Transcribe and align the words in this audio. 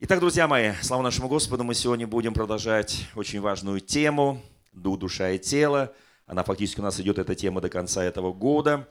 Итак, 0.00 0.20
друзья 0.20 0.46
мои, 0.46 0.74
слава 0.80 1.02
нашему 1.02 1.26
Господу, 1.26 1.64
мы 1.64 1.74
сегодня 1.74 2.06
будем 2.06 2.32
продолжать 2.32 3.08
очень 3.16 3.40
важную 3.40 3.80
тему 3.80 4.40
«Дух, 4.72 5.00
душа 5.00 5.30
и 5.30 5.40
тело». 5.40 5.92
Она 6.24 6.44
фактически 6.44 6.78
у 6.78 6.84
нас 6.84 7.00
идет, 7.00 7.18
эта 7.18 7.34
тема, 7.34 7.60
до 7.60 7.68
конца 7.68 8.04
этого 8.04 8.32
года. 8.32 8.88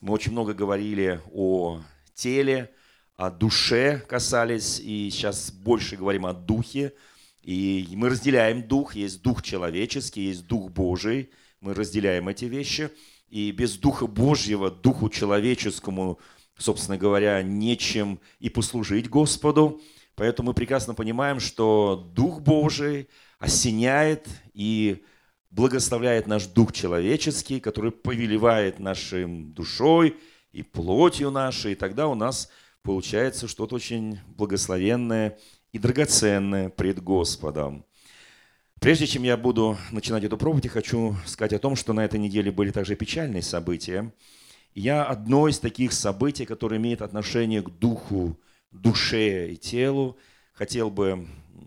Мы 0.00 0.12
очень 0.12 0.32
много 0.32 0.54
говорили 0.54 1.20
о 1.32 1.80
теле, 2.12 2.72
о 3.14 3.30
душе 3.30 4.02
касались, 4.08 4.80
и 4.80 5.10
сейчас 5.12 5.52
больше 5.52 5.94
говорим 5.94 6.26
о 6.26 6.32
духе. 6.32 6.92
И 7.44 7.86
мы 7.92 8.08
разделяем 8.08 8.66
дух, 8.66 8.96
есть 8.96 9.22
дух 9.22 9.42
человеческий, 9.42 10.22
есть 10.22 10.48
дух 10.48 10.72
Божий. 10.72 11.30
Мы 11.60 11.72
разделяем 11.72 12.26
эти 12.26 12.46
вещи. 12.46 12.90
И 13.28 13.52
без 13.52 13.78
духа 13.78 14.08
Божьего, 14.08 14.72
духу 14.72 15.08
человеческому, 15.08 16.18
собственно 16.56 16.98
говоря, 16.98 17.44
нечем 17.44 18.18
и 18.40 18.48
послужить 18.48 19.08
Господу. 19.08 19.80
Поэтому 20.18 20.48
мы 20.48 20.54
прекрасно 20.54 20.94
понимаем, 20.94 21.38
что 21.38 22.10
Дух 22.12 22.40
Божий 22.40 23.08
осеняет 23.38 24.26
и 24.52 25.04
благословляет 25.50 26.26
наш 26.26 26.46
дух 26.46 26.72
человеческий, 26.72 27.60
который 27.60 27.92
повелевает 27.92 28.80
нашим 28.80 29.52
душой 29.52 30.16
и 30.50 30.64
плотью 30.64 31.30
нашей, 31.30 31.72
и 31.72 31.76
тогда 31.76 32.08
у 32.08 32.16
нас 32.16 32.50
получается 32.82 33.46
что-то 33.46 33.76
очень 33.76 34.18
благословенное 34.26 35.38
и 35.70 35.78
драгоценное 35.78 36.68
пред 36.68 37.00
Господом. 37.00 37.84
Прежде 38.80 39.06
чем 39.06 39.22
я 39.22 39.36
буду 39.36 39.78
начинать 39.92 40.24
эту 40.24 40.36
проповедь, 40.36 40.64
я 40.64 40.70
хочу 40.70 41.14
сказать 41.26 41.52
о 41.52 41.60
том, 41.60 41.76
что 41.76 41.92
на 41.92 42.04
этой 42.04 42.18
неделе 42.18 42.50
были 42.50 42.72
также 42.72 42.96
печальные 42.96 43.42
события. 43.42 44.12
Я 44.74 45.04
одно 45.04 45.46
из 45.46 45.60
таких 45.60 45.92
событий, 45.92 46.44
которое 46.44 46.78
имеет 46.78 47.02
отношение 47.02 47.62
к 47.62 47.70
духу 47.70 48.36
душе 48.70 49.52
и 49.52 49.56
телу. 49.56 50.16
Хотел 50.52 50.90
бы 50.90 51.26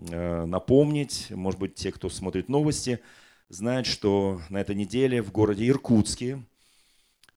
э, 0.10 0.46
напомнить, 0.46 1.28
может 1.32 1.60
быть, 1.60 1.76
те, 1.76 1.92
кто 1.92 2.10
смотрит 2.10 2.50
новости, 2.50 3.00
знают, 3.50 3.88
что 3.88 4.42
на 4.50 4.60
этой 4.60 4.76
неделе 4.76 5.22
в 5.22 5.32
городе 5.32 5.68
Иркутске 5.68 6.44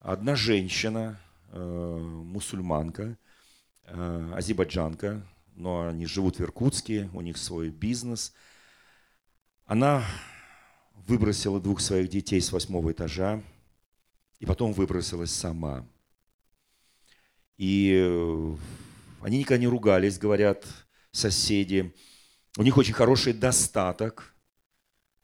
одна 0.01 0.37
женщина, 0.37 1.21
э, 1.53 1.98
мусульманка, 1.98 3.17
э, 3.84 4.33
азербайджанка, 4.34 5.27
но 5.55 5.89
они 5.89 6.06
живут 6.06 6.39
в 6.39 6.43
Иркутске, 6.43 7.09
у 7.12 7.21
них 7.21 7.37
свой 7.37 7.71
бизнес. 7.71 8.34
Она 9.67 10.05
выбросила 11.06 11.61
двух 11.61 11.81
своих 11.81 12.09
детей 12.09 12.41
с 12.41 12.53
восьмого 12.53 12.93
этажа 12.93 13.43
и 14.41 14.47
потом 14.47 14.73
выбросилась 14.73 15.33
сама. 15.33 15.87
И 17.56 18.56
они 19.25 19.39
никогда 19.39 19.58
не 19.58 19.67
ругались, 19.67 20.19
говорят 20.19 20.67
соседи. 21.11 21.94
У 22.58 22.62
них 22.62 22.77
очень 22.77 22.92
хороший 22.92 23.33
достаток. 23.33 24.34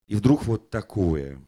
И 0.06 0.14
вдруг 0.14 0.46
вот 0.46 0.70
такое. 0.70 1.38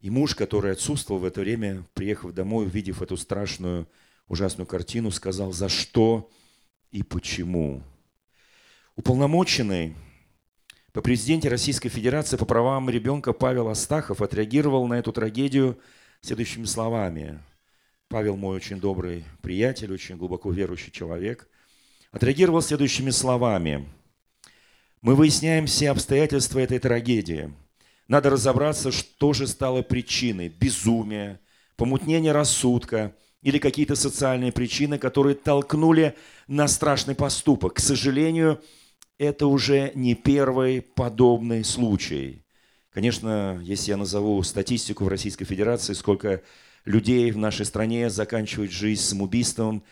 И 0.00 0.10
муж, 0.10 0.34
который 0.34 0.72
отсутствовал 0.72 1.18
в 1.18 1.24
это 1.24 1.40
время, 1.40 1.82
приехав 1.94 2.34
домой, 2.34 2.66
увидев 2.66 3.00
эту 3.00 3.16
страшную, 3.16 3.88
ужасную 4.28 4.66
картину, 4.66 5.10
сказал, 5.10 5.54
за 5.54 5.70
что 5.70 6.30
и 6.90 7.02
почему. 7.02 7.82
Уполномоченный 8.94 9.96
по 10.92 11.00
президенте 11.00 11.48
Российской 11.48 11.88
Федерации 11.88 12.36
по 12.36 12.44
правам 12.44 12.90
ребенка 12.90 13.32
Павел 13.32 13.68
Астахов 13.68 14.20
отреагировал 14.20 14.86
на 14.86 14.98
эту 14.98 15.10
трагедию 15.10 15.80
следующими 16.20 16.66
словами– 16.66 17.42
Павел 18.08 18.36
мой 18.36 18.56
очень 18.56 18.78
добрый 18.78 19.24
приятель, 19.42 19.92
очень 19.92 20.16
глубоко 20.16 20.52
верующий 20.52 20.92
человек, 20.92 21.48
отреагировал 22.12 22.62
следующими 22.62 23.10
словами. 23.10 23.88
Мы 25.02 25.16
выясняем 25.16 25.66
все 25.66 25.90
обстоятельства 25.90 26.60
этой 26.60 26.78
трагедии. 26.78 27.52
Надо 28.06 28.30
разобраться, 28.30 28.92
что 28.92 29.32
же 29.32 29.48
стало 29.48 29.82
причиной 29.82 30.48
безумия, 30.48 31.40
помутнения 31.76 32.32
рассудка 32.32 33.12
или 33.42 33.58
какие-то 33.58 33.96
социальные 33.96 34.52
причины, 34.52 34.98
которые 34.98 35.34
толкнули 35.34 36.14
на 36.46 36.68
страшный 36.68 37.16
поступок. 37.16 37.74
К 37.74 37.80
сожалению, 37.80 38.62
это 39.18 39.48
уже 39.48 39.90
не 39.96 40.14
первый 40.14 40.80
подобный 40.80 41.64
случай. 41.64 42.44
Конечно, 42.90 43.60
если 43.64 43.90
я 43.90 43.96
назову 43.96 44.40
статистику 44.44 45.04
в 45.04 45.08
Российской 45.08 45.44
Федерации, 45.44 45.92
сколько 45.92 46.42
людей 46.86 47.30
в 47.32 47.36
нашей 47.36 47.66
стране 47.66 48.08
заканчивают 48.08 48.72
жизнь 48.72 49.02
самоубийством 49.02 49.82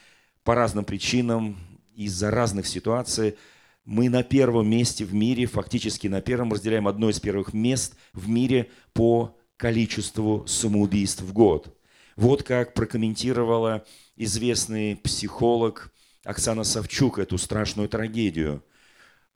по 0.44 0.54
разным 0.54 0.84
причинам, 0.84 1.58
из-за 1.94 2.30
разных 2.30 2.66
ситуаций. 2.66 3.36
Мы 3.84 4.08
на 4.08 4.22
первом 4.22 4.68
месте 4.68 5.04
в 5.04 5.14
мире, 5.14 5.46
фактически 5.46 6.06
на 6.06 6.20
первом, 6.20 6.52
разделяем 6.52 6.88
одно 6.88 7.10
из 7.10 7.20
первых 7.20 7.52
мест 7.52 7.94
в 8.12 8.28
мире 8.28 8.70
по 8.94 9.36
количеству 9.56 10.44
самоубийств 10.46 11.22
в 11.22 11.32
год. 11.32 11.76
Вот 12.16 12.42
как 12.42 12.74
прокомментировала 12.74 13.84
известный 14.16 14.96
психолог 14.96 15.92
Оксана 16.24 16.64
Савчук 16.64 17.18
эту 17.18 17.38
страшную 17.38 17.88
трагедию. 17.88 18.64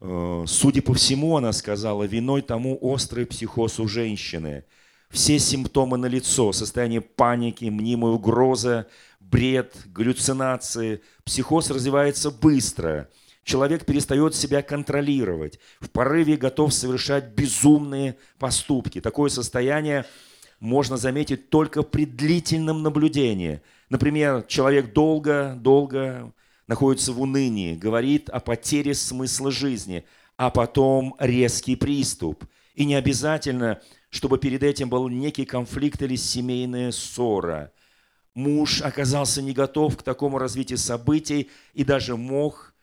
Э, 0.00 0.44
судя 0.46 0.82
по 0.82 0.94
всему, 0.94 1.36
она 1.36 1.52
сказала, 1.52 2.04
виной 2.04 2.42
тому 2.42 2.78
острый 2.80 3.26
психоз 3.26 3.78
у 3.78 3.88
женщины– 3.88 4.64
все 5.10 5.38
симптомы 5.38 5.96
на 5.96 6.06
лицо, 6.06 6.52
состояние 6.52 7.00
паники, 7.00 7.64
мнимая 7.64 8.12
угроза, 8.12 8.86
бред, 9.20 9.74
галлюцинации. 9.86 11.02
Психоз 11.24 11.70
развивается 11.70 12.30
быстро. 12.30 13.08
Человек 13.42 13.86
перестает 13.86 14.34
себя 14.34 14.62
контролировать. 14.62 15.58
В 15.80 15.88
порыве 15.90 16.36
готов 16.36 16.74
совершать 16.74 17.28
безумные 17.34 18.16
поступки. 18.38 19.00
Такое 19.00 19.30
состояние 19.30 20.04
можно 20.60 20.96
заметить 20.96 21.48
только 21.48 21.82
при 21.82 22.04
длительном 22.04 22.82
наблюдении. 22.82 23.62
Например, 23.88 24.42
человек 24.42 24.92
долго-долго 24.92 26.32
находится 26.66 27.12
в 27.12 27.22
унынии, 27.22 27.74
говорит 27.74 28.28
о 28.28 28.40
потере 28.40 28.94
смысла 28.94 29.50
жизни, 29.50 30.04
а 30.36 30.50
потом 30.50 31.16
резкий 31.18 31.76
приступ. 31.76 32.44
И 32.74 32.84
не 32.84 32.94
обязательно 32.96 33.80
чтобы 34.10 34.38
перед 34.38 34.62
этим 34.62 34.88
был 34.88 35.08
некий 35.08 35.44
конфликт 35.44 36.02
или 36.02 36.16
семейная 36.16 36.92
ссора. 36.92 37.72
Муж 38.34 38.82
оказался 38.82 39.42
не 39.42 39.52
готов 39.52 39.96
к 39.96 40.02
такому 40.02 40.38
развитию 40.38 40.78
событий 40.78 41.50
и 41.74 41.84
даже 41.84 42.16
мог 42.16 42.74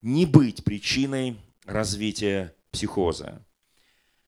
не 0.00 0.26
быть 0.26 0.64
причиной 0.64 1.36
развития 1.64 2.54
психоза. 2.70 3.44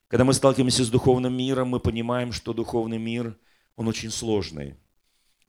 Когда 0.09 0.25
мы 0.25 0.35
сталкиваемся 0.35 0.85
с 0.85 0.91
духовным 0.91 1.37
миром, 1.37 1.69
мы 1.69 1.81
понимаем, 1.81 2.33
что 2.33 2.53
духовный 2.53 2.99
мир, 2.99 3.37
он 3.75 3.89
очень 3.89 4.11
сложный. 4.11 4.77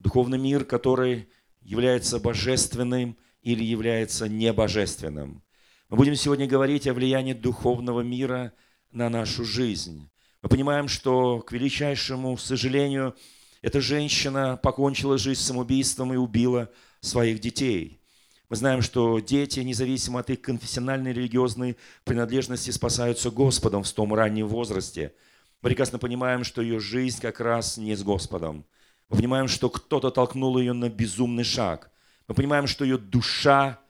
Духовный 0.00 0.38
мир, 0.38 0.64
который 0.64 1.28
является 1.60 2.18
божественным 2.18 3.16
или 3.42 3.62
является 3.62 4.28
небожественным. 4.28 5.42
Мы 5.88 5.96
будем 5.96 6.16
сегодня 6.16 6.48
говорить 6.48 6.88
о 6.88 6.94
влиянии 6.94 7.32
духовного 7.32 8.00
мира 8.00 8.52
на 8.90 9.08
нашу 9.08 9.44
жизнь. 9.44 10.10
Мы 10.46 10.50
понимаем, 10.50 10.86
что, 10.86 11.40
к 11.40 11.50
величайшему 11.50 12.38
сожалению, 12.38 13.16
эта 13.62 13.80
женщина 13.80 14.56
покончила 14.56 15.18
жизнь 15.18 15.40
самоубийством 15.40 16.14
и 16.14 16.16
убила 16.16 16.70
своих 17.00 17.40
детей. 17.40 18.00
Мы 18.48 18.54
знаем, 18.54 18.80
что 18.80 19.18
дети, 19.18 19.58
независимо 19.58 20.20
от 20.20 20.30
их 20.30 20.42
конфессиональной 20.42 21.12
религиозной 21.12 21.76
принадлежности, 22.04 22.70
спасаются 22.70 23.32
Господом 23.32 23.82
в 23.82 23.90
том 23.90 24.14
раннем 24.14 24.46
возрасте. 24.46 25.14
Мы 25.62 25.70
прекрасно 25.70 25.98
понимаем, 25.98 26.44
что 26.44 26.62
ее 26.62 26.78
жизнь 26.78 27.20
как 27.20 27.40
раз 27.40 27.76
не 27.76 27.96
с 27.96 28.04
Господом. 28.04 28.64
Мы 29.08 29.16
понимаем, 29.16 29.48
что 29.48 29.68
кто-то 29.68 30.12
толкнул 30.12 30.58
ее 30.58 30.74
на 30.74 30.88
безумный 30.88 31.42
шаг. 31.42 31.90
Мы 32.28 32.36
понимаем, 32.36 32.68
что 32.68 32.84
ее 32.84 32.98
душа 32.98 33.80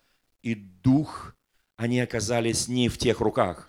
и 0.40 0.54
дух, 0.54 1.34
они 1.76 2.00
оказались 2.00 2.66
не 2.66 2.88
в 2.88 2.96
тех 2.96 3.20
руках. 3.20 3.68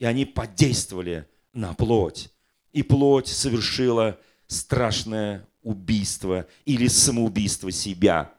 И 0.00 0.04
они 0.04 0.24
подействовали 0.24 1.28
на 1.56 1.72
плоть. 1.74 2.30
И 2.72 2.82
плоть 2.82 3.28
совершила 3.28 4.18
страшное 4.46 5.48
убийство 5.62 6.46
или 6.64 6.86
самоубийство 6.86 7.72
себя. 7.72 8.32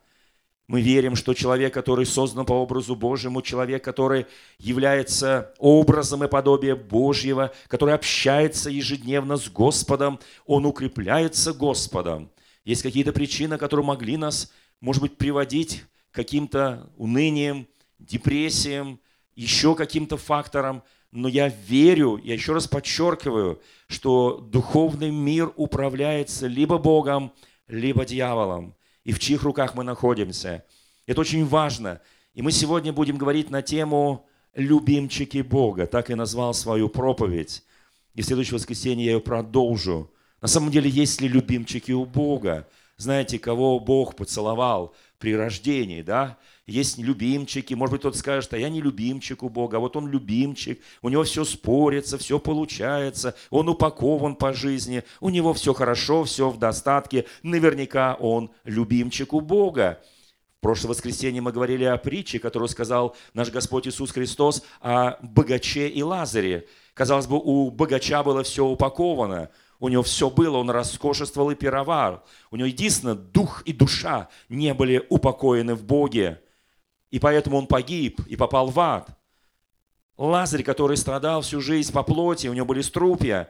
Мы 0.68 0.81
верим, 0.81 1.16
что 1.16 1.34
человек, 1.34 1.74
который 1.74 2.06
создан 2.06 2.46
по 2.46 2.54
образу 2.54 2.96
Божьему, 2.96 3.42
человек, 3.42 3.84
который 3.84 4.28
является 4.60 5.54
образом 5.58 6.24
и 6.24 6.28
подобием 6.28 6.78
Божьего, 6.78 7.54
который 7.68 7.96
общается 7.96 8.69
ежедневно 8.69 9.38
с 9.38 9.50
Господом, 9.50 10.20
он 10.46 10.66
укрепляется 10.66 11.54
Господом. 11.54 12.30
Есть 12.66 12.84
какие-то 12.84 13.13
причины, 13.13 13.58
которые 13.58 13.86
могли 13.86 14.18
нас, 14.18 14.52
может 14.81 15.02
быть, 15.02 15.18
приводить 15.18 15.86
к 16.12 16.16
каким-то 16.16 16.90
уныниям, 16.98 17.66
депрессиям, 17.98 19.00
еще 19.36 19.74
каким-то 19.74 20.18
факторам– 20.18 20.84
но 21.12 21.27
я 21.27 21.48
верю, 21.48 22.19
я 22.24 22.33
еще 22.33 22.54
раз 22.54 22.68
подчеркиваю, 22.68 23.62
что 23.88 24.39
духовный 24.39 25.12
мир 25.12 25.51
управляется 25.56 26.48
либо 26.48 26.77
Богом, 26.77 27.31
либо 27.68 28.06
дьяволом. 28.06 28.75
И 29.04 29.13
в 29.13 29.19
чьих 29.19 29.44
руках 29.44 29.74
мы 29.74 29.83
находимся. 29.83 30.65
Это 31.06 31.21
очень 31.21 31.45
важно. 31.45 32.01
И 32.33 32.42
мы 32.42 32.51
сегодня 32.51 32.92
будем 32.92 33.18
говорить 33.18 33.50
на 33.50 33.62
тему 33.62 34.27
любимчики 34.54 35.42
Бога. 35.42 35.88
Так 35.88 36.09
и 36.09 36.15
назвал 36.15 36.54
свою 36.54 36.89
проповедь. 36.89 37.63
И 38.13 38.21
в 38.21 38.25
следующее 38.25 38.56
воскресенье 38.56 39.06
я 39.06 39.12
ее 39.13 39.21
продолжу. 39.21 40.12
На 40.42 40.48
самом 40.48 40.71
деле, 40.71 40.89
есть 40.89 41.21
ли 41.21 41.27
любимчики 41.27 41.92
у 41.94 42.06
Бога? 42.06 42.68
Знаете, 42.98 43.39
кого 43.39 43.80
Бог 43.80 44.15
поцеловал 44.15 44.94
при 45.19 45.36
рождении, 45.36 46.01
да? 46.01 46.38
Есть 46.68 46.98
любимчики, 46.98 47.74
может 47.74 47.94
быть, 47.94 48.02
кто-то 48.02 48.18
скажет, 48.18 48.54
а 48.54 48.58
я 48.58 48.68
не 48.68 48.81
любимчик 48.81 49.42
у 49.42 49.48
Бога, 49.48 49.78
а 49.78 49.80
вот 49.80 49.96
он 49.96 50.10
любимчик, 50.10 50.81
у 51.02 51.08
него 51.08 51.24
все 51.24 51.46
спорится, 51.46 52.18
все 52.18 52.40
получается, 52.40 53.36
он 53.50 53.69
упакован 53.69 54.36
по 54.36 54.52
жизни, 54.52 55.04
у 55.22 55.30
него 55.30 55.54
все 55.54 55.74
хорошо, 55.74 56.25
все 56.25 56.50
в 56.50 56.60
достатке, 56.60 57.24
наверняка 57.42 58.16
он 58.16 58.52
любимчик 58.66 59.34
у 59.34 59.40
Бога. 59.40 60.04
В 60.58 60.62
прошлое 60.62 60.90
воскресенье 60.90 61.42
мы 61.42 61.54
говорили 61.54 61.86
о 61.86 61.96
притче, 61.96 62.38
которую 62.38 62.68
сказал 62.68 63.16
наш 63.34 63.50
Господь 63.50 63.88
Иисус 63.88 64.12
Христос 64.12 64.62
о 64.81 65.18
богаче 65.22 65.88
и 65.88 66.04
Лазаре. 66.04 66.68
Казалось 66.94 67.28
бы, 67.28 67.40
у 67.42 67.72
богача 67.72 68.24
было 68.24 68.44
все 68.44 68.66
упаковано– 68.66 69.50
у 69.80 69.90
него 69.90 70.02
все 70.02 70.31
было, 70.31 70.58
он 70.58 70.72
роскошествовал 70.72 71.52
и 71.52 71.56
пировал. 71.56 72.24
У 72.50 72.56
него 72.56 72.66
единственное, 72.68 73.13
дух 73.13 73.62
и 73.63 73.74
душа 73.74 74.28
не 74.50 74.74
были 74.74 75.06
упокоены 75.10 75.75
в 75.75 75.84
Боге. 75.84 76.42
И 77.09 77.19
поэтому 77.19 77.57
он 77.57 77.68
погиб 77.68 78.21
и 78.27 78.36
попал 78.36 78.69
в 78.69 78.80
ад. 78.80 79.09
Лазарь, 80.18 80.63
который 80.63 80.98
страдал 80.98 81.42
всю 81.42 81.62
жизнь 81.62 81.94
по 81.94 82.04
плоти, 82.04 82.48
у 82.48 82.54
него 82.54 82.65
были 82.65 82.81
струпья, 82.81 83.50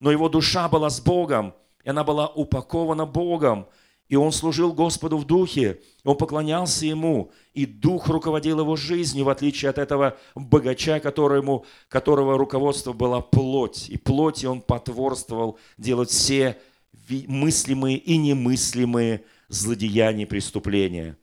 но 0.00 0.12
его 0.12 0.28
душа 0.28 0.68
была 0.68 0.90
с 0.90 1.00
Богом, 1.00 1.54
и 1.82 1.90
она 1.90 2.04
была 2.04 2.28
упакована 2.28 3.04
Богом. 3.04 3.66
И 4.08 4.16
он 4.16 4.32
служил 4.32 4.72
Господу 4.74 5.16
в 5.16 5.26
духе, 5.26 5.80
он 6.04 6.16
поклонялся 6.16 6.84
Ему, 6.84 7.32
и 7.54 7.64
Дух 7.64 8.06
руководил 8.08 8.60
его 8.60 8.76
жизнью, 8.76 9.24
в 9.24 9.30
отличие 9.30 9.70
от 9.70 9.78
этого 9.78 10.18
богача, 10.34 11.00
которому, 11.00 11.64
которого 11.88 12.36
руководство 12.36 12.92
была 12.92 13.22
плоть. 13.22 13.88
И 13.88 13.96
плоти 13.96 14.44
он 14.44 14.60
потворствовал 14.60 15.58
делать 15.78 16.10
все 16.10 16.58
мыслимые 17.08 17.96
и 17.96 18.18
немыслимые 18.18 19.24
злодеяния 19.48 20.24
и 20.24 20.28
преступления. 20.28 21.16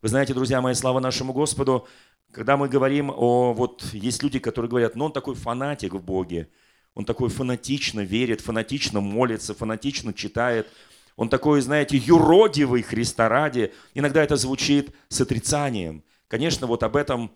Вы 0.00 0.08
знаете, 0.08 0.34
друзья 0.34 0.60
мои, 0.60 0.74
слава 0.74 1.00
нашему 1.00 1.32
Господу, 1.32 1.86
когда 2.30 2.56
мы 2.56 2.68
говорим 2.68 3.10
о... 3.10 3.52
Вот 3.52 3.82
есть 3.92 4.22
люди, 4.22 4.38
которые 4.38 4.68
говорят, 4.68 4.96
ну 4.96 5.06
он 5.06 5.12
такой 5.12 5.34
фанатик 5.34 5.94
в 5.94 6.02
Боге, 6.02 6.48
он 6.94 7.04
такой 7.04 7.28
фанатично 7.28 8.00
верит, 8.00 8.40
фанатично 8.40 9.00
молится, 9.00 9.54
фанатично 9.54 10.12
читает– 10.12 10.68
он 11.18 11.28
такой, 11.28 11.60
знаете, 11.62 11.96
юродивый 11.96 12.82
Христа 12.82 13.28
ради. 13.28 13.72
Иногда 13.92 14.22
это 14.22 14.36
звучит 14.36 14.94
с 15.08 15.20
отрицанием. 15.20 16.04
Конечно, 16.28 16.68
вот 16.68 16.84
об 16.84 16.94
этом 16.94 17.32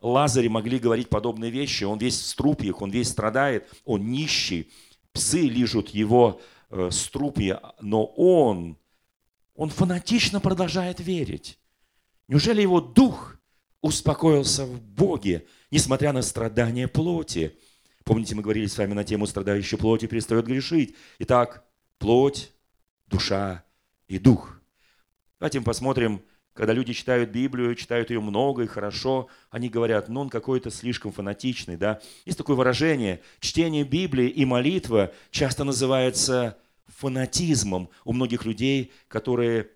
Лазаре 0.00 0.48
могли 0.48 0.78
говорить 0.78 1.10
подобные 1.10 1.50
вещи. 1.50 1.84
Он 1.84 1.98
весь 1.98 2.18
в 2.18 2.24
струпьях, 2.24 2.80
он 2.80 2.90
весь 2.90 3.10
страдает, 3.10 3.68
он 3.84 4.10
нищий. 4.10 4.70
Псы 5.12 5.40
лижут 5.42 5.90
его 5.90 6.40
э, 6.70 6.88
струпья, 6.90 7.60
но 7.78 8.06
он, 8.06 8.78
он 9.54 9.68
фанатично 9.68 10.40
продолжает 10.40 11.00
верить. 11.00 11.58
Неужели 12.28 12.62
его 12.62 12.80
дух 12.80 13.36
успокоился 13.80 14.64
в 14.64 14.80
Боге, 14.80 15.46
несмотря 15.70 16.12
на 16.12 16.22
страдания 16.22 16.88
плоти? 16.88 17.56
Помните, 18.04 18.34
мы 18.34 18.42
говорили 18.42 18.66
с 18.66 18.78
вами 18.78 18.94
на 18.94 19.04
тему 19.04 19.26
«Страдающей 19.26 19.78
плоти 19.78 20.06
перестает 20.06 20.46
грешить». 20.46 20.96
Итак, 21.18 21.64
плоть 21.98 22.52
душа 23.06 23.64
и 24.08 24.18
дух. 24.18 24.60
Давайте 25.38 25.60
мы 25.60 25.64
посмотрим, 25.64 26.22
когда 26.52 26.72
люди 26.72 26.94
читают 26.94 27.30
Библию, 27.30 27.74
читают 27.74 28.10
ее 28.10 28.20
много 28.20 28.62
и 28.62 28.66
хорошо, 28.66 29.28
они 29.50 29.68
говорят, 29.68 30.08
ну 30.08 30.22
он 30.22 30.30
какой-то 30.30 30.70
слишком 30.70 31.12
фанатичный. 31.12 31.76
Да? 31.76 32.00
Есть 32.24 32.38
такое 32.38 32.56
выражение, 32.56 33.20
чтение 33.40 33.84
Библии 33.84 34.28
и 34.28 34.44
молитва 34.44 35.12
часто 35.30 35.64
называется 35.64 36.56
фанатизмом 36.86 37.90
у 38.04 38.12
многих 38.12 38.44
людей, 38.44 38.92
которые 39.08 39.68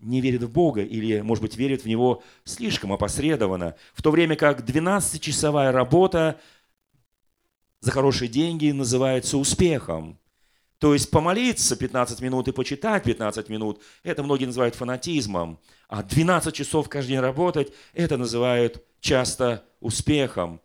не 0.00 0.20
верят 0.20 0.42
в 0.42 0.50
Бога 0.50 0.82
или, 0.82 1.20
может 1.20 1.42
быть, 1.42 1.56
верят 1.56 1.82
в 1.82 1.86
Него 1.86 2.22
слишком 2.44 2.92
опосредованно, 2.92 3.74
в 3.94 4.02
то 4.02 4.10
время 4.10 4.36
как 4.36 4.60
12-часовая 4.60 5.72
работа 5.72 6.40
за 7.80 7.90
хорошие 7.90 8.28
деньги 8.28 8.70
называется 8.70 9.38
успехом. 9.38 10.18
То 10.78 10.92
есть 10.94 11.10
помолиться 11.10 11.76
15 11.76 12.20
минут 12.20 12.46
и 12.48 12.52
почитать 12.52 13.02
15 13.02 13.48
минут, 13.48 13.82
это 14.04 14.22
многие 14.22 14.46
называют 14.46 14.76
фанатизмом. 14.76 15.58
А 15.88 16.02
12 16.02 16.54
часов 16.54 16.88
каждый 16.88 17.10
день 17.10 17.20
работать, 17.20 17.72
это 17.94 18.16
называют 18.16 18.84
часто 19.00 19.64
успехом. 19.80 20.60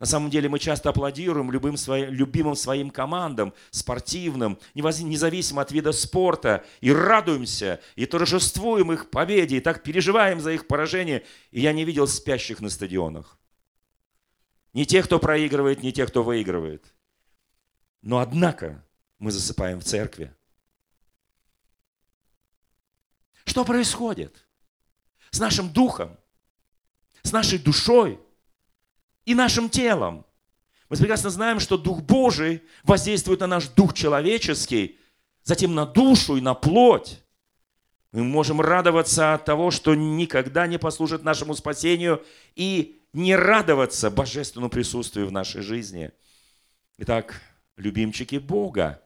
На 0.00 0.06
самом 0.06 0.30
деле 0.30 0.48
мы 0.48 0.58
часто 0.58 0.88
аплодируем 0.88 1.52
любым 1.52 1.76
своим, 1.76 2.10
любимым 2.10 2.56
своим 2.56 2.88
командам, 2.88 3.52
спортивным, 3.70 4.58
независимо 4.74 5.60
от 5.60 5.72
вида 5.72 5.92
спорта, 5.92 6.64
и 6.80 6.90
радуемся, 6.90 7.82
и 7.96 8.06
торжествуем 8.06 8.92
их 8.92 9.10
победе, 9.10 9.58
и 9.58 9.60
так 9.60 9.82
переживаем 9.82 10.40
за 10.40 10.52
их 10.52 10.66
поражение. 10.66 11.22
И 11.50 11.60
я 11.60 11.74
не 11.74 11.84
видел 11.84 12.06
спящих 12.06 12.60
на 12.60 12.70
стадионах. 12.70 13.38
Не 14.72 14.86
тех, 14.86 15.04
кто 15.04 15.18
проигрывает, 15.18 15.82
не 15.82 15.92
тех, 15.92 16.08
кто 16.08 16.22
выигрывает. 16.22 16.94
Но 18.00 18.20
однако, 18.20 18.82
мы 19.18 19.30
засыпаем 19.30 19.80
в 19.80 19.84
церкви. 19.84 20.34
Что 23.44 23.66
происходит 23.66 24.48
с 25.30 25.38
нашим 25.38 25.70
духом, 25.70 26.16
с 27.22 27.32
нашей 27.32 27.58
душой 27.58 28.18
и 29.30 29.34
нашим 29.34 29.70
телом? 29.70 30.26
Мы 30.88 30.96
прекрасно 30.96 31.30
знаем, 31.30 31.60
что 31.60 31.78
Дух 31.78 32.02
Божий 32.02 32.62
воздействует 32.82 33.40
на 33.40 33.46
наш 33.46 33.68
дух 33.68 33.94
человеческий, 33.94 34.98
затем 35.44 35.74
на 35.74 35.86
душу 35.86 36.36
и 36.36 36.40
на 36.40 36.54
плоть. 36.54 37.22
Мы 38.10 38.24
можем 38.24 38.60
радоваться 38.60 39.34
от 39.34 39.44
того, 39.44 39.70
что 39.70 39.94
никогда 39.94 40.66
не 40.66 40.78
послужит 40.78 41.22
нашему 41.22 41.54
спасению, 41.54 42.24
и 42.56 43.00
не 43.12 43.36
радоваться 43.36 44.10
божественному 44.10 44.68
присутствию 44.68 45.28
в 45.28 45.32
нашей 45.32 45.62
жизни. 45.62 46.10
Итак, 46.98 47.40
любимчики 47.76 48.36
Бога, 48.36 49.00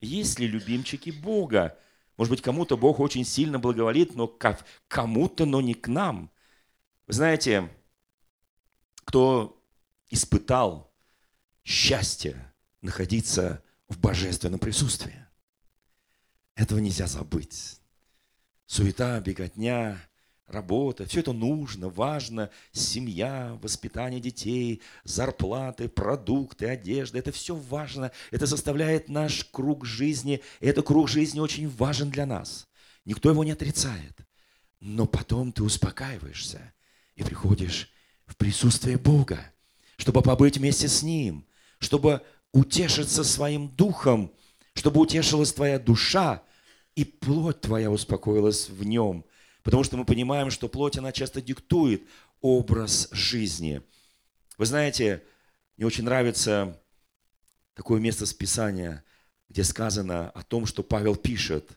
есть 0.00 0.40
ли 0.40 0.48
любимчики 0.48 1.10
Бога? 1.10 1.78
Может 2.16 2.32
быть, 2.32 2.42
кому-то 2.42 2.76
Бог 2.76 2.98
очень 2.98 3.24
сильно 3.24 3.60
благоволит, 3.60 4.16
но 4.16 4.26
кому-то, 4.88 5.46
но 5.46 5.60
не 5.60 5.74
к 5.74 5.86
нам. 5.86 6.32
Вы 7.06 7.12
знаете, 7.14 7.68
кто 9.04 9.62
испытал 10.10 10.92
счастье 11.64 12.52
находиться 12.80 13.62
в 13.88 13.98
божественном 13.98 14.58
присутствии? 14.58 15.26
Этого 16.54 16.78
нельзя 16.78 17.06
забыть. 17.06 17.80
Суета, 18.66 19.20
беготня, 19.20 20.00
работа, 20.46 21.06
все 21.06 21.20
это 21.20 21.32
нужно, 21.32 21.88
важно, 21.88 22.50
семья, 22.72 23.58
воспитание 23.62 24.20
детей, 24.20 24.82
зарплаты, 25.04 25.88
продукты, 25.88 26.66
одежда, 26.66 27.18
это 27.18 27.32
все 27.32 27.54
важно, 27.54 28.12
это 28.30 28.46
составляет 28.46 29.08
наш 29.08 29.44
круг 29.46 29.84
жизни, 29.84 30.42
и 30.60 30.66
этот 30.66 30.86
круг 30.86 31.08
жизни 31.08 31.40
очень 31.40 31.68
важен 31.68 32.10
для 32.10 32.26
нас. 32.26 32.68
Никто 33.04 33.30
его 33.30 33.44
не 33.44 33.52
отрицает. 33.52 34.16
Но 34.80 35.06
потом 35.06 35.52
ты 35.52 35.62
успокаиваешься 35.62 36.72
и 37.14 37.22
приходишь 37.22 37.90
в 38.26 38.36
присутствие 38.36 38.98
Бога, 38.98 39.40
чтобы 39.96 40.22
побыть 40.22 40.58
вместе 40.58 40.88
с 40.88 41.02
Ним, 41.02 41.46
чтобы 41.78 42.22
утешиться 42.52 43.24
своим 43.24 43.68
духом, 43.68 44.32
чтобы 44.74 45.00
утешилась 45.00 45.52
твоя 45.52 45.78
душа, 45.78 46.42
и 46.94 47.04
плоть 47.04 47.60
твоя 47.62 47.90
успокоилась 47.90 48.68
в 48.68 48.84
Нем– 48.84 49.24
Потому 49.62 49.84
что 49.84 49.96
мы 49.96 50.04
понимаем, 50.04 50.50
что 50.50 50.68
плоть, 50.68 50.98
она 50.98 51.12
часто 51.12 51.40
диктует 51.40 52.02
образ 52.40 53.08
жизни. 53.12 53.82
Вы 54.58 54.66
знаете, 54.66 55.22
мне 55.76 55.86
очень 55.86 56.04
нравится 56.04 56.80
такое 57.74 58.00
место 58.00 58.26
с 58.26 58.34
Писания, 58.34 59.04
где 59.48 59.64
сказано 59.64 60.30
о 60.30 60.42
том, 60.42 60.66
что 60.66 60.82
Павел 60.82 61.14
пишет, 61.16 61.70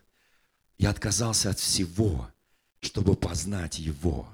«Я 0.78 0.90
отказался 0.90 1.50
от 1.50 1.58
всего, 1.58 2.28
чтобы 2.80 3.14
познать 3.14 3.78
Его». 3.78 4.28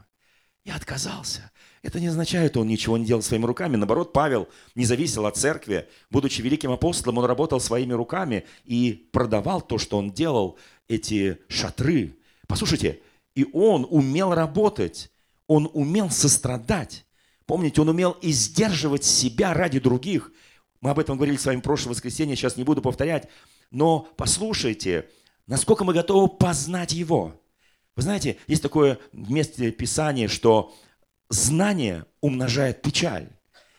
Я 0.64 0.76
отказался. 0.76 1.50
Это 1.82 1.98
не 1.98 2.06
означает, 2.06 2.52
что 2.52 2.60
он 2.60 2.68
ничего 2.68 2.96
не 2.96 3.04
делал 3.04 3.22
своими 3.22 3.46
руками. 3.46 3.74
Наоборот, 3.74 4.12
Павел 4.12 4.48
не 4.76 4.84
зависел 4.84 5.26
от 5.26 5.36
церкви. 5.36 5.88
Будучи 6.10 6.40
великим 6.40 6.70
апостолом, 6.70 7.18
он 7.18 7.24
работал 7.24 7.58
своими 7.58 7.92
руками 7.92 8.44
и 8.64 9.08
продавал 9.12 9.60
то, 9.60 9.78
что 9.78 9.98
он 9.98 10.12
делал, 10.12 10.56
эти 10.86 11.38
шатры. 11.48 12.16
Послушайте, 12.46 13.00
и 13.34 13.44
он 13.52 13.86
умел 13.90 14.34
работать, 14.34 15.10
он 15.48 15.68
умел 15.72 16.10
сострадать. 16.10 17.06
Помните, 17.46 17.80
он 17.80 17.88
умел 17.88 18.16
издерживать 18.22 19.04
себя 19.04 19.54
ради 19.54 19.80
других. 19.80 20.30
Мы 20.80 20.90
об 20.90 20.98
этом 21.00 21.16
говорили 21.16 21.36
с 21.36 21.46
вами 21.46 21.58
в 21.58 21.62
прошлое 21.62 21.94
воскресенье, 21.94 22.36
сейчас 22.36 22.56
не 22.56 22.62
буду 22.62 22.82
повторять. 22.82 23.28
Но 23.72 24.06
послушайте, 24.16 25.08
насколько 25.48 25.82
мы 25.82 25.92
готовы 25.92 26.28
познать 26.28 26.92
Его. 26.92 27.41
Вы 27.96 28.02
знаете, 28.02 28.36
есть 28.46 28.62
такое 28.62 28.98
место 29.12 29.70
Писания, 29.70 30.28
что 30.28 30.74
знание 31.28 32.06
умножает 32.20 32.82
печаль. 32.82 33.28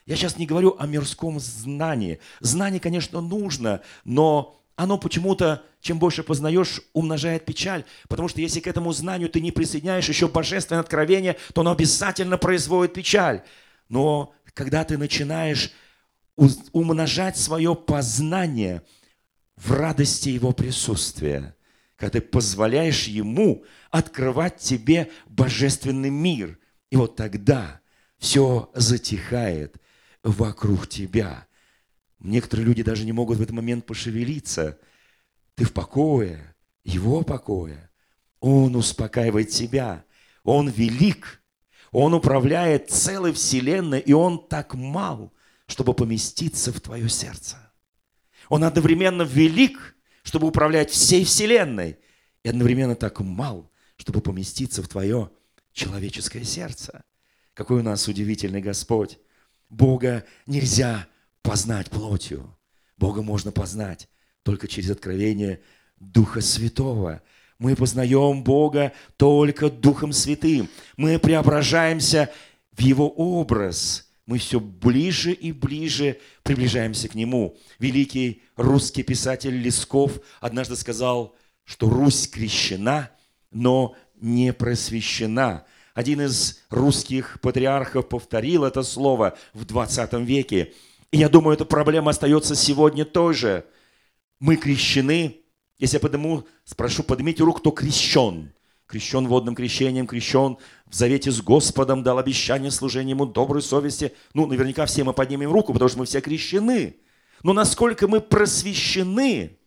я 0.05 0.15
сейчас 0.15 0.37
не 0.37 0.45
говорю 0.45 0.75
о 0.77 0.85
мирском 0.85 1.39
знании. 1.39 2.19
Знание, 2.39 2.79
конечно, 2.79 3.21
нужно, 3.21 3.81
но 4.03 4.59
оно 4.75 4.97
почему-то, 4.97 5.63
чем 5.81 5.99
больше 5.99 6.23
познаешь, 6.23 6.81
умножает 6.93 7.45
печаль. 7.45 7.85
Потому 8.07 8.27
что 8.27 8.41
если 8.41 8.59
к 8.59 8.67
этому 8.67 8.91
знанию 8.91 9.29
ты 9.29 9.39
не 9.39 9.51
присоединяешь 9.51 10.09
еще 10.09 10.27
божественное 10.27 10.81
откровение, 10.81 11.37
то 11.53 11.61
оно 11.61 11.71
обязательно 11.71 12.37
производит 12.37 12.93
печаль. 12.93 13.43
Но 13.89 14.33
когда 14.53 14.83
ты 14.83 14.97
начинаешь 14.97 15.71
умножать 16.71 17.37
свое 17.37 17.75
познание 17.75 18.81
в 19.55 19.71
радости 19.71 20.29
Его 20.29 20.51
присутствия, 20.51 21.55
когда 22.03 22.19
ты 22.19 22.21
позволяешь 22.21 23.07
Ему 23.07 23.63
открывать 23.91 24.57
тебе 24.57 25.09
божественный 25.27 26.09
мир, 26.09 26.59
и 26.91 26.95
вот 26.95 27.15
тогда 27.15 27.81
все 28.17 28.69
затихает 28.73 29.77
вокруг 30.23 30.87
тебя– 30.87 31.47
Некоторые 32.23 32.65
люди 32.65 32.83
даже 32.83 33.03
не 33.03 33.11
могут 33.11 33.37
в 33.37 33.41
этот 33.41 33.53
момент 33.53 33.85
пошевелиться. 33.85 34.79
Ты 35.55 35.65
в 35.65 35.73
покое, 35.73 36.55
его 36.85 37.21
покое. 37.21 37.91
Он 38.39 38.77
успокаивает 38.77 39.49
тебя. 39.49 40.05
Он 40.43 40.69
велик. 40.69 41.43
Он 41.91 42.13
управляет 42.13 42.89
целой 42.89 43.33
вселенной, 43.33 43.99
и 43.99 44.13
он 44.13 44.47
так 44.47 44.73
мал, 44.73 45.33
чтобы 45.67 45.93
поместиться 45.93 46.71
в 46.71 46.79
твое 46.79 47.09
сердце. 47.09 47.57
Он 48.47 48.63
одновременно 48.63 49.23
велик, 49.23 49.95
чтобы 50.33 50.47
управлять 50.47 50.89
всей 50.89 51.25
вселенной, 51.25 51.99
и 52.41 52.49
одновременно 52.49 52.95
так 52.95 53.19
мал, 53.19 53.69
чтобы 53.97 54.19
поместиться 54.19 54.81
в 54.81 54.87
твое 54.87 55.29
человеческое 55.73 56.43
сердце. 56.43 57.03
Какой 57.53 57.81
у 57.81 57.83
нас 57.83 58.07
удивительный 58.07 58.59
Господь. 58.59 59.19
Бога 59.69 60.25
нельзя 60.47 61.07
познать 61.43 61.91
плотью. 61.91 62.57
Бога 62.97 63.21
можно 63.21 63.51
познать 63.51 64.09
только 64.41 64.67
через 64.67 64.89
откровение 64.89 65.61
Духа 65.99 66.41
Святого. 66.41 67.21
Мы 67.59 67.75
познаем 67.75 68.43
Бога 68.43 68.91
только 69.17 69.69
Духом 69.69 70.11
Святым. 70.13 70.67
Мы 70.97 71.19
преображаемся 71.19 72.31
в 72.71 72.81
Его 72.81 73.07
образ. 73.07 74.09
Мы 74.25 74.37
все 74.37 74.59
ближе 74.59 75.33
и 75.33 75.51
ближе 75.51 76.19
приближаемся 76.43 77.09
к 77.09 77.15
Нему. 77.15 77.57
Великий 77.79 78.41
русский 78.55 79.03
писатель 79.03 79.55
Лесков 79.55 80.19
однажды 80.39 80.77
сказал, 80.77 81.35
что 81.65 81.89
Русь 81.89 82.27
крещена, 82.27 83.11
но 83.51 83.95
не 84.21 84.53
просвещена. 84.53 85.65
Один 85.93 86.21
из 86.21 86.61
русских 86.69 87.39
патриархов 87.41 88.07
повторил 88.07 88.63
это 88.63 88.81
слово 88.81 89.37
в 89.53 89.65
20 89.65 90.13
веке. 90.25 90.73
И 91.11 91.17
я 91.17 91.29
думаю, 91.29 91.55
эта 91.55 91.65
проблема 91.65 92.11
остается 92.11 92.55
сегодня 92.55 93.05
тоже. 93.05 93.65
Мы 94.39 94.55
крещены. 94.55 95.41
Если 95.77 95.97
я 95.97 95.99
подниму, 95.99 96.47
спрошу, 96.63 97.03
поднимите 97.03 97.43
руку, 97.43 97.59
кто 97.59 97.71
крещен. 97.71 98.53
Крещен 98.93 99.27
водным 99.27 99.55
крещением, 99.55 100.05
крещен 100.05 100.57
в 100.85 100.93
завете 100.93 101.31
с 101.31 101.41
Господом, 101.41 102.03
дал 102.03 102.19
обещание 102.19 102.69
служения 102.69 103.13
Ему 103.13 103.25
доброй 103.25 103.63
совести. 103.63 104.13
Ну, 104.35 104.45
наверняка 104.45 104.85
все 104.85 105.03
мы 105.03 105.13
поднимем 105.13 105.51
руку, 105.51 105.73
потому 105.73 105.89
что 105.89 105.97
мы 105.97 106.05
все 106.05 106.21
крещены. 106.21 106.97
Но 107.41 107.53
насколько 107.53 108.07
мы 108.07 108.21
просвещены 108.21 109.57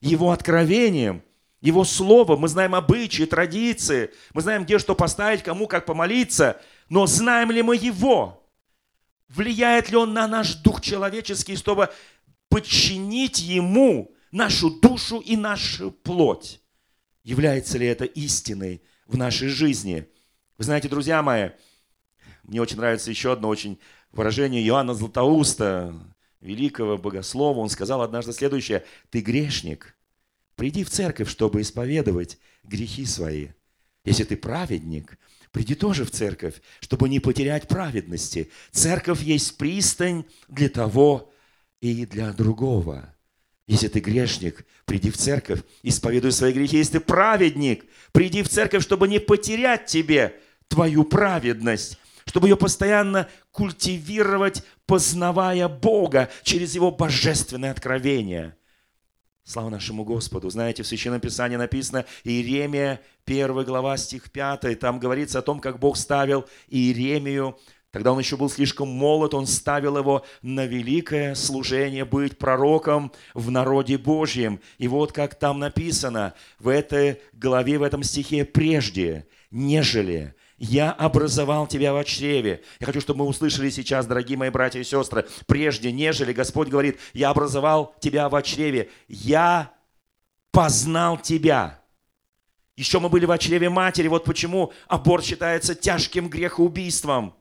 Его 0.00 0.32
откровением, 0.32 1.22
Его 1.60 1.84
Словом, 1.84 2.40
мы 2.40 2.48
знаем 2.48 2.74
обычаи, 2.74 3.22
традиции, 3.22 4.10
мы 4.34 4.42
знаем, 4.42 4.64
где 4.64 4.80
что 4.80 4.96
поставить, 4.96 5.44
кому 5.44 5.68
как 5.68 5.86
помолиться, 5.86 6.60
но 6.88 7.06
знаем 7.06 7.52
ли 7.52 7.62
мы 7.62 7.76
Его? 7.76 8.50
Влияет 9.28 9.90
ли 9.90 9.96
он 9.96 10.12
на 10.12 10.26
наш 10.26 10.56
дух 10.56 10.80
человеческий, 10.80 11.54
чтобы 11.54 11.88
подчинить 12.48 13.38
ему 13.38 14.12
нашу 14.32 14.70
душу 14.70 15.20
и 15.20 15.36
нашу 15.36 15.92
плоть? 15.92 16.60
Является 17.26 17.76
ли 17.76 17.88
это 17.88 18.04
истиной 18.04 18.80
в 19.08 19.16
нашей 19.16 19.48
жизни? 19.48 20.06
Вы 20.58 20.64
знаете, 20.64 20.88
друзья 20.88 21.24
мои, 21.24 21.50
мне 22.44 22.62
очень 22.62 22.76
нравится 22.76 23.10
еще 23.10 23.32
одно 23.32 23.48
очень 23.48 23.80
выражение 24.12 24.64
Иоанна 24.64 24.94
Златоуста, 24.94 25.92
великого 26.40 26.96
богослова. 26.98 27.58
Он 27.58 27.68
сказал 27.68 28.02
однажды 28.02 28.32
следующее. 28.32 28.84
«Ты 29.10 29.22
грешник, 29.22 29.96
приди 30.54 30.84
в 30.84 30.90
церковь, 30.90 31.28
чтобы 31.28 31.62
исповедовать 31.62 32.38
грехи 32.62 33.04
свои. 33.04 33.48
Если 34.04 34.22
ты 34.22 34.36
праведник, 34.36 35.18
Приди 35.50 35.74
тоже 35.74 36.04
в 36.04 36.10
церковь, 36.10 36.60
чтобы 36.80 37.08
не 37.08 37.18
потерять 37.18 37.66
праведности. 37.66 38.50
Церковь 38.72 39.22
есть 39.22 39.56
пристань 39.56 40.26
для 40.48 40.68
того 40.68 41.32
и 41.80 42.04
для 42.04 42.32
другого. 42.34 43.15
Если 43.66 43.88
ты 43.88 44.00
грешник, 44.00 44.64
приди 44.84 45.10
в 45.10 45.16
церковь, 45.16 45.60
исповедуй 45.82 46.32
свои 46.32 46.52
грехи. 46.52 46.76
Если 46.76 46.94
ты 46.94 47.00
праведник, 47.00 47.84
приди 48.12 48.42
в 48.42 48.48
церковь, 48.48 48.82
чтобы 48.82 49.08
не 49.08 49.18
потерять 49.18 49.86
тебе 49.86 50.40
твою 50.68 51.04
праведность, 51.04 51.98
чтобы 52.26 52.48
ее 52.48 52.56
постоянно 52.56 53.28
культивировать, 53.50 54.62
познавая 54.86 55.68
Бога 55.68 56.30
через 56.42 56.74
Его 56.74 56.90
божественное 56.90 57.72
откровение– 57.72 58.56
Слава 59.48 59.68
нашему 59.68 60.02
Господу. 60.02 60.50
Знаете, 60.50 60.82
в 60.82 60.88
Священном 60.88 61.20
Писании 61.20 61.54
написано 61.54 62.04
Иеремия, 62.24 63.00
1 63.26 63.62
глава, 63.62 63.96
стих 63.96 64.32
5. 64.32 64.76
Там 64.80 64.98
говорится 64.98 65.38
о 65.38 65.42
том, 65.42 65.60
как 65.60 65.78
Бог 65.78 65.96
ставил 65.96 66.46
Иеремию, 66.66 67.56
Тогда 67.96 68.12
он 68.12 68.18
еще 68.18 68.36
был 68.36 68.50
слишком 68.50 68.90
молод, 68.90 69.32
он 69.32 69.46
ставил 69.46 69.96
его 69.96 70.22
на 70.42 70.66
великое 70.66 71.34
служение 71.34 72.04
быть 72.04 72.36
пророком 72.36 73.10
в 73.32 73.50
народе 73.50 73.96
Божьем. 73.96 74.60
И 74.76 74.86
вот 74.86 75.12
как 75.12 75.34
там 75.34 75.60
написано 75.60 76.34
в 76.58 76.68
этой 76.68 77.22
главе, 77.32 77.78
в 77.78 77.82
этом 77.82 78.02
стихе, 78.02 78.44
прежде, 78.44 79.26
нежели 79.50 80.34
я 80.58 80.92
образовал 80.92 81.66
тебя 81.66 81.94
в 81.94 82.04
чреве. 82.04 82.62
Я 82.80 82.86
хочу, 82.86 83.00
чтобы 83.00 83.20
мы 83.20 83.24
услышали 83.24 83.70
сейчас, 83.70 84.04
дорогие 84.04 84.36
мои 84.36 84.50
братья 84.50 84.78
и 84.78 84.84
сестры, 84.84 85.26
прежде, 85.46 85.90
нежели 85.90 86.34
Господь 86.34 86.68
говорит, 86.68 86.98
я 87.14 87.30
образовал 87.30 87.94
тебя 88.00 88.28
в 88.28 88.42
чреве, 88.42 88.90
я 89.08 89.72
познал 90.50 91.16
тебя. 91.16 91.80
Еще 92.76 93.00
мы 93.00 93.08
были 93.08 93.24
в 93.24 93.38
чреве 93.38 93.70
матери, 93.70 94.08
вот 94.08 94.24
почему 94.24 94.74
аборт 94.86 95.24
считается 95.24 95.74
тяжким 95.74 96.28
грехоубийством. 96.28 97.34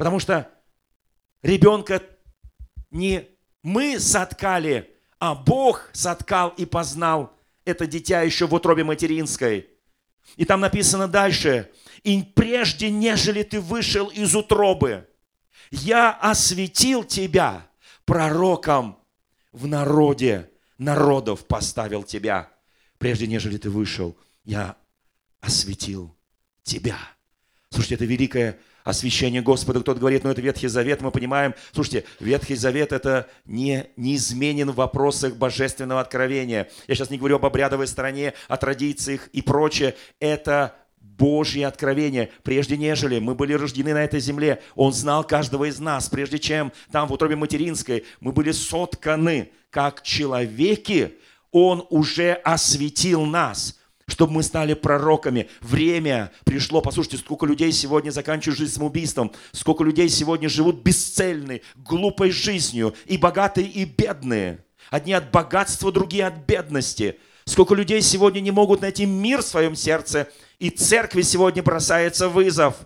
Потому 0.00 0.18
что 0.18 0.50
ребенка 1.42 2.02
не 2.90 3.28
мы 3.62 4.00
соткали, 4.00 4.96
а 5.18 5.34
Бог 5.34 5.90
соткал 5.92 6.48
и 6.56 6.64
познал 6.64 7.36
это 7.66 7.86
дитя 7.86 8.22
еще 8.22 8.46
в 8.46 8.54
утробе 8.54 8.82
материнской– 8.82 9.68
и 10.36 10.44
там 10.44 10.60
написано 10.60 11.08
дальше, 11.08 11.70
и 12.02 12.22
прежде, 12.22 12.90
нежели 12.90 13.42
ты 13.42 13.60
вышел 13.60 14.06
из 14.08 14.34
утробы, 14.34 15.06
я 15.70 16.12
осветил 16.12 17.04
тебя 17.04 17.66
пророком 18.04 18.98
в 19.52 19.66
народе, 19.66 20.50
народов 20.78 21.46
поставил 21.46 22.02
тебя. 22.02 22.50
Прежде, 22.98 23.26
нежели 23.26 23.56
ты 23.56 23.70
вышел, 23.70 24.16
я 24.44 24.76
осветил 25.40 26.14
тебя. 26.62 26.98
Слушайте, 27.70 27.96
это 27.96 28.04
великое 28.04 28.58
освящение 28.84 29.42
Господа. 29.42 29.80
Кто-то 29.80 30.00
говорит, 30.00 30.24
ну 30.24 30.30
это 30.30 30.40
Ветхий 30.40 30.68
Завет, 30.68 31.00
мы 31.00 31.10
понимаем. 31.10 31.54
Слушайте, 31.72 32.04
Ветхий 32.18 32.54
Завет 32.54 32.92
это 32.92 33.28
не, 33.44 33.86
неизменен 33.96 34.70
в 34.70 34.76
вопросах 34.76 35.36
божественного 35.36 36.00
откровения. 36.00 36.68
Я 36.86 36.94
сейчас 36.94 37.10
не 37.10 37.18
говорю 37.18 37.36
об 37.36 37.46
обрядовой 37.46 37.86
стороне, 37.86 38.34
о 38.48 38.56
традициях 38.56 39.28
и 39.32 39.42
прочее. 39.42 39.94
Это 40.18 40.74
Божье 41.00 41.66
откровение, 41.66 42.30
прежде 42.42 42.76
нежели 42.76 43.18
мы 43.18 43.34
были 43.34 43.52
рождены 43.52 43.92
на 43.92 44.04
этой 44.04 44.20
земле. 44.20 44.62
Он 44.74 44.92
знал 44.92 45.22
каждого 45.24 45.68
из 45.68 45.78
нас, 45.78 46.08
прежде 46.08 46.38
чем 46.38 46.72
там 46.90 47.08
в 47.08 47.12
утробе 47.12 47.36
материнской 47.36 48.04
мы 48.20 48.32
были 48.32 48.52
сотканы 48.52 49.50
как 49.70 50.02
человеки, 50.02 51.14
Он 51.50 51.86
уже 51.90 52.32
осветил 52.32 53.24
нас– 53.24 53.76
чтобы 54.10 54.34
мы 54.34 54.42
стали 54.42 54.74
пророками. 54.74 55.48
Время 55.60 56.32
пришло. 56.44 56.80
Послушайте, 56.80 57.18
сколько 57.18 57.46
людей 57.46 57.72
сегодня 57.72 58.10
заканчивают 58.10 58.58
жизнь 58.58 58.74
самоубийством, 58.74 59.32
сколько 59.52 59.84
людей 59.84 60.08
сегодня 60.08 60.48
живут 60.48 60.82
бесцельной, 60.82 61.62
глупой 61.76 62.30
жизнью, 62.30 62.94
и 63.06 63.16
богатые, 63.16 63.68
и 63.68 63.84
бедные. 63.84 64.64
Одни 64.90 65.12
от 65.12 65.30
богатства, 65.30 65.92
другие 65.92 66.26
от 66.26 66.46
бедности. 66.46 67.18
Сколько 67.44 67.74
людей 67.74 68.02
сегодня 68.02 68.40
не 68.40 68.50
могут 68.50 68.82
найти 68.82 69.06
мир 69.06 69.42
в 69.42 69.46
своем 69.46 69.74
сердце, 69.74 70.28
и 70.58 70.70
церкви 70.70 71.22
сегодня 71.22 71.62
бросается 71.62 72.28
вызов. 72.28 72.76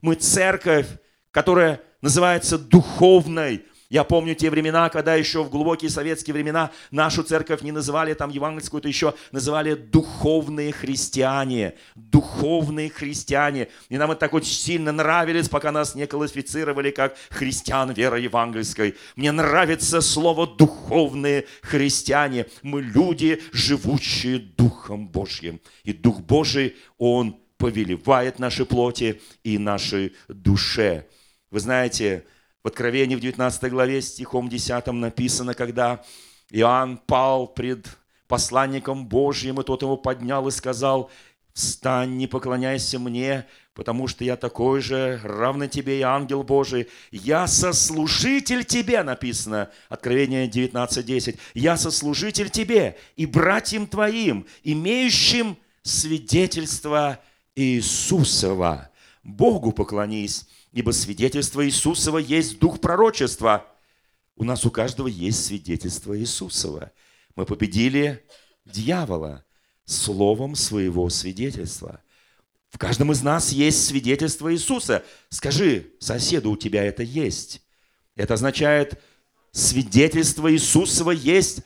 Мы 0.00 0.14
церковь, 0.14 0.86
которая 1.30 1.80
называется 2.00 2.58
духовной, 2.58 3.64
Я 3.90 4.04
помню 4.04 4.36
те 4.36 4.50
времена, 4.50 4.88
когда 4.88 5.16
еще 5.16 5.42
в 5.42 5.50
глубокие 5.50 5.90
советские 5.90 6.32
времена 6.32 6.70
нашу 6.92 7.24
церковь 7.24 7.62
не 7.62 7.72
называли 7.72 8.14
там 8.14 8.30
евангельскую, 8.30 8.80
то 8.80 8.86
еще 8.86 9.14
называли 9.32 9.74
духовные 9.74 10.70
христиане. 10.70 11.74
Духовные 11.96 12.88
христиане. 12.88 13.66
И 13.88 13.98
нам 13.98 14.12
это 14.12 14.20
так 14.20 14.34
очень 14.34 14.52
сильно 14.52 14.92
нравилось, 14.92 15.48
пока 15.48 15.72
нас 15.72 15.96
не 15.96 16.06
классифицировали 16.06 16.92
как 16.92 17.16
христиан 17.30 17.90
веры 17.90 18.20
евангельской. 18.20 18.94
Мне 19.16 19.32
нравится 19.32 20.00
слово 20.00 20.46
духовные 20.46 21.46
христиане. 21.60 22.46
Мы 22.62 22.82
люди, 22.82 23.42
живущие 23.52 24.38
Духом 24.38 25.08
Божьим. 25.08 25.60
И 25.82 25.92
Дух 25.92 26.20
Божий, 26.20 26.76
Он 26.96 27.40
повелевает 27.58 28.38
нашей 28.38 28.66
плоти 28.66 29.20
и 29.42 29.58
нашей 29.58 30.14
душе. 30.28 31.08
Вы 31.50 31.58
знаете, 31.58 32.24
в 32.62 32.68
Откровении 32.68 33.16
в 33.16 33.20
19 33.20 33.70
главе 33.70 34.02
стихом 34.02 34.48
10 34.48 34.86
написано, 34.88 35.54
когда 35.54 36.04
Иоанн 36.50 36.98
пал 36.98 37.46
пред 37.46 37.86
посланником 38.28 39.06
Божьим, 39.06 39.60
и 39.60 39.64
тот 39.64 39.82
его 39.82 39.96
поднял 39.96 40.46
и 40.46 40.50
сказал, 40.50 41.10
«Встань, 41.52 42.16
не 42.16 42.26
поклоняйся 42.26 42.98
мне, 42.98 43.46
потому 43.74 44.06
что 44.06 44.24
я 44.24 44.36
такой 44.36 44.80
же, 44.80 45.20
равно 45.24 45.66
тебе 45.66 45.98
и 45.98 46.02
ангел 46.02 46.42
Божий. 46.42 46.88
Я 47.10 47.46
сослужитель 47.46 48.64
тебе», 48.64 49.02
написано, 49.02 49.70
Откровение 49.88 50.48
19.10. 50.48 51.38
«Я 51.54 51.76
сослужитель 51.76 52.50
тебе 52.50 52.96
и 53.16 53.26
братьям 53.26 53.86
твоим, 53.86 54.46
имеющим 54.62 55.56
свидетельство 55.82 57.18
Иисусова. 57.56 58.90
Богу 59.22 59.72
поклонись, 59.72 60.46
ибо 60.72 60.90
свидетельство 60.92 61.64
Иисусова 61.66 62.18
есть 62.18 62.58
дух 62.58 62.80
пророчества. 62.80 63.66
У 64.36 64.44
нас 64.44 64.64
у 64.64 64.70
каждого 64.70 65.08
есть 65.08 65.44
свидетельство 65.44 66.18
Иисусова. 66.18 66.92
Мы 67.36 67.44
победили 67.44 68.24
дьявола 68.64 69.44
словом 69.84 70.54
своего 70.54 71.08
свидетельства. 71.10 72.00
В 72.70 72.78
каждом 72.78 73.10
из 73.12 73.22
нас 73.22 73.50
есть 73.50 73.84
свидетельство 73.84 74.52
Иисуса. 74.52 75.04
Скажи, 75.28 75.92
соседу, 75.98 76.52
у 76.52 76.56
тебя 76.56 76.84
это 76.84 77.02
есть. 77.02 77.62
Это 78.14 78.34
означает, 78.34 79.02
свидетельство 79.50 80.52
Иисусова 80.52 81.10
есть 81.10 81.62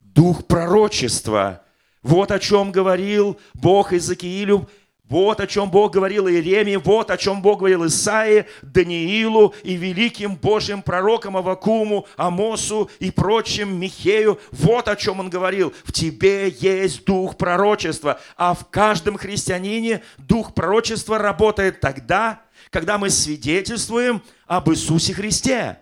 дух 0.00 0.46
пророчества. 0.46 1.62
Вот 2.02 2.30
о 2.30 2.38
чем 2.38 2.72
говорил 2.72 3.38
Бог 3.52 3.92
Иезекиилю 3.92 4.68
вот 5.08 5.40
о 5.40 5.46
чем 5.46 5.70
Бог 5.70 5.92
говорил 5.92 6.26
Иеремии, 6.28 6.76
вот 6.76 7.12
о 7.12 7.16
чем 7.16 7.40
Бог 7.40 7.60
говорил 7.60 7.86
Исаии, 7.86 8.46
Даниилу 8.62 9.54
и 9.62 9.74
великим 9.74 10.34
Божьим 10.34 10.82
пророкам 10.82 11.36
Авакуму, 11.36 12.06
Амосу 12.16 12.90
и 12.98 13.12
прочим 13.12 13.78
Михею. 13.78 14.40
Вот 14.50 14.88
о 14.88 14.96
чем 14.96 15.20
он 15.20 15.30
говорил. 15.30 15.72
В 15.84 15.92
тебе 15.92 16.48
есть 16.48 17.04
дух 17.04 17.36
пророчества, 17.36 18.20
а 18.36 18.54
в 18.54 18.68
каждом 18.68 19.16
христианине 19.16 20.02
дух 20.18 20.54
пророчества 20.54 21.18
работает 21.18 21.80
тогда, 21.80 22.42
когда 22.70 22.98
мы 22.98 23.10
свидетельствуем 23.10 24.22
об 24.48 24.68
Иисусе 24.70 25.14
Христе. 25.14 25.78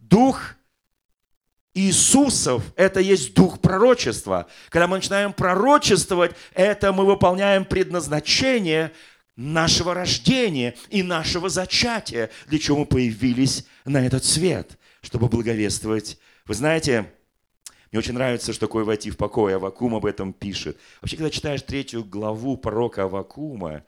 Дух 0.00 0.54
Иисусов– 1.78 2.64
это 2.76 2.98
есть 2.98 3.34
дух 3.34 3.60
пророчества. 3.60 4.48
Когда 4.68 4.88
мы 4.88 4.96
начинаем 4.96 5.32
пророчествовать, 5.32 6.32
это 6.52 6.92
мы 6.92 7.06
выполняем 7.06 7.64
предназначение 7.64 8.92
нашего 9.36 9.94
рождения 9.94 10.74
и 10.90 11.04
нашего 11.04 11.48
зачатия, 11.48 12.30
для 12.48 12.58
чего 12.58 12.78
мы 12.78 12.86
появились 12.86 13.64
на 13.84 14.04
этот 14.04 14.24
свет, 14.24 14.76
чтобы 15.02 15.28
благовествовать. 15.28 16.18
Вы 16.46 16.54
знаете, 16.54 17.12
мне 17.92 18.00
очень 18.00 18.14
нравится, 18.14 18.52
что 18.52 18.66
такое 18.66 18.82
«войти 18.82 19.12
в 19.12 19.16
покой». 19.16 19.54
Авакум 19.54 19.94
об 19.94 20.04
этом 20.04 20.32
пишет. 20.32 20.76
Вообще, 21.00 21.16
когда 21.16 21.30
читаешь 21.30 21.62
третью 21.62 22.02
главу 22.02 22.56
пророка 22.56 23.04
Авакума, 23.04 23.84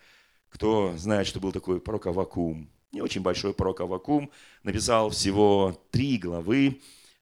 кто 0.49 0.95
знает, 0.97 1.27
что 1.27 1.41
был 1.41 1.51
такой 1.51 1.81
пророк 1.81 2.07
Авакум? 2.07 2.71
Не 2.93 3.03
очень 3.03 3.21
большой 3.21 3.53
пророк 3.53 3.81
Авакум, 3.81 4.31
написал 4.63 5.11
всего 5.11 5.81
три 5.91 6.19
главы, 6.19 6.81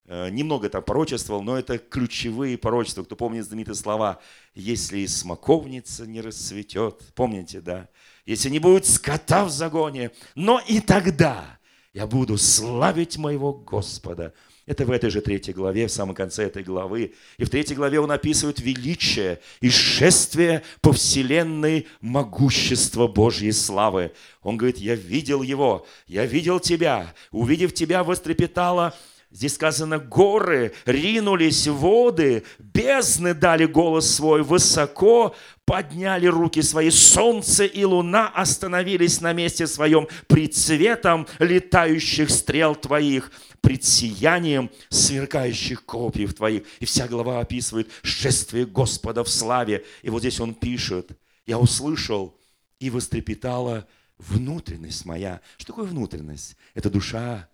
немного 0.09 0.69
там 0.69 0.83
порочествовал, 0.83 1.43
но 1.43 1.59
это 1.59 1.78
ключевые 1.78 2.56
порочества. 2.56 3.04
Кто 3.04 3.15
помнит 3.15 3.45
знаменитые 3.45 3.75
слова 3.75 4.21
«Если 4.54 5.04
смоковница 5.06 6.06
не 6.06 6.21
расцветет», 6.21 7.02
помните, 7.15 7.61
да? 7.61 7.89
«Если 8.25 8.49
не 8.49 8.59
будет 8.59 8.87
скота 8.87 9.45
в 9.45 9.50
загоне, 9.50 10.11
но 10.35 10.61
и 10.67 10.80
тогда 10.80 11.59
я 11.93 12.06
буду 12.06 12.39
славить 12.39 13.19
моего 13.19 13.52
Господа». 13.52 14.32
Это 14.69 14.85
в 14.85 14.91
этой 14.91 15.09
же 15.09 15.23
третьей 15.23 15.54
главе, 15.54 15.87
в 15.87 15.91
самом 15.91 16.15
конце 16.15 16.45
этой 16.45 16.63
главы. 16.63 17.15
И 17.39 17.45
в 17.45 17.49
третьей 17.49 17.75
главе 17.75 18.00
он 18.00 18.11
описывает 18.11 18.61
величие 18.61 19.41
и 19.63 19.71
шествие 19.71 20.63
по 20.82 20.93
вселенной 20.93 21.87
могущества 22.02 23.06
Божьей 23.06 23.52
славы. 23.52 24.13
Он 24.43 24.59
говорит, 24.59 24.76
я 24.76 24.95
видел 24.95 25.41
его, 25.41 25.87
я 26.06 26.26
видел 26.26 26.61
тебя, 26.61 27.15
увидев 27.30 27.73
тебя, 27.73 28.04
вострепетала 28.04 28.95
Здесь 29.30 29.54
сказано, 29.54 29.99
горы 29.99 30.73
ринулись 30.86 31.67
воды, 31.67 32.45
бездны 32.58 33.34
дали 33.34 33.67
голос 33.67 34.10
свой, 34.10 34.43
высоко 34.43 35.34
подняли 35.67 36.26
руки 36.26 36.62
свои, 36.62 36.88
солнце 36.88 37.67
и 37.67 37.84
луна 37.84 38.28
остановились 38.28 39.21
на 39.21 39.34
месте 39.34 39.67
своем 39.67 40.08
пред 40.28 40.54
цветом 40.54 41.26
летающих 41.38 42.30
стрел 42.30 42.75
твоих, 42.75 43.30
пред 43.60 43.84
сиянием 43.84 44.71
сверкающих 44.88 45.84
копьев 45.84 46.32
твоих. 46.32 46.62
И 46.80 46.86
вся 46.86 47.06
глава 47.06 47.41
описывает 47.41 47.91
шествие 48.02 48.64
Господа 48.64 49.25
в 49.25 49.28
славе. 49.28 49.84
И 50.00 50.08
вот 50.08 50.21
здесь 50.21 50.41
он 50.41 50.54
пишет, 50.54 51.10
я 51.45 51.58
услышал 51.58 52.34
и 52.80 52.88
вострепетала 52.88 53.86
внутренность 54.17 55.04
моя. 55.04 55.43
Что 55.58 55.73
такое 55.75 55.84
внутренность? 55.84 56.56
Это 56.73 56.88
душа, 56.88 57.47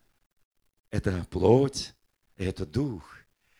это 0.95 1.27
плоть, 1.29 1.93
это 2.37 2.65
дух. 2.65 3.03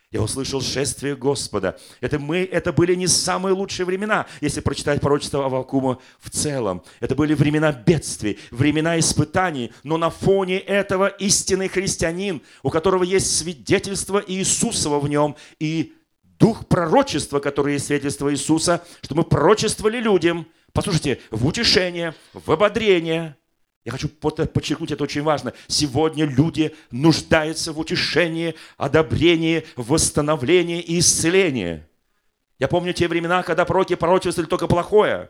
Я 0.09 0.21
услышал 0.21 0.61
шествие 0.61 1.17
Господа. 1.17 1.77
Это 1.99 2.17
мы, 2.17 2.45
это 2.45 2.71
были 2.71 2.95
не 2.95 3.07
самые 3.07 3.53
лучшие 3.53 3.85
времена, 3.85 4.25
если 4.39 4.61
прочитать 4.61 5.01
пророчество 5.01 5.45
Авакума 5.45 5.99
в 6.21 6.29
целом. 6.29 6.81
Это 7.01 7.13
были 7.13 7.33
времена 7.33 7.73
бедствий, 7.73 8.39
времена 8.51 8.97
испытаний. 8.97 9.73
Но 9.83 9.97
на 9.97 10.09
фоне 10.09 10.59
этого 10.59 11.07
истинный 11.07 11.67
христианин, 11.67 12.41
у 12.63 12.69
которого 12.69 13.03
есть 13.03 13.37
свидетельство 13.37 14.23
Иисусова 14.25 15.01
в 15.01 15.09
нем 15.09 15.35
и 15.59 15.93
дух 16.39 16.65
пророчества, 16.69 17.39
который 17.39 17.73
есть 17.73 17.87
свидетельство 17.87 18.31
Иисуса, 18.31 18.81
что 19.01 19.13
мы 19.15 19.23
пророчествовали 19.23 19.97
людям, 19.97 20.47
послушайте, 20.71 21.19
в 21.31 21.45
утешение, 21.45 22.15
в 22.33 22.49
ободрение, 22.49 23.35
я 23.85 23.91
хочу 23.91 24.09
подчеркнуть, 24.09 24.91
это 24.91 25.03
очень 25.03 25.21
важно. 25.21 25.53
Сегодня 25.67 26.25
люди 26.25 26.75
нуждаются 26.89 27.71
в 27.71 27.79
утешении, 27.79 28.55
одобрении, 28.77 29.63
восстановлении 29.75 30.81
и 30.81 30.97
исцелении. 30.97 31.85
Я 32.57 32.67
помню 32.67 32.93
те 32.93 33.07
времена, 33.07 33.43
когда 33.43 33.63
пророки 33.63 33.93
пророчествовали 33.93 34.49
только 34.49 34.67
плохое. 34.67 35.29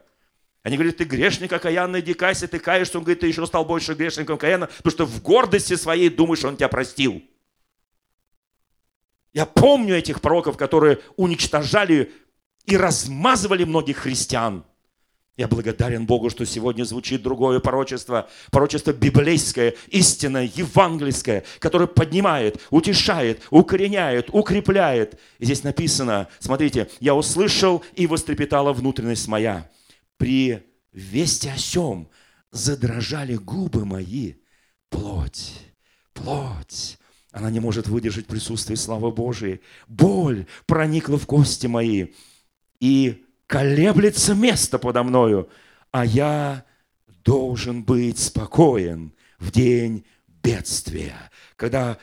Они 0.63 0.77
говорят, 0.77 0.95
ты 0.95 1.03
грешник 1.03 1.51
окаянный, 1.51 2.01
дикайся, 2.01 2.47
ты 2.47 2.59
каешься. 2.59 2.97
Он 2.97 3.03
говорит, 3.03 3.19
ты 3.19 3.27
еще 3.27 3.45
стал 3.45 3.65
больше 3.65 3.93
грешником 3.93 4.37
каяна, 4.37 4.67
потому 4.67 4.91
что 4.91 5.05
в 5.05 5.21
гордости 5.21 5.75
своей 5.75 6.09
думаешь, 6.09 6.45
он 6.45 6.55
тебя 6.55 6.69
простил. 6.69 7.21
Я 9.33 9.45
помню 9.45 9.97
этих 9.97 10.21
пророков, 10.21 10.55
которые 10.55 10.99
уничтожали 11.17 12.13
и 12.65 12.77
размазывали 12.77 13.65
многих 13.65 13.97
христиан– 13.97 14.63
я 15.37 15.49
благодарен 15.49 16.05
Богу, 16.05 16.29
что 16.29 16.45
сегодня 16.45 16.85
звучит 16.85 17.21
другое 17.21 17.59
порочество, 17.59 18.29
порочество 18.51 18.93
библейское, 18.93 19.75
истинное, 19.87 20.49
евангельское, 20.55 21.43
которое 21.59 21.87
поднимает, 21.87 22.61
утешает, 22.69 23.41
укореняет, 23.49 24.29
укрепляет. 24.31 25.19
И 25.39 25.45
здесь 25.45 25.63
написано, 25.63 26.29
смотрите, 26.39 26.89
«Я 27.01 27.15
услышал, 27.15 27.83
и 27.95 28.07
вострепетала 28.07 28.71
внутренность 28.71 29.27
моя. 29.27 29.69
При 30.17 30.63
вести 30.93 31.49
о 31.49 31.57
сем 31.57 32.07
задрожали 32.51 33.35
губы 33.35 33.85
мои, 33.85 34.35
плоть, 34.89 35.53
плоть». 36.13 36.97
Она 37.31 37.51
не 37.51 37.59
может 37.59 37.89
выдержать 37.89 38.27
присутствие 38.27 38.77
славы 38.77 39.11
Божией. 39.11 39.59
Боль 39.89 40.45
проникла 40.65 41.17
в 41.17 41.25
кости 41.25 41.67
мои. 41.67 42.13
И 42.79 43.24
колеблется 43.47 44.33
место 44.35 44.79
подо 44.79 45.03
мною, 45.03 45.49
а 45.91 46.05
я 46.05 46.65
должен 47.23 47.83
быть 47.83 48.19
спокоен 48.19 49.13
в 49.39 49.51
день 49.51 50.05
бедствия, 50.43 51.15
когда 51.55 51.97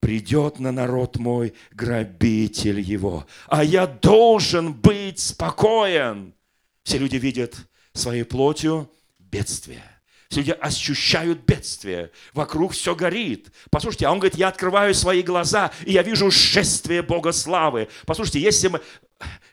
придет 0.00 0.60
на 0.60 0.72
народ 0.72 1.16
мой 1.16 1.54
грабитель 1.72 2.80
его, 2.80 3.26
а 3.48 3.64
я 3.64 3.86
должен 3.86 4.72
быть 4.72 5.18
спокоен. 5.18 6.34
Все 6.82 6.98
люди 6.98 7.16
видят 7.16 7.56
своей 7.92 8.24
плотью 8.24 8.90
бедствие. 9.18 9.82
Все 10.28 10.40
люди 10.40 10.56
ощущают 10.60 11.44
бедствие. 11.44 12.10
Вокруг 12.34 12.72
все 12.72 12.94
горит. 12.94 13.48
Послушайте, 13.70 14.06
а 14.06 14.12
он 14.12 14.18
говорит, 14.18 14.38
я 14.38 14.48
открываю 14.48 14.94
свои 14.94 15.22
глаза, 15.22 15.70
и 15.84 15.92
я 15.92 16.02
вижу 16.02 16.30
шествие 16.30 17.02
Бога 17.02 17.32
славы. 17.32 17.88
Послушайте, 18.06 18.40
если 18.40 18.68
мы... 18.68 18.80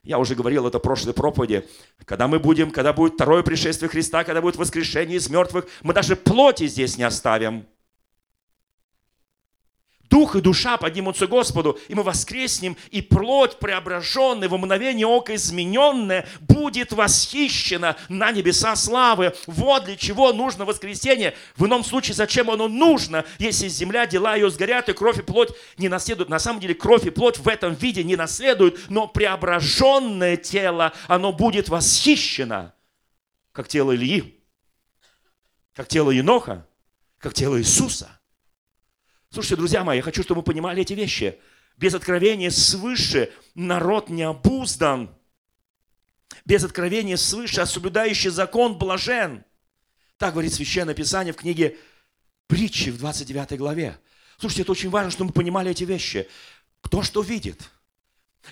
Я 0.03 0.19
уже 0.19 0.35
говорил 0.35 0.67
это 0.67 0.79
в 0.79 0.81
прошлой 0.81 1.13
проповеди. 1.13 1.65
Когда 2.05 2.27
мы 2.27 2.39
будем, 2.39 2.71
когда 2.71 2.91
будет 2.91 3.13
второе 3.13 3.43
пришествие 3.43 3.89
Христа, 3.89 4.23
когда 4.23 4.41
будет 4.41 4.57
воскрешение 4.57 5.17
из 5.17 5.29
мертвых, 5.29 5.65
мы 5.81 5.93
даже 5.93 6.15
плоти 6.15 6.67
здесь 6.67 6.97
не 6.97 7.03
оставим 7.03 7.65
дух 10.13 10.35
и 10.35 10.41
душа 10.41 10.77
поднимутся 10.77 11.25
Господу, 11.25 11.79
и 11.87 11.95
мы 11.95 12.03
воскреснем, 12.03 12.77
и 12.91 13.01
плоть 13.01 13.57
преображенная, 13.57 14.47
во 14.47 14.59
мгновение 14.59 15.07
ока 15.07 15.33
измененная, 15.33 16.27
будет 16.41 16.91
восхищена 16.91 17.97
на 18.09 18.31
небеса 18.31 18.75
славы. 18.75 19.33
Вот 19.47 19.85
для 19.85 19.95
чего 19.95 20.31
нужно 20.31 20.65
воскресение. 20.65 21.35
В 21.57 21.65
ином 21.65 21.83
случае, 21.83 22.13
зачем 22.13 22.51
оно 22.51 22.67
нужно, 22.67 23.25
если 23.39 23.67
земля, 23.67 24.05
дела 24.05 24.35
ее 24.35 24.51
сгорят, 24.51 24.87
и 24.87 24.93
кровь 24.93 25.17
и 25.17 25.23
плоть 25.23 25.49
не 25.79 25.89
наследуют. 25.89 26.29
На 26.29 26.37
самом 26.37 26.59
деле, 26.59 26.75
кровь 26.75 27.07
и 27.07 27.09
плоть 27.09 27.39
в 27.39 27.47
этом 27.47 27.73
виде 27.73 28.03
не 28.03 28.15
наследуют, 28.15 28.79
но 28.89 29.07
преображенное 29.07 30.37
тело, 30.37 30.93
оно 31.07 31.33
будет 31.33 31.69
восхищено, 31.69 32.71
как 33.51 33.67
тело 33.67 33.95
Ильи, 33.95 34.39
как 35.73 35.87
тело 35.87 36.11
Еноха, 36.11 36.67
как 37.17 37.33
тело 37.33 37.59
Иисуса– 37.59 38.11
Слушайте, 39.33 39.55
друзья 39.55 39.83
мои, 39.83 39.97
я 39.97 40.03
хочу, 40.03 40.21
чтобы 40.21 40.41
вы 40.41 40.45
понимали 40.45 40.83
эти 40.83 40.93
вещи. 40.93 41.39
Без 41.75 41.95
откровения 41.95 42.51
свыше 42.51 43.31
народ 43.55 44.09
не 44.09 44.21
обуздан. 44.21 45.09
Без 46.45 46.63
откровения 46.63 47.17
свыше, 47.17 47.61
а 47.61 47.65
соблюдающий 47.65 48.29
закон 48.29 48.77
блажен. 48.77 49.43
Так 50.17 50.33
говорит 50.33 50.53
Священное 50.53 50.93
Писание 50.93 51.33
в 51.33 51.37
книге 51.37 51.77
Притчи 52.45 52.91
в 52.91 52.99
29 52.99 53.57
главе. 53.57 53.97
Слушайте, 54.37 54.61
это 54.61 54.71
очень 54.73 54.91
важно, 54.91 55.09
чтобы 55.09 55.29
мы 55.29 55.33
понимали 55.33 55.71
эти 55.71 55.83
вещи. 55.83 56.27
Кто 56.81 57.01
что 57.01 57.23
видит? 57.23 57.71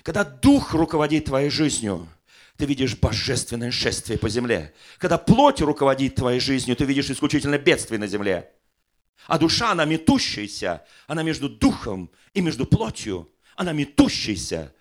Когда 0.02 0.24
Дух 0.24 0.74
руководит 0.74 1.26
твоей 1.26 1.50
жизнью, 1.50 2.08
ты 2.56 2.66
видишь 2.66 2.96
божественное 2.96 3.70
шествие 3.70 4.18
по 4.18 4.28
земле. 4.28 4.74
Когда 4.98 5.16
плоть 5.16 5.60
руководит 5.60 6.16
твоей 6.16 6.40
жизнью, 6.40 6.74
ты 6.74 6.86
видишь 6.86 7.08
исключительно 7.08 7.56
бедствие 7.56 8.00
на 8.00 8.08
земле. 8.08 8.52
А 9.26 9.38
душа, 9.38 9.72
она 9.72 9.84
метущаяся, 9.84 10.84
она 11.06 11.22
между 11.22 11.48
духом 11.48 12.10
и 12.34 12.40
между 12.40 12.66
плотью, 12.66 13.30
она 13.56 13.72
метущаяся. 13.72 14.74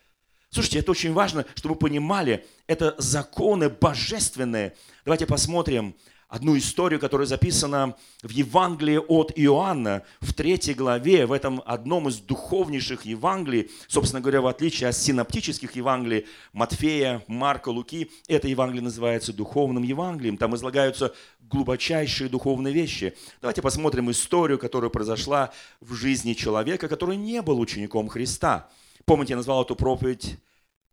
Слушайте, 0.50 0.80
это 0.80 0.92
очень 0.92 1.14
важно, 1.14 1.46
чтобы 1.56 1.76
вы 1.76 1.80
понимали, 1.80 2.46
это 2.68 2.96
законы 2.98 3.70
божественные. 3.70 4.76
Давайте 5.06 5.26
посмотрим 5.26 5.96
одну 6.32 6.58
историю, 6.58 7.00
которая 7.00 7.28
записана 7.28 7.94
в 8.24 8.30
Евангелии 8.30 8.98
от 8.98 9.34
Иоанна, 9.36 10.04
в 10.22 10.34
третьей 10.34 10.74
главе, 10.74 11.26
в 11.26 11.34
этом 11.34 11.62
одном 11.66 12.08
из 12.08 12.20
духовнейших 12.20 13.06
Евангелий, 13.06 13.70
собственно 13.90 14.22
говоря, 14.22 14.40
в 14.40 14.48
отличие 14.48 14.88
от 14.88 14.96
синоптических 14.96 15.76
Евангелий 15.76 16.26
Матфея, 16.54 17.22
Марка, 17.28 17.68
Луки, 17.68 18.10
это 18.30 18.48
Евангелие 18.48 18.82
называется 18.82 19.34
духовным 19.34 19.84
Евангелием. 19.84 20.38
Там 20.38 20.56
излагаются 20.56 21.14
глубочайшие 21.42 22.30
духовные 22.30 22.74
вещи. 22.74 23.14
Давайте 23.42 23.62
посмотрим 23.62 24.10
историю, 24.10 24.58
которая 24.58 24.90
произошла 24.90 25.52
в 25.82 25.94
жизни 25.94 26.32
человека, 26.32 26.88
который 26.88 27.18
не 27.18 27.42
был 27.42 27.60
учеником 27.60 28.08
Христа. 28.08 28.70
Помните, 29.04 29.34
я 29.34 29.38
назвал 29.38 29.64
эту 29.64 29.76
проповедь 29.76 30.38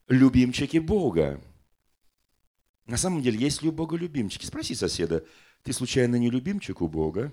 «Любимчики 0.09 0.79
Бога». 0.79 1.40
На 2.88 2.96
самом 2.96 3.22
деле, 3.22 3.38
есть 3.38 3.62
ли 3.62 3.68
у 3.68 3.72
Бога 3.72 3.96
любимчики? 3.96 4.46
Спроси 4.46 4.74
соседа, 4.74 5.22
ты 5.62 5.74
случайно 5.74 6.16
не 6.16 6.31
любимчик 6.31 6.81
у 6.81 6.88
Бога? 6.88 7.31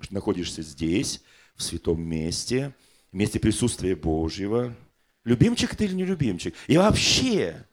Что 0.00 0.14
находишься 0.14 0.62
здесь, 0.62 1.22
в 1.54 1.62
святом 1.62 2.02
месте, 2.02 2.74
в 3.12 3.16
месте 3.16 3.38
присутствия 3.38 3.94
Божьего. 3.94 4.74
Любимчик 5.24 5.76
ты 5.76 5.84
или 5.84 5.94
не 5.94 6.04
любимчик? 6.04 6.54
И 6.66 6.76
вообще, 6.76 7.64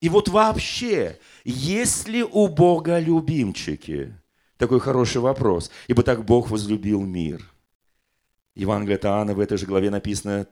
и 0.00 0.08
вот 0.08 0.28
вообще, 0.28 1.18
есть 1.44 2.06
ли 2.06 2.22
у 2.22 2.46
Бога 2.46 3.00
любимчики? 3.00 4.14
Такой 4.56 4.78
хороший 4.78 5.20
вопрос. 5.20 5.72
Ибо 5.88 6.04
так 6.04 6.24
Бог 6.24 6.50
возлюбил 6.50 7.02
мир. 7.02 7.52
Евангелие 8.54 8.96
от 8.96 9.04
Иоанна 9.06 9.34
в 9.34 9.40
этой 9.40 9.58
же 9.58 9.66
главе 9.66 9.90
написано 9.90 10.46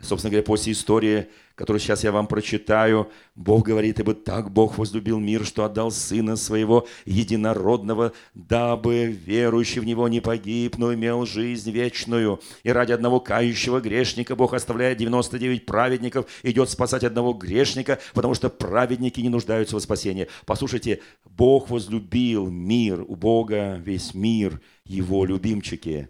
Собственно 0.00 0.32
говоря, 0.32 0.44
после 0.44 0.72
истории, 0.72 1.28
которую 1.54 1.80
сейчас 1.80 2.02
я 2.02 2.10
вам 2.10 2.26
прочитаю, 2.26 3.08
Бог 3.36 3.66
говорит, 3.66 4.00
ибо 4.00 4.14
так 4.14 4.50
Бог 4.50 4.76
возлюбил 4.76 5.20
мир, 5.20 5.46
что 5.46 5.64
отдал 5.64 5.92
Сына 5.92 6.34
Своего 6.34 6.88
Единородного, 7.04 8.12
дабы 8.34 9.06
верующий 9.06 9.80
в 9.80 9.84
Него 9.84 10.08
не 10.08 10.20
погиб, 10.20 10.76
но 10.76 10.92
имел 10.92 11.24
жизнь 11.24 11.70
вечную. 11.70 12.40
И 12.64 12.72
ради 12.72 12.90
одного 12.90 13.20
кающего 13.20 13.80
грешника 13.80 14.34
Бог 14.34 14.54
оставляет 14.54 14.98
99 14.98 15.66
праведников, 15.66 16.26
идет 16.42 16.68
спасать 16.68 17.04
одного 17.04 17.32
грешника, 17.32 18.00
потому 18.12 18.34
что 18.34 18.48
праведники 18.48 19.20
не 19.20 19.28
нуждаются 19.28 19.76
в 19.76 19.80
спасении. 19.80 20.26
Послушайте, 20.46 21.00
Бог 21.24 21.70
возлюбил 21.70 22.48
мир, 22.48 23.04
у 23.06 23.14
Бога 23.14 23.80
весь 23.84 24.14
мир, 24.14 24.60
Его 24.84 25.24
любимчики. 25.24 26.08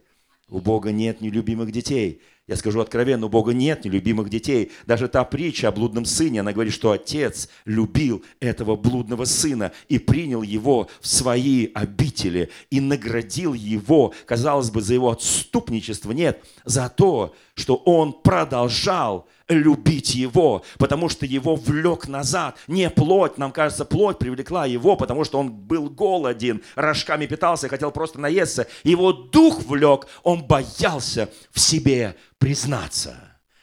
У 0.48 0.60
Бога 0.60 0.92
нет 0.92 1.20
нелюбимых 1.20 1.72
детей. 1.72 2.20
Я 2.52 2.56
скажу 2.56 2.82
откровенно, 2.82 3.24
у 3.24 3.28
Бога 3.30 3.54
нет 3.54 3.86
нелюбимых 3.86 4.28
детей. 4.28 4.72
Даже 4.86 5.08
та 5.08 5.24
притча 5.24 5.68
о 5.68 5.72
блудном 5.72 6.04
сыне, 6.04 6.40
она 6.40 6.52
говорит, 6.52 6.74
что 6.74 6.90
отец 6.90 7.48
любил 7.64 8.22
этого 8.40 8.76
блудного 8.76 9.24
сына 9.24 9.72
и 9.88 9.98
принял 9.98 10.42
его 10.42 10.90
в 11.00 11.08
свои 11.08 11.70
обители 11.72 12.50
и 12.68 12.82
наградил 12.82 13.54
его, 13.54 14.12
казалось 14.26 14.70
бы, 14.70 14.82
за 14.82 14.92
его 14.92 15.10
отступничество. 15.12 16.12
Нет, 16.12 16.44
за 16.66 16.90
то, 16.94 17.34
что 17.54 17.76
он 17.76 18.12
продолжал 18.12 19.28
любить 19.48 20.14
его, 20.14 20.64
потому 20.78 21.08
что 21.08 21.26
его 21.26 21.56
влек 21.56 22.08
назад. 22.08 22.56
Не 22.66 22.88
плоть, 22.88 23.36
нам 23.38 23.52
кажется, 23.52 23.84
плоть 23.84 24.18
привлекла 24.18 24.64
его, 24.64 24.96
потому 24.96 25.24
что 25.24 25.38
он 25.38 25.52
был 25.52 25.90
голоден, 25.90 26.62
рожками 26.74 27.26
питался, 27.26 27.68
хотел 27.68 27.90
просто 27.90 28.18
наесться. 28.20 28.66
Его 28.84 29.12
дух 29.12 29.62
влек, 29.64 30.06
он 30.22 30.44
боялся 30.44 31.28
в 31.50 31.60
себе 31.60 32.16
признаться. 32.38 33.16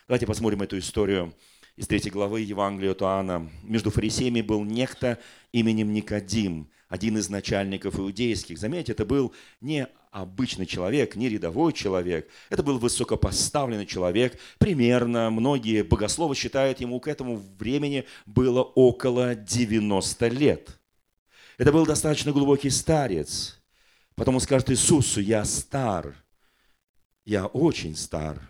Давайте 0.07 0.27
посмотрим 0.27 0.61
эту 0.61 0.77
историю 0.77 1.33
из 1.75 1.87
третьей 1.87 2.11
главы 2.11 2.41
Евангелия 2.41 2.91
от 2.91 3.01
Иоанна. 3.01 3.49
Между 3.63 3.89
фарисеями 3.89 4.41
был 4.41 4.63
некто 4.63 5.17
именем 5.51 5.93
Никодим, 5.93 6.69
один 6.89 7.17
из 7.17 7.29
начальников 7.29 7.99
иудейских. 7.99 8.57
Заметьте, 8.57 8.91
это 8.91 9.05
был 9.05 9.33
не 9.61 9.87
обычный 10.11 10.65
человек, 10.65 11.15
не 11.15 11.29
рядовой 11.29 11.73
человек. 11.73 12.27
Это 12.49 12.63
был 12.63 12.79
высокопоставленный 12.79 13.85
человек. 13.85 14.39
Примерно 14.57 15.29
многие 15.29 15.83
богословы 15.83 16.35
считают 16.35 16.79
ему 16.79 16.99
к 16.99 17.07
этому 17.07 17.41
времени 17.57 18.05
было 18.25 18.61
около 18.63 19.35
90 19.35 20.27
лет. 20.29 20.79
Это 21.57 21.71
был 21.71 21.85
достаточно 21.85 22.31
глубокий 22.31 22.69
старец. 22.69 23.59
Потом 24.15 24.35
он 24.35 24.41
скажет 24.41 24.71
Иисусу, 24.71 25.21
я 25.21 25.45
стар, 25.45 26.15
я 27.25 27.45
очень 27.45 27.95
стар, 27.95 28.41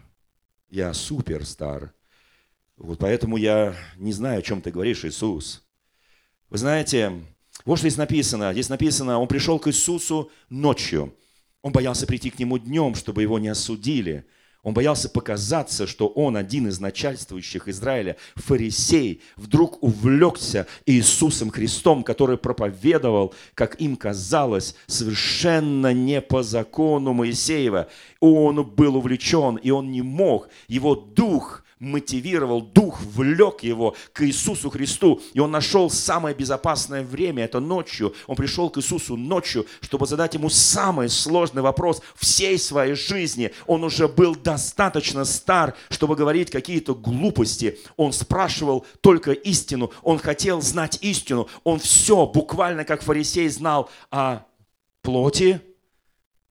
я 0.70 0.94
супер 0.94 1.46
стар. 1.46 1.94
Вот 2.78 3.00
поэтому 3.00 3.36
я 3.38 3.76
не 3.98 4.14
знаю, 4.14 4.40
о 4.40 4.42
чем 4.42 4.62
ты 4.62 4.72
говоришь, 4.72 5.04
Иисус. 5.04 5.64
Вы 6.50 6.58
знаете, 6.58 7.22
вот 7.66 7.78
что 7.78 7.88
здесь 7.90 7.98
написано. 7.98 8.54
Здесь 8.54 8.70
написано, 8.70 9.20
он 9.20 9.28
пришел 9.28 9.60
к 9.60 9.68
Иисусу 9.68 10.32
ночью. 10.50 11.14
Он 11.62 11.72
боялся 11.72 12.08
прийти 12.08 12.30
к 12.30 12.40
нему 12.40 12.58
днем, 12.58 12.96
чтобы 12.96 13.22
его 13.22 13.38
не 13.40 13.50
осудили. 13.50 14.26
Он 14.62 14.74
боялся 14.74 15.10
показаться, 15.10 15.88
что 15.88 16.08
он 16.08 16.36
один 16.36 16.68
из 16.68 16.82
начальствующих 16.82 17.70
Израиля, 17.70 18.18
фарисей, 18.36 19.22
вдруг 19.38 19.82
увлекся 19.82 20.68
Иисусом 20.86 21.50
Христом, 21.50 22.04
который 22.04 22.38
проповедовал, 22.38 23.34
как 23.54 23.80
им 23.80 23.96
казалось, 23.96 24.76
совершенно 24.86 25.94
не 25.94 26.20
по 26.22 26.44
закону 26.44 27.14
Моисеева. 27.14 27.88
Он 28.20 28.66
был 28.66 28.98
увлечен, 28.98 29.56
и 29.56 29.72
он 29.72 29.92
не 29.92 30.02
мог. 30.02 30.50
Его 30.68 30.96
дух 30.96 31.64
мотивировал, 31.80 32.62
Дух 32.62 33.02
влек 33.02 33.64
его 33.64 33.96
к 34.12 34.26
Иисусу 34.26 34.70
Христу, 34.70 35.22
и 35.34 35.40
он 35.40 35.52
нашел 35.52 35.90
самое 35.90 36.36
безопасное 36.36 37.04
время, 37.04 37.46
это 37.46 37.60
ночью. 37.60 38.14
Он 38.28 38.36
пришел 38.36 38.70
к 38.70 38.78
Иисусу 38.78 39.16
ночью, 39.16 39.66
чтобы 39.82 40.06
задать 40.06 40.34
ему 40.34 40.50
самый 40.50 41.10
сложный 41.10 41.62
вопрос 41.62 42.02
всей 42.16 42.60
своей 42.60 42.96
жизни. 42.96 43.52
Он 43.66 43.84
уже 43.84 44.08
был 44.08 44.36
достаточно 44.36 45.24
стар, 45.24 45.74
чтобы 45.90 46.16
говорить 46.16 46.52
какие-то 46.52 46.94
глупости. 46.94 47.80
Он 47.96 48.12
спрашивал 48.12 48.86
только 49.02 49.32
истину, 49.32 49.92
он 50.04 50.20
хотел 50.20 50.62
знать 50.62 51.00
истину. 51.02 51.48
Он 51.64 51.80
все, 51.80 52.26
буквально 52.26 52.84
как 52.84 53.02
фарисей, 53.02 53.48
знал 53.48 53.90
о 54.12 54.40
плоти 55.02 55.62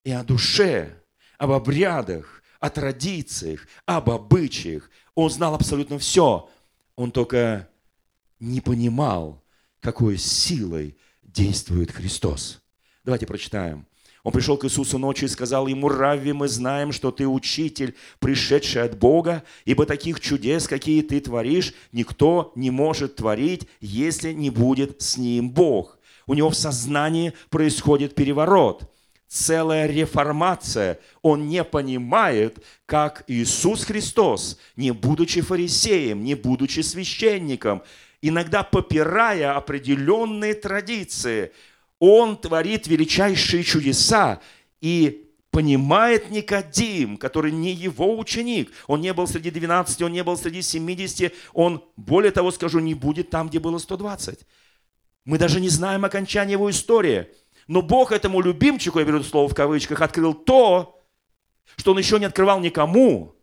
и 0.05 0.11
о 0.11 0.25
душе, 0.25 1.03
об 1.37 1.51
обрядах, 1.51 2.43
о 2.61 2.71
традициях, 2.71 3.67
об 3.87 4.11
обычаях, 4.11 4.91
он 5.19 5.31
знал 5.31 5.55
абсолютно 5.55 5.99
все. 5.99 6.49
Он 6.95 7.11
только 7.11 7.69
не 8.39 8.61
понимал, 8.61 9.43
какой 9.81 10.17
силой 10.17 10.97
действует 11.25 11.91
Христос. 11.91 12.61
Давайте 13.05 13.27
прочитаем. 13.27 13.85
Он 14.23 14.33
пришел 14.33 14.57
к 14.57 14.65
Иисусу 14.65 14.97
ночью 14.97 15.27
и 15.27 15.31
сказал 15.31 15.67
ему, 15.67 15.89
«Равви, 15.89 16.33
мы 16.33 16.47
знаем, 16.47 16.93
что 16.93 17.11
ты 17.11 17.27
учитель, 17.27 17.97
пришедший 18.21 18.83
от 18.83 18.97
Бога, 18.97 19.43
ибо 19.65 19.87
таких 19.87 20.21
чудес, 20.21 20.69
какие 20.69 21.03
ты 21.03 21.19
творишь, 21.21 21.75
никто 21.91 22.53
не 22.55 22.71
может 22.71 23.17
творить, 23.17 23.67
если 23.81 24.33
не 24.33 24.51
будет 24.51 25.03
с 25.03 25.17
ним 25.17 25.51
Бог». 25.51 25.99
У 26.29 26.35
него 26.35 26.51
в 26.51 26.55
сознании 26.57 27.33
происходит 27.51 28.15
переворот, 28.15 28.89
целая 29.29 29.87
реформация. 29.87 30.99
Он 31.23 31.47
не 31.47 31.63
понимает, 31.63 32.65
как 32.87 33.25
Иисус 33.29 33.85
Христос, 33.85 34.59
не 34.77 34.91
будучи 34.91 35.43
фарисеем, 35.43 36.25
не 36.25 36.35
будучи 36.35 36.81
священником, 36.81 37.83
иногда 38.23 38.63
попирая 38.63 39.55
определенные 39.55 40.55
традиции, 40.55 41.53
он 41.99 42.37
творит 42.37 42.87
величайшие 42.87 43.63
чудеса 43.63 44.41
и 44.81 45.29
понимает 45.51 46.31
Никодим, 46.31 47.17
который 47.17 47.53
не 47.53 47.73
его 47.73 48.19
ученик. 48.19 48.71
Он 48.87 49.01
не 49.01 49.13
был 49.13 49.27
среди 49.27 49.51
12, 49.51 50.03
он 50.03 50.13
не 50.13 50.23
был 50.23 50.37
среди 50.37 50.63
70, 50.63 51.33
он, 51.53 51.85
более 51.97 52.31
того 52.31 52.51
скажу, 52.51 52.79
не 52.79 52.95
будет 52.95 53.31
там, 53.31 53.49
где 53.49 53.59
было 53.59 53.79
120. 53.79 54.41
Мы 55.25 55.37
даже 55.37 55.61
не 55.61 55.69
знаем 55.69 56.05
окончания 56.05 56.53
его 56.53 56.71
истории. 56.71 57.27
Но 57.69 57.83
Бог 57.83 58.13
этому 58.13 58.41
любимчику, 58.41 58.99
я 58.99 59.05
беру 59.05 59.23
слово 59.23 59.49
в 59.49 59.55
кавычках, 59.55 60.01
открыл 60.01 60.33
то, 60.33 61.01
что 61.77 61.93
он 61.93 61.99
еще 61.99 62.19
не 62.19 62.25
открывал 62.25 62.61
никому. 62.61 63.35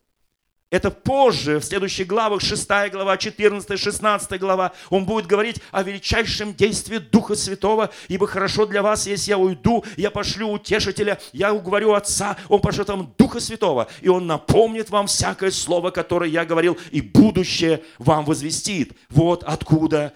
Это 0.72 0.90
позже, 0.90 1.60
в 1.60 1.64
следующих 1.64 2.08
главах, 2.08 2.42
6 2.42 2.68
глава, 2.92 3.18
14, 3.18 3.80
16 3.80 4.40
глава, 4.40 4.74
он 4.90 5.06
будет 5.06 5.28
говорить 5.28 5.62
о 5.72 5.84
величайшем 5.84 6.56
действии 6.56 6.98
Духа 6.98 7.36
Святого, 7.36 7.92
ибо 8.08 8.26
хорошо 8.26 8.66
для 8.66 8.82
вас, 8.82 9.06
если 9.06 9.30
я 9.30 9.38
уйду, 9.38 9.86
я 9.96 10.10
пошлю 10.10 10.50
утешителя, 10.50 11.20
я 11.32 11.54
уговорю 11.54 11.94
Отца, 11.94 12.36
он 12.50 12.62
пошлет 12.62 12.90
вам 12.90 13.14
Духа 13.16 13.40
Святого, 13.40 13.88
и 14.02 14.10
он 14.10 14.26
напомнит 14.26 14.90
вам 14.90 15.06
всякое 15.06 15.52
слово, 15.52 15.92
которое 15.92 16.32
я 16.32 16.46
говорил, 16.46 16.78
и 16.90 17.00
будущее 17.00 17.84
вам 18.00 18.26
возвестит. 18.26 18.98
Вот 19.10 19.44
откуда 19.44 20.14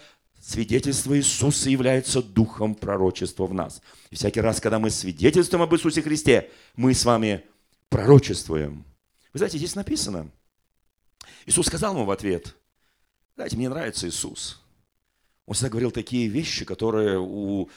свидетельство 0.49 1.17
Иисуса 1.17 1.69
является 1.69 2.21
духом 2.21 2.75
пророчества 2.75 3.45
в 3.45 3.53
нас. 3.53 3.81
И 4.09 4.15
всякий 4.15 4.41
раз, 4.41 4.59
когда 4.59 4.79
мы 4.79 4.89
свидетельствуем 4.89 5.63
об 5.63 5.73
Иисусе 5.73 6.01
Христе, 6.01 6.49
мы 6.75 6.93
с 6.93 7.05
вами 7.05 7.43
пророчествуем. 7.89 8.85
Вы 9.33 9.39
знаете, 9.39 9.57
здесь 9.57 9.75
написано– 9.75 10.29
Иисус 11.49 11.65
сказал 11.65 11.95
ему 11.95 12.05
в 12.05 12.11
ответ, 12.11 12.55
знаете, 13.35 13.57
мне 13.57 13.69
нравится 13.69 14.07
Иисус. 14.07 14.61
Он 15.47 15.55
всегда 15.55 15.69
говорил 15.69 15.89
такие 15.89 16.27
вещи, 16.27 16.63
которые 16.63 17.19
у 17.19 17.69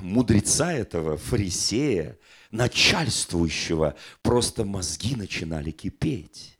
мудреца 0.00 0.72
этого, 0.72 1.16
фарисея, 1.16 2.18
начальствующего, 2.52 3.96
просто 4.22 4.64
мозги 4.64 5.16
начинали 5.16 5.72
кипеть. 5.72 6.59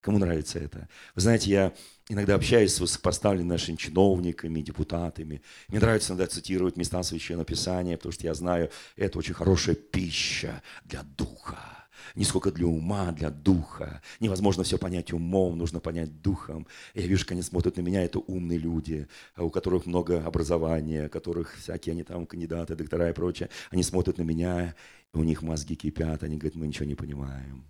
Кому 0.00 0.18
нравится 0.18 0.58
это? 0.58 0.88
Вы 1.14 1.20
знаете, 1.20 1.50
я 1.50 1.72
иногда 2.08 2.34
общаюсь 2.34 2.74
с 2.74 2.80
высокопоставленными 2.80 3.48
нашими 3.48 3.76
чиновниками, 3.76 4.62
депутатами. 4.62 5.42
Мне 5.68 5.78
нравится 5.78 6.12
иногда 6.12 6.26
цитировать 6.26 6.76
места 6.76 7.02
Священного 7.02 7.44
Писания, 7.44 7.96
потому 7.96 8.12
что 8.12 8.26
я 8.26 8.34
знаю, 8.34 8.70
это 8.96 9.18
очень 9.18 9.34
хорошая 9.34 9.74
пища 9.74 10.62
для 10.84 11.02
духа 11.02 11.80
не 12.14 12.24
сколько 12.24 12.50
для 12.50 12.66
ума, 12.66 13.12
для 13.12 13.30
духа. 13.30 14.02
Невозможно 14.20 14.64
все 14.64 14.78
понять 14.78 15.12
умом, 15.12 15.58
нужно 15.58 15.80
понять 15.80 16.22
духом. 16.22 16.66
Я 16.94 17.06
вижу, 17.06 17.24
как 17.24 17.32
они 17.32 17.42
смотрят 17.42 17.76
на 17.76 17.82
меня, 17.82 18.02
это 18.02 18.18
умные 18.18 18.58
люди, 18.58 19.06
у 19.36 19.50
которых 19.50 19.86
много 19.86 20.24
образования, 20.24 21.06
у 21.06 21.10
которых 21.10 21.56
всякие 21.56 21.92
они 21.92 22.02
там 22.02 22.26
кандидаты, 22.26 22.74
доктора 22.74 23.10
и 23.10 23.12
прочее. 23.12 23.48
Они 23.70 23.82
смотрят 23.82 24.18
на 24.18 24.22
меня, 24.22 24.74
у 25.12 25.22
них 25.22 25.42
мозги 25.42 25.76
кипят, 25.76 26.22
они 26.22 26.36
говорят, 26.36 26.56
мы 26.56 26.66
ничего 26.66 26.86
не 26.86 26.94
понимаем. 26.94 27.64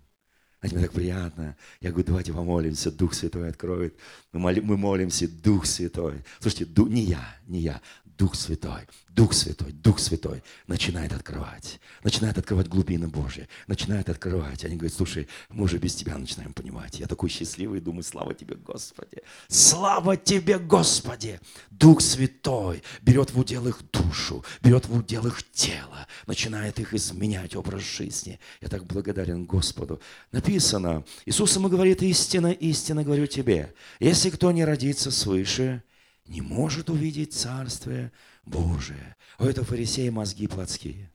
Знаете, 0.61 0.77
мне 0.77 0.85
так 0.85 0.93
приятно. 0.93 1.57
Я 1.79 1.89
говорю, 1.89 2.05
давайте 2.05 2.33
помолимся, 2.33 2.91
Дух 2.91 3.15
Святой 3.15 3.49
откроет. 3.49 3.95
Мы, 4.31 4.61
мы 4.61 4.77
молимся, 4.77 5.27
Дух 5.27 5.65
Святой. 5.65 6.23
Слушайте, 6.39 6.65
ду, 6.65 6.85
не 6.85 7.01
я, 7.01 7.35
не 7.47 7.61
я, 7.61 7.81
Дух 8.21 8.35
Святой, 8.35 8.87
Дух 9.09 9.33
Святой, 9.33 9.71
Дух 9.71 9.97
Святой 9.97 10.43
начинает 10.67 11.11
открывать, 11.11 11.79
начинает 12.03 12.37
открывать 12.37 12.67
глубины 12.67 13.07
Божьи, 13.07 13.47
начинает 13.65 14.09
открывать. 14.09 14.63
Они 14.63 14.75
говорят, 14.75 14.95
слушай, 14.95 15.27
мы 15.49 15.63
уже 15.63 15.79
без 15.79 15.95
тебя 15.95 16.15
начинаем 16.19 16.53
понимать. 16.53 16.99
Я 16.99 17.07
такой 17.07 17.29
счастливый, 17.29 17.81
думаю, 17.81 18.03
слава 18.03 18.35
тебе, 18.35 18.57
Господи. 18.57 19.23
Слава 19.47 20.17
тебе, 20.17 20.59
Господи. 20.59 21.39
Дух 21.71 21.99
Святой 21.99 22.83
берет 23.01 23.31
в 23.31 23.39
удел 23.39 23.67
их 23.67 23.81
душу, 23.91 24.45
берет 24.61 24.85
в 24.85 24.95
удел 24.95 25.25
их 25.25 25.41
тело, 25.51 26.05
начинает 26.27 26.79
их 26.79 26.93
изменять 26.93 27.55
образ 27.55 27.81
жизни. 27.81 28.39
Я 28.61 28.67
так 28.67 28.85
благодарен 28.85 29.45
Господу. 29.45 29.99
Написано, 30.31 31.03
Иисус 31.25 31.55
ему 31.55 31.69
говорит, 31.69 32.03
истина, 32.03 32.51
истина 32.51 33.03
говорю 33.03 33.25
тебе, 33.25 33.73
если 33.99 34.29
кто 34.29 34.51
не 34.51 34.63
родится 34.63 35.09
свыше, 35.09 35.81
не 36.25 36.41
может 36.41 36.89
увидеть 36.89 37.33
Царствие 37.33 38.11
Божие. 38.45 39.15
У 39.39 39.45
этого 39.45 39.65
фарисеи 39.65 40.09
мозги 40.09 40.47
плотские. 40.47 41.11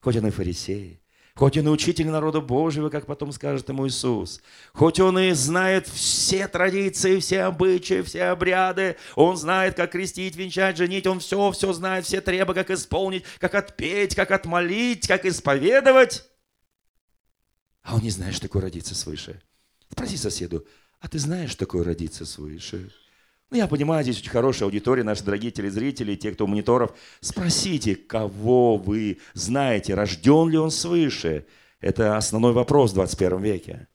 Хоть 0.00 0.16
он 0.16 0.26
и 0.26 0.30
фарисей, 0.30 1.00
хоть 1.34 1.58
он 1.58 1.66
и 1.66 1.70
учитель 1.70 2.08
народа 2.08 2.40
Божьего, 2.40 2.90
как 2.90 3.06
потом 3.06 3.32
скажет 3.32 3.68
ему 3.68 3.86
Иисус, 3.86 4.40
хоть 4.72 5.00
он 5.00 5.18
и 5.18 5.32
знает 5.32 5.88
все 5.88 6.48
традиции, 6.48 7.18
все 7.18 7.42
обычаи, 7.42 8.02
все 8.02 8.24
обряды, 8.24 8.96
он 9.16 9.36
знает, 9.36 9.74
как 9.74 9.92
крестить, 9.92 10.36
венчать, 10.36 10.76
женить, 10.76 11.06
он 11.06 11.20
все, 11.20 11.50
все 11.52 11.72
знает, 11.72 12.04
все 12.04 12.20
требы, 12.20 12.54
как 12.54 12.70
исполнить, 12.70 13.24
как 13.38 13.54
отпеть, 13.54 14.14
как 14.14 14.30
отмолить, 14.30 15.06
как 15.06 15.24
исповедовать. 15.24 16.24
А 17.82 17.96
он 17.96 18.02
не 18.02 18.10
знает, 18.10 18.34
что 18.34 18.42
такое 18.42 18.62
родиться 18.62 18.94
свыше. 18.94 19.42
Спроси 19.90 20.16
соседу, 20.16 20.66
а 21.00 21.08
ты 21.08 21.18
знаешь, 21.18 21.50
что 21.50 21.60
такое 21.60 21.84
родиться 21.84 22.24
свыше? 22.26 22.92
Ну, 23.50 23.56
я 23.56 23.68
понимаю, 23.68 24.02
здесь 24.02 24.18
очень 24.18 24.30
хорошая 24.30 24.66
аудитория, 24.66 25.04
наши 25.04 25.22
дорогие 25.22 25.52
телезрители, 25.52 26.16
те, 26.16 26.32
кто 26.32 26.44
у 26.44 26.48
мониторов. 26.48 26.96
Спросите, 27.20 27.94
кого 27.94 28.76
вы 28.76 29.18
знаете, 29.34 29.94
рожден 29.94 30.48
ли 30.48 30.58
он 30.58 30.72
свыше. 30.72 31.46
Это 31.80 32.16
основной 32.16 32.52
вопрос 32.52 32.90
в 32.90 32.94
21 32.94 33.40
веке. 33.40 33.88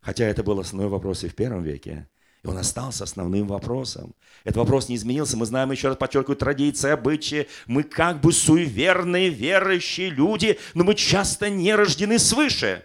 Хотя 0.00 0.26
это 0.26 0.42
был 0.42 0.60
основной 0.60 0.90
вопрос 0.90 1.24
и 1.24 1.28
в 1.28 1.34
первом 1.34 1.62
веке. 1.62 2.08
И 2.42 2.46
он 2.46 2.58
остался 2.58 3.04
основным 3.04 3.46
вопросом. 3.46 4.14
Этот 4.44 4.58
вопрос 4.58 4.88
не 4.88 4.96
изменился. 4.96 5.36
Мы 5.36 5.46
знаем, 5.46 5.70
еще 5.70 5.88
раз 5.88 5.96
подчеркиваю, 5.96 6.36
традиции, 6.36 6.90
обычаи. 6.90 7.48
Мы 7.66 7.82
как 7.82 8.20
бы 8.20 8.32
суеверные, 8.32 9.30
верующие 9.30 10.10
люди, 10.10 10.58
но 10.74 10.84
мы 10.84 10.94
часто 10.94 11.48
не 11.48 11.74
рождены 11.74 12.18
свыше. 12.18 12.84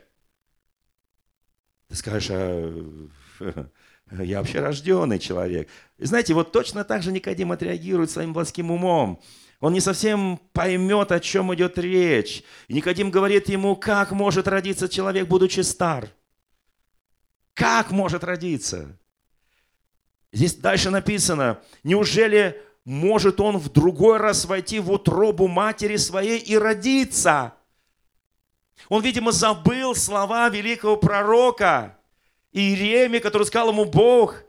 Ты 1.90 1.96
скажешь, 1.96 2.30
а 2.32 3.10
я 4.12 4.40
вообще 4.40 4.60
рожденный 4.60 5.20
человек. 5.20 5.70
И 5.98 6.06
знаете, 6.06 6.34
вот 6.34 6.52
точно 6.52 6.84
так 6.84 7.04
же 7.04 7.12
Никодим 7.12 7.52
отреагирует 7.52 8.12
своим 8.12 8.34
плоским 8.34 8.72
умом. 8.72 9.22
Он 9.60 9.74
не 9.74 9.80
совсем 9.80 10.40
поймет, 10.54 11.12
о 11.12 11.20
чем 11.20 11.54
идет 11.56 11.78
речь. 11.78 12.44
И 12.68 12.74
Никодим 12.74 13.10
говорит 13.10 13.50
ему, 13.50 13.76
как 13.76 14.12
может 14.12 14.48
родиться 14.48 14.90
человек, 14.90 15.28
будучи 15.28 15.62
стар? 15.62 16.10
Как 17.54 17.92
может 17.92 18.24
родиться? 18.24 19.00
Здесь 20.34 20.56
дальше 20.56 20.90
написано, 20.90 21.62
неужели 21.84 22.62
может 22.84 23.40
он 23.40 23.58
в 23.58 23.72
другой 23.72 24.18
раз 24.18 24.44
войти 24.44 24.80
в 24.80 24.92
утробу 24.92 25.48
матери 25.48 25.96
своей 25.96 26.38
и 26.38 26.58
родиться? 26.58 27.54
Он, 28.90 29.02
видимо, 29.02 29.32
забыл 29.32 29.96
слова 29.96 30.50
великого 30.50 30.98
пророка– 30.98 31.98
Иеремия, 32.56 33.20
который 33.20 33.44
сказал 33.44 33.70
ему 33.70 33.84
Бог, 33.84 34.44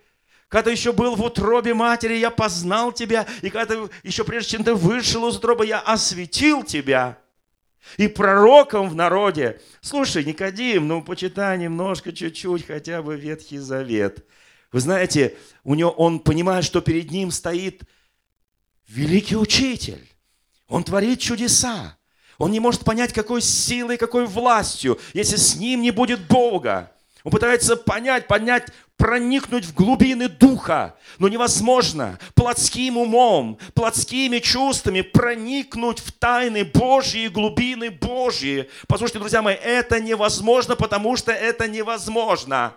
когда 0.46 0.70
еще 0.70 0.92
был 0.92 1.16
в 1.16 1.22
утробе 1.22 1.74
матери, 1.74 2.14
я 2.14 2.30
познал 2.30 2.92
тебя, 2.92 3.26
и 3.42 3.50
когда 3.50 3.74
ты, 3.74 3.90
еще 4.04 4.22
прежде 4.22 4.52
чем 4.52 4.64
ты 4.64 4.74
вышел 4.74 5.28
из 5.28 5.36
утробы, 5.36 5.66
я 5.66 5.80
осветил 5.80 6.62
тебя. 6.62 7.18
И 7.96 8.06
пророком 8.06 8.88
в 8.88 8.94
народе. 8.94 9.60
Слушай, 9.80 10.24
Никодим, 10.24 10.86
ну 10.86 11.02
почитай 11.02 11.58
немножко, 11.58 12.12
чуть-чуть, 12.12 12.66
хотя 12.66 13.02
бы 13.02 13.16
Ветхий 13.16 13.58
Завет. 13.58 14.24
Вы 14.70 14.80
знаете, 14.80 15.36
у 15.64 15.74
него, 15.74 15.90
он 15.90 16.20
понимает, 16.20 16.64
что 16.64 16.80
перед 16.80 17.10
ним 17.10 17.32
стоит 17.32 17.82
великий 18.86 19.36
учитель. 19.36 20.08
Он 20.68 20.84
творит 20.84 21.20
чудеса. 21.20 21.96
Он 22.38 22.52
не 22.52 22.60
может 22.60 22.84
понять, 22.84 23.12
какой 23.12 23.40
силой, 23.40 23.96
какой 23.96 24.26
властью, 24.26 24.98
если 25.12 25.36
с 25.36 25.56
ним 25.56 25.82
не 25.82 25.90
будет 25.90 26.26
Бога. 26.28 26.92
Он 27.26 27.32
пытается 27.32 27.74
понять, 27.74 28.28
понять, 28.28 28.68
проникнуть 28.96 29.64
в 29.64 29.74
глубины 29.74 30.28
духа, 30.28 30.94
но 31.18 31.26
невозможно 31.26 32.20
плотским 32.36 32.96
умом, 32.96 33.58
плотскими 33.74 34.38
чувствами 34.38 35.00
проникнуть 35.00 35.98
в 35.98 36.12
тайны 36.12 36.64
Божьи, 36.64 37.26
глубины 37.26 37.90
Божьи. 37.90 38.70
Послушайте, 38.86 39.18
друзья 39.18 39.42
мои, 39.42 39.56
это 39.56 39.98
невозможно, 39.98 40.76
потому 40.76 41.16
что 41.16 41.32
это 41.32 41.66
невозможно. 41.66 42.76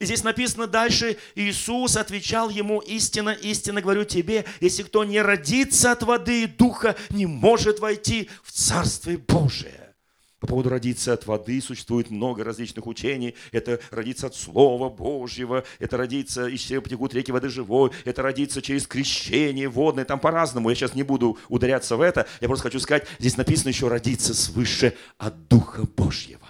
И 0.00 0.04
здесь 0.04 0.24
написано 0.24 0.66
дальше, 0.66 1.18
Иисус 1.36 1.96
отвечал 1.96 2.50
ему, 2.50 2.80
истинно, 2.80 3.30
истинно 3.30 3.80
говорю 3.80 4.02
тебе, 4.02 4.44
если 4.58 4.82
кто 4.82 5.04
не 5.04 5.22
родится 5.22 5.92
от 5.92 6.02
воды 6.02 6.42
и 6.42 6.46
духа, 6.46 6.96
не 7.10 7.26
может 7.26 7.78
войти 7.78 8.28
в 8.42 8.50
Царствие 8.50 9.18
Божие. 9.18 9.81
По 10.42 10.48
поводу 10.48 10.70
родиться 10.70 11.12
от 11.12 11.24
воды 11.24 11.60
существует 11.60 12.10
много 12.10 12.42
различных 12.42 12.88
учений. 12.88 13.36
Это 13.52 13.78
родиться 13.92 14.26
от 14.26 14.34
Слова 14.34 14.90
Божьего, 14.90 15.62
это 15.78 15.96
родиться, 15.96 16.48
из 16.48 16.58
чрева 16.62 16.82
потекут 16.82 17.14
реки 17.14 17.30
воды 17.30 17.48
живой, 17.48 17.92
это 18.04 18.22
родиться 18.22 18.60
через 18.60 18.88
крещение 18.88 19.68
водное, 19.68 20.04
там 20.04 20.18
по-разному. 20.18 20.68
Я 20.68 20.74
сейчас 20.74 20.96
не 20.96 21.04
буду 21.04 21.38
ударяться 21.48 21.96
в 21.96 22.00
это. 22.00 22.26
Я 22.40 22.48
просто 22.48 22.64
хочу 22.64 22.80
сказать, 22.80 23.06
здесь 23.20 23.36
написано 23.36 23.68
еще 23.68 23.86
родиться 23.86 24.34
свыше 24.34 24.96
от 25.16 25.46
Духа 25.46 25.84
Божьего 25.84 26.40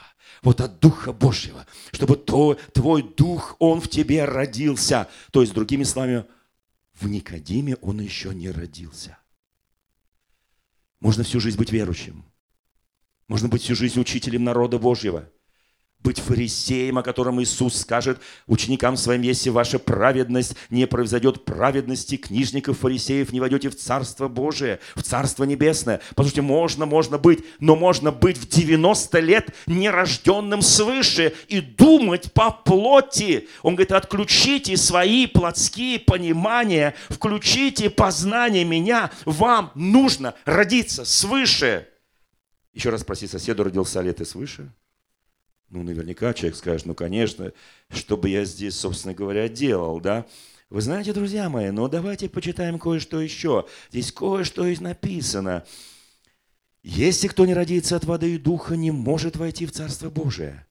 вот 0.40 0.62
от 0.62 0.80
Духа 0.80 1.12
Божьего, 1.12 1.66
чтобы 1.92 2.16
то, 2.16 2.58
твой 2.72 3.02
Дух, 3.02 3.56
Он 3.58 3.80
в 3.80 3.88
тебе 3.88 4.24
родился. 4.24 5.08
То 5.32 5.42
есть, 5.42 5.52
другими 5.52 5.84
словами, 5.84 6.24
в 6.94 7.08
Никодиме 7.08 7.76
он 7.76 8.00
еще 8.00 8.34
не 8.34 8.50
родился. 8.50 9.18
Можно 10.98 11.22
всю 11.22 11.38
жизнь 11.38 11.58
быть 11.58 11.70
верующим. 11.70 12.24
Можно 13.28 13.48
быть 13.48 13.62
всю 13.62 13.74
жизнь 13.74 14.00
учителем 14.00 14.44
народа 14.44 14.78
Божьего– 14.78 15.28
быть 16.02 16.18
фарисеем, 16.18 16.98
о 16.98 17.02
котором 17.02 17.40
Иисус 17.42 17.80
скажет 17.80 18.18
ученикам 18.46 18.96
своим, 18.96 19.22
если 19.22 19.50
ваша 19.50 19.78
праведность 19.78 20.56
не 20.70 20.86
произойдет 20.86 21.44
праведности 21.44 22.16
книжников, 22.16 22.78
фарисеев, 22.78 23.32
не 23.32 23.40
войдете 23.40 23.70
в 23.70 23.76
Царство 23.76 24.28
Божие, 24.28 24.80
в 24.96 25.02
Царство 25.02 25.44
Небесное. 25.44 26.00
Послушайте, 26.14 26.42
можно, 26.42 26.86
можно 26.86 27.18
быть, 27.18 27.44
но 27.60 27.76
можно 27.76 28.10
быть 28.10 28.36
в 28.36 28.48
90 28.48 29.20
лет 29.20 29.50
нерожденным 29.66 30.62
свыше 30.62 31.34
и 31.48 31.60
думать 31.60 32.32
по 32.32 32.50
плоти. 32.50 33.48
Он 33.62 33.74
говорит, 33.74 33.92
отключите 33.92 34.76
свои 34.76 35.26
плотские 35.26 36.00
понимания, 36.00 36.94
включите 37.10 37.90
познание 37.90 38.64
меня. 38.64 39.10
Вам 39.24 39.70
нужно 39.74 40.34
родиться 40.44 41.04
свыше. 41.04 41.86
Еще 42.72 42.90
раз 42.90 43.02
спроси 43.02 43.26
соседа, 43.26 43.64
родился 43.64 44.00
ли 44.00 44.12
ты 44.12 44.24
свыше? 44.24 44.72
Ну, 45.68 45.82
наверняка 45.82 46.34
человек 46.34 46.56
скажет, 46.56 46.86
ну, 46.86 46.94
конечно, 46.94 47.52
что 47.90 48.16
бы 48.16 48.28
я 48.28 48.44
здесь, 48.44 48.74
собственно 48.74 49.14
говоря, 49.14 49.48
делал, 49.48 50.00
да? 50.00 50.26
Вы 50.68 50.80
знаете, 50.80 51.12
друзья 51.12 51.50
мои, 51.50 51.70
ну 51.70 51.86
давайте 51.88 52.30
почитаем 52.30 52.78
кое-что 52.78 53.20
еще. 53.20 53.66
Здесь 53.90 54.10
кое-что 54.10 54.66
и 54.66 54.76
написано. 54.78 55.66
Если 56.82 57.28
кто 57.28 57.44
не 57.44 57.54
родится 57.54 57.96
от 57.96 58.04
воды 58.04 58.34
и 58.34 58.38
духа, 58.38 58.74
не 58.74 58.90
может 58.90 59.36
войти 59.36 59.66
в 59.66 59.72
Царство 59.72 60.08
Божие. 60.08 60.66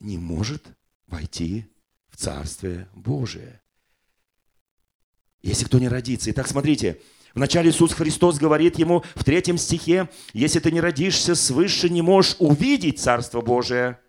Не 0.00 0.18
может 0.18 0.66
войти 1.06 1.66
в 2.08 2.16
Царствие 2.16 2.88
Божие. 2.92 3.62
Если 5.42 5.64
кто 5.64 5.78
не 5.78 5.88
родится. 5.88 6.30
Итак, 6.32 6.48
смотрите, 6.48 7.00
Вначале 7.36 7.68
Иисус 7.68 7.92
Христос 7.92 8.38
говорит 8.38 8.78
ему 8.78 9.04
в 9.14 9.22
третьем 9.22 9.58
стихе, 9.58 10.08
если 10.32 10.58
ты 10.58 10.72
не 10.72 10.80
родишься 10.80 11.34
свыше, 11.34 11.90
не 11.90 12.00
можешь 12.00 12.34
увидеть 12.38 12.98
Царство 12.98 13.42
Божие. 13.42 14.00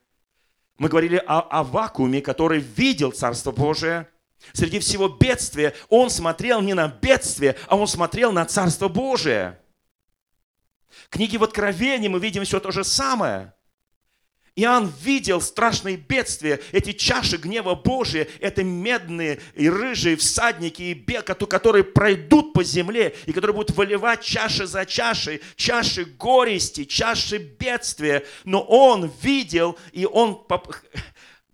Мы 0.77 0.87
говорили 0.87 1.17
о, 1.17 1.41
о 1.41 1.63
вакууме, 1.65 2.21
который 2.21 2.59
видел 2.59 3.11
Царство 3.11 3.51
Божие. 3.51 4.07
Среди 4.53 4.79
всего 4.79 5.09
бедствия 5.09 5.75
он 5.89 6.09
смотрел 6.09 6.61
не 6.61 6.73
на 6.73 6.87
бедствие, 6.87 7.57
а 7.67 7.75
он 7.75 7.87
смотрел 7.87 8.31
на 8.31 8.45
Царство 8.45 8.87
Божие. 8.87 9.59
В 11.07 11.09
книге 11.09 11.37
в 11.37 11.43
Откровении 11.43 12.07
мы 12.07 12.19
видим 12.19 12.45
все 12.45 12.61
то 12.61 12.71
же 12.71 12.85
самое. 12.85 13.53
Иоанн 14.57 14.91
видел 15.03 15.39
страшные 15.39 15.97
бедствия, 15.97 16.59
эти 16.71 16.91
чаши 16.91 17.37
гнева 17.37 17.75
Божия, 17.75 18.27
это 18.39 18.63
медные 18.63 19.39
и 19.53 19.69
рыжие 19.69 20.17
всадники 20.17 20.81
и 20.81 20.93
бег, 20.95 21.25
которые 21.25 21.83
пройдут 21.83 22.53
по 22.53 22.63
земле 22.63 23.15
и 23.27 23.33
которые 23.33 23.55
будут 23.55 23.77
выливать 23.77 24.21
чаши 24.21 24.65
за 24.65 24.87
чашей, 24.87 25.41
чаши 25.55 26.05
горести, 26.05 26.85
чаши 26.85 27.37
бедствия. 27.37 28.25
Но 28.45 28.61
он 28.61 29.11
видел, 29.21 29.77
и 29.91 30.05
он 30.05 30.43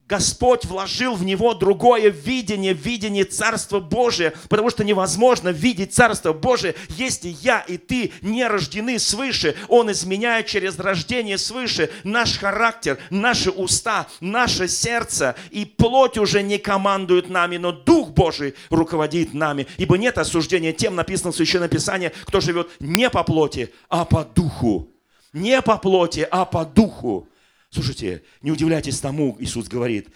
Господь 0.08 0.66
вложил 0.66 1.16
в 1.16 1.24
него 1.24 1.54
другое 1.54 2.10
видение, 2.10 2.74
видение 2.74 3.24
Царства 3.24 3.80
Божия, 3.80 4.34
потому 4.50 4.70
что 4.70 4.84
невозможно 4.84 5.50
видеть 5.50 5.94
Царство 5.94 6.34
Божие, 6.34 6.76
если 6.89 7.30
я 7.42 7.62
и 7.62 7.78
ты 7.78 8.12
не 8.22 8.46
рождены 8.46 9.00
свыше. 9.00 9.56
Он 9.70 9.92
изменяет 9.92 10.48
через 10.48 10.78
рождение 10.78 11.38
свыше 11.38 11.89
наш 12.04 12.38
характер, 12.38 13.00
наши 13.10 13.50
уста, 13.50 14.08
наше 14.20 14.68
сердце, 14.68 15.36
и 15.52 15.63
плоть 15.63 16.18
уже 16.18 16.44
не 16.44 16.58
командует 16.58 17.30
нами, 17.30 17.56
но 17.56 17.72
Дух 17.72 18.10
Божий 18.10 18.56
руководит 18.70 19.34
нами, 19.34 19.68
ибо 19.78 19.98
нет 19.98 20.18
осуждения 20.18 20.74
тем, 20.74 20.96
написано 20.96 21.32
в 21.32 21.36
Священном 21.36 21.70
Писании, 21.70 22.12
кто 22.26 22.42
живет 22.42 22.70
не 22.82 23.10
по 23.10 23.24
плоти, 23.24 23.74
а 23.88 24.04
по 24.04 24.26
Духу. 24.26 24.89
Не 25.32 25.62
по 25.62 25.78
плоти, 25.78 26.28
а 26.30 26.46
по 26.46 26.66
Духу. 26.66 27.28
Слушайте, 27.74 28.22
не 28.44 28.52
удивляйтесь 28.52 29.00
тому, 29.00 29.36
Иисус 29.40 29.68
говорит, 29.68 30.10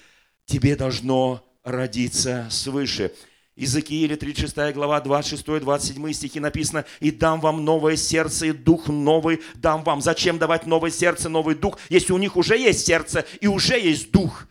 тебе 0.46 0.76
должно 0.76 1.44
родиться 1.64 2.48
свыше. 2.52 3.12
Иезекииля 3.56 4.16
36 4.16 4.76
глава 4.76 5.02
26-27 5.02 6.14
стихи 6.14 6.40
написано, 6.40 6.86
«И 7.00 7.10
дам 7.10 7.42
вам 7.42 7.66
новое 7.66 7.96
сердце, 7.96 8.46
и 8.46 8.52
дух 8.52 8.90
новый 8.90 9.42
дам 9.56 9.84
вам». 9.84 10.02
Зачем 10.02 10.38
давать 10.38 10.68
новое 10.68 10.92
сердце, 10.92 11.30
новый 11.30 11.56
дух, 11.56 11.80
если 11.90 12.14
у 12.14 12.20
них 12.20 12.38
уже 12.38 12.56
есть 12.56 12.86
сердце 12.86 13.26
и 13.42 13.48
уже 13.48 13.80
есть 13.80 14.12
дух? 14.12 14.48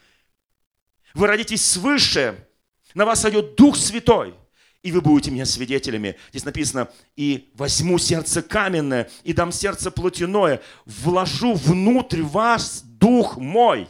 Вы 1.14 1.28
родитесь 1.28 1.64
свыше, 1.64 2.44
на 2.94 3.04
вас 3.04 3.20
сойдет 3.20 3.54
Дух 3.54 3.76
Святой– 3.76 4.34
и 4.86 4.92
вы 4.92 5.00
будете 5.00 5.32
мне 5.32 5.44
свидетелями. 5.44 6.14
Здесь 6.30 6.44
написано, 6.44 6.88
и 7.16 7.50
возьму 7.54 7.98
сердце 7.98 8.40
каменное, 8.40 9.10
и 9.24 9.32
дам 9.32 9.50
сердце 9.50 9.90
плотяное, 9.90 10.62
вложу 10.84 11.54
внутрь 11.54 12.22
вас 12.22 12.84
дух 12.98 13.36
мой. 13.36 13.88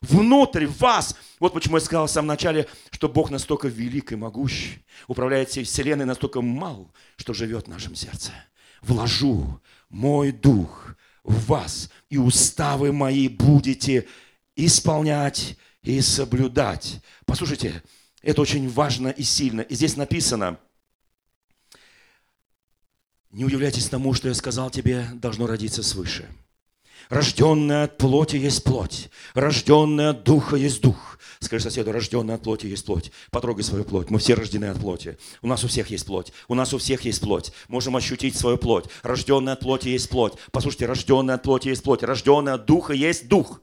Внутрь 0.00 0.66
вас. 0.66 1.16
Вот 1.40 1.54
почему 1.54 1.76
я 1.76 1.80
сказал 1.80 2.06
в 2.06 2.10
самом 2.10 2.28
начале, 2.28 2.68
что 2.90 3.08
Бог 3.08 3.30
настолько 3.30 3.68
велик 3.68 4.12
и 4.12 4.16
могущ, 4.16 4.78
управляет 5.08 5.48
всей 5.48 5.64
вселенной 5.64 6.04
настолько 6.04 6.42
мал, 6.42 6.92
что 7.16 7.32
живет 7.32 7.66
в 7.66 7.70
нашем 7.70 7.94
сердце. 7.94 8.32
Вложу 8.82 9.60
мой 9.88 10.30
дух 10.30 10.94
в 11.22 11.46
вас, 11.46 11.90
и 12.10 12.18
уставы 12.18 12.92
мои 12.92 13.28
будете 13.28 14.06
исполнять 14.56 15.56
и 15.82 16.00
соблюдать. 16.02 17.00
Послушайте, 17.24 17.82
это 18.20 18.42
очень 18.42 18.68
важно 18.68 19.08
и 19.08 19.22
сильно. 19.22 19.62
И 19.62 19.74
здесь 19.74 19.96
написано, 19.96 20.58
не 23.30 23.44
удивляйтесь 23.44 23.88
тому, 23.88 24.12
что 24.12 24.28
я 24.28 24.34
сказал 24.34 24.70
тебе, 24.70 25.08
должно 25.14 25.46
родиться 25.46 25.82
свыше. 25.82 26.28
Рожденная 27.08 27.84
от 27.84 27.98
плоти 27.98 28.36
есть 28.36 28.64
плоть, 28.64 29.10
рожденная 29.34 30.10
от 30.10 30.24
духа 30.24 30.56
есть 30.56 30.80
дух. 30.80 31.18
Скажи 31.40 31.64
соседу, 31.64 31.92
рожденная 31.92 32.36
от 32.36 32.42
плоти 32.42 32.66
есть 32.66 32.86
плоть. 32.86 33.12
Потрогай 33.30 33.64
свою 33.64 33.84
плоть. 33.84 34.08
Мы 34.08 34.18
все 34.18 34.34
рождены 34.34 34.66
от 34.66 34.80
плоти. 34.80 35.18
У 35.42 35.46
нас 35.46 35.62
у 35.64 35.68
всех 35.68 35.90
есть 35.90 36.06
плоть. 36.06 36.32
У 36.48 36.54
нас 36.54 36.72
у 36.72 36.78
всех 36.78 37.02
есть 37.02 37.20
плоть. 37.20 37.52
Можем 37.68 37.96
ощутить 37.96 38.36
свою 38.36 38.56
плоть. 38.56 38.86
Рожденная 39.02 39.52
от 39.52 39.60
плоти 39.60 39.88
есть 39.88 40.08
плоть. 40.08 40.34
Послушайте, 40.52 40.86
рожденная 40.86 41.34
от 41.34 41.42
плоти 41.42 41.68
есть 41.68 41.82
плоть. 41.82 42.02
Рожденная 42.02 42.54
от 42.54 42.64
духа 42.64 42.94
есть 42.94 43.28
дух. 43.28 43.60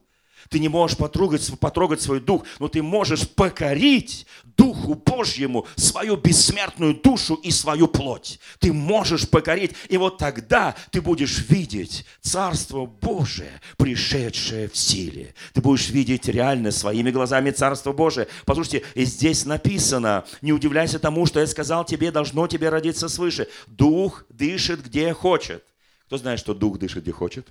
Ты 0.52 0.60
не 0.60 0.68
можешь 0.68 0.98
потрогать, 0.98 1.50
потрогать 1.62 2.02
свой 2.02 2.20
дух, 2.20 2.44
но 2.60 2.68
ты 2.68 2.84
можешь 2.84 3.28
покорить 3.28 4.28
Духу 4.58 4.96
Божьему 4.96 5.66
свою 5.78 6.18
бессмертную 6.18 6.94
душу 6.94 7.36
и 7.36 7.52
свою 7.52 7.88
плоть. 7.88 8.38
Ты 8.60 8.74
можешь 8.74 9.30
покорить, 9.30 9.72
и 9.88 9.96
вот 9.96 10.18
тогда 10.18 10.76
ты 10.92 11.00
будешь 11.02 11.48
видеть 11.48 12.06
Царство 12.20 12.86
Божие, 12.86 13.62
пришедшее 13.78 14.68
в 14.68 14.76
силе. 14.76 15.36
Ты 15.54 15.62
будешь 15.62 15.90
видеть 15.90 16.28
реально 16.28 16.72
своими 16.72 17.12
глазами 17.12 17.52
Царство 17.52 17.94
Божие. 17.94 18.28
Послушайте, 18.46 18.84
и 18.94 19.06
здесь 19.06 19.46
написано, 19.46 20.26
не 20.42 20.52
удивляйся 20.52 21.00
тому, 21.00 21.26
что 21.28 21.40
я 21.40 21.48
сказал 21.48 21.86
тебе, 21.86 22.12
должно 22.12 22.46
тебе 22.48 22.68
родиться 22.68 23.08
свыше. 23.08 23.48
Дух 23.68 24.26
дышит 24.28 24.84
где 24.84 25.14
хочет. 25.14 25.64
Кто 26.08 26.18
знает, 26.18 26.42
что 26.42 26.54
Дух 26.54 26.78
дышит 26.78 27.04
где 27.04 27.14
хочет? 27.14 27.48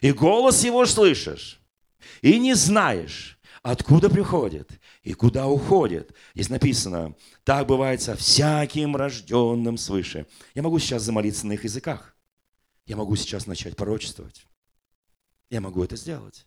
И 0.00 0.10
голос 0.10 0.64
его 0.64 0.86
слышишь 0.86 1.60
и 2.22 2.38
не 2.38 2.54
знаешь, 2.54 3.38
откуда 3.62 4.10
приходит 4.10 4.70
и 5.02 5.14
куда 5.14 5.46
уходит. 5.46 6.14
Здесь 6.34 6.50
написано, 6.50 7.14
так 7.44 7.66
бывает 7.66 8.02
со 8.02 8.14
всяким 8.14 8.94
рожденным 8.94 9.76
свыше. 9.78 10.26
Я 10.54 10.62
могу 10.62 10.78
сейчас 10.78 11.02
замолиться 11.02 11.46
на 11.46 11.52
их 11.52 11.64
языках. 11.64 12.14
Я 12.86 12.96
могу 12.96 13.16
сейчас 13.16 13.46
начать 13.46 13.76
пророчествовать. 13.76 14.46
Я 15.50 15.60
могу 15.60 15.82
это 15.82 15.96
сделать. 15.96 16.46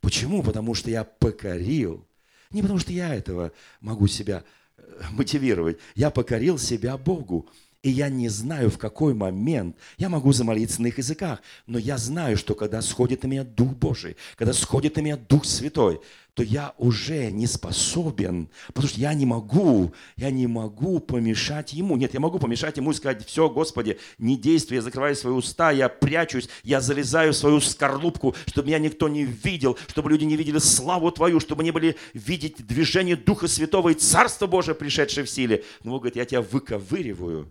Почему? 0.00 0.42
Потому 0.42 0.74
что 0.74 0.90
я 0.90 1.04
покорил. 1.04 2.08
Не 2.50 2.62
потому 2.62 2.78
что 2.78 2.92
я 2.92 3.14
этого 3.14 3.52
могу 3.80 4.08
себя 4.08 4.44
э, 4.76 5.02
мотивировать. 5.12 5.78
Я 5.94 6.10
покорил 6.10 6.58
себя 6.58 6.96
Богу. 6.96 7.48
И 7.82 7.88
я 7.88 8.10
не 8.10 8.28
знаю, 8.28 8.70
в 8.70 8.76
какой 8.76 9.14
момент 9.14 9.74
я 9.96 10.10
могу 10.10 10.34
замолиться 10.34 10.82
на 10.82 10.88
их 10.88 10.98
языках, 10.98 11.40
но 11.66 11.78
я 11.78 11.96
знаю, 11.96 12.36
что 12.36 12.54
когда 12.54 12.82
сходит 12.82 13.22
на 13.22 13.28
меня 13.28 13.42
Дух 13.42 13.70
Божий, 13.70 14.16
когда 14.36 14.52
сходит 14.52 14.96
на 14.96 15.00
меня 15.00 15.16
Дух 15.16 15.46
Святой, 15.46 16.02
то 16.34 16.42
я 16.42 16.74
уже 16.76 17.30
не 17.30 17.46
способен, 17.46 18.50
потому 18.66 18.86
что 18.86 19.00
я 19.00 19.14
не 19.14 19.24
могу, 19.24 19.94
я 20.16 20.30
не 20.30 20.46
могу 20.46 21.00
помешать 21.00 21.72
ему. 21.72 21.96
Нет, 21.96 22.12
я 22.12 22.20
могу 22.20 22.38
помешать 22.38 22.76
ему 22.76 22.90
и 22.90 22.94
сказать, 22.94 23.26
все, 23.26 23.48
Господи, 23.48 23.98
не 24.18 24.36
действуй, 24.36 24.76
я 24.76 24.82
закрываю 24.82 25.16
свои 25.16 25.32
уста, 25.32 25.70
я 25.70 25.88
прячусь, 25.88 26.50
я 26.62 26.82
залезаю 26.82 27.32
в 27.32 27.36
свою 27.36 27.60
скорлупку, 27.60 28.34
чтобы 28.46 28.68
меня 28.68 28.78
никто 28.78 29.08
не 29.08 29.24
видел, 29.24 29.78
чтобы 29.88 30.10
люди 30.10 30.24
не 30.24 30.36
видели 30.36 30.58
славу 30.58 31.10
Твою, 31.12 31.40
чтобы 31.40 31.64
не 31.64 31.70
были 31.70 31.96
видеть 32.12 32.66
движение 32.66 33.16
Духа 33.16 33.48
Святого 33.48 33.88
и 33.88 33.94
Царство 33.94 34.46
Божие, 34.46 34.74
пришедшее 34.74 35.24
в 35.24 35.30
силе. 35.30 35.64
Но 35.82 35.92
Бог 35.92 36.02
говорит, 36.02 36.16
я 36.16 36.26
тебя 36.26 36.42
выковыриваю 36.42 37.50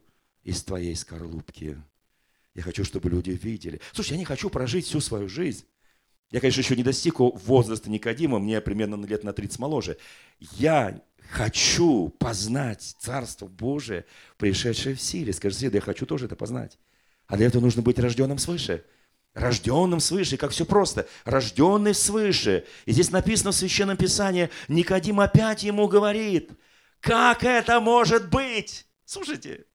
из 0.50 0.64
твоей 0.64 0.96
скорлупки. 0.96 1.82
Я 2.56 2.64
хочу, 2.64 2.84
чтобы 2.84 3.10
люди 3.10 3.32
видели. 3.32 3.80
Слушай, 3.94 4.12
я 4.14 4.18
не 4.18 4.26
хочу 4.26 4.50
прожить 4.50 4.86
всю 4.86 5.00
свою 5.00 5.30
жизнь 5.30 5.66
я, 6.32 6.40
конечно, 6.40 6.62
еще 6.62 6.76
не 6.76 6.84
достиг 6.84 7.20
возраста 7.20 7.90
Никодима, 7.90 8.40
мне 8.40 8.62
примерно 8.62 9.04
лет 9.06 9.24
на 9.24 9.34
30 9.34 9.60
моложе. 9.60 9.98
Я 10.40 11.02
хочу 11.32 12.10
познать 12.20 12.96
Царство 13.00 13.48
Божие, 13.48 14.06
пришедшее 14.38 14.96
в 14.96 15.02
силе. 15.02 15.34
Скажи, 15.34 15.56
Седа, 15.56 15.78
я 15.78 15.82
хочу 15.82 16.06
тоже 16.06 16.26
это 16.26 16.36
познать. 16.36 16.78
А 17.26 17.36
для 17.36 17.48
этого 17.48 17.64
нужно 17.64 17.82
быть 17.82 17.98
рожденным 17.98 18.38
свыше. 18.38 18.86
Рожденным 19.34 20.00
свыше, 20.00 20.38
как 20.38 20.52
все 20.52 20.66
просто. 20.66 21.08
Рожденный 21.26 21.96
свыше. 21.96 22.66
И 22.86 22.92
здесь 22.92 23.10
написано 23.10 23.52
в 23.52 23.56
Священном 23.56 23.98
Писании, 23.98 24.50
Никодим 24.68 25.20
опять 25.20 25.64
ему 25.64 25.88
говорит, 25.88 26.52
как 27.00 27.44
это 27.44 27.80
может 27.80 28.30
быть? 28.30 28.86
Слушайте, 29.06 29.66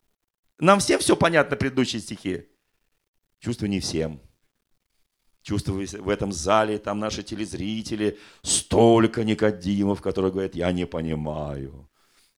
нам 0.58 0.78
всем 0.80 1.00
все 1.00 1.16
понятно, 1.16 1.56
предыдущие 1.56 2.00
стихи. 2.00 2.48
Чувствую, 3.38 3.70
не 3.70 3.80
всем. 3.80 4.20
Чувствую 5.42 5.86
в 5.86 6.08
этом 6.08 6.32
зале, 6.32 6.78
там 6.78 6.98
наши 6.98 7.22
телезрители, 7.22 8.18
столько 8.42 9.24
Никодимов, 9.24 10.00
которые 10.00 10.32
говорят, 10.32 10.54
я 10.54 10.72
не 10.72 10.86
понимаю. 10.86 11.90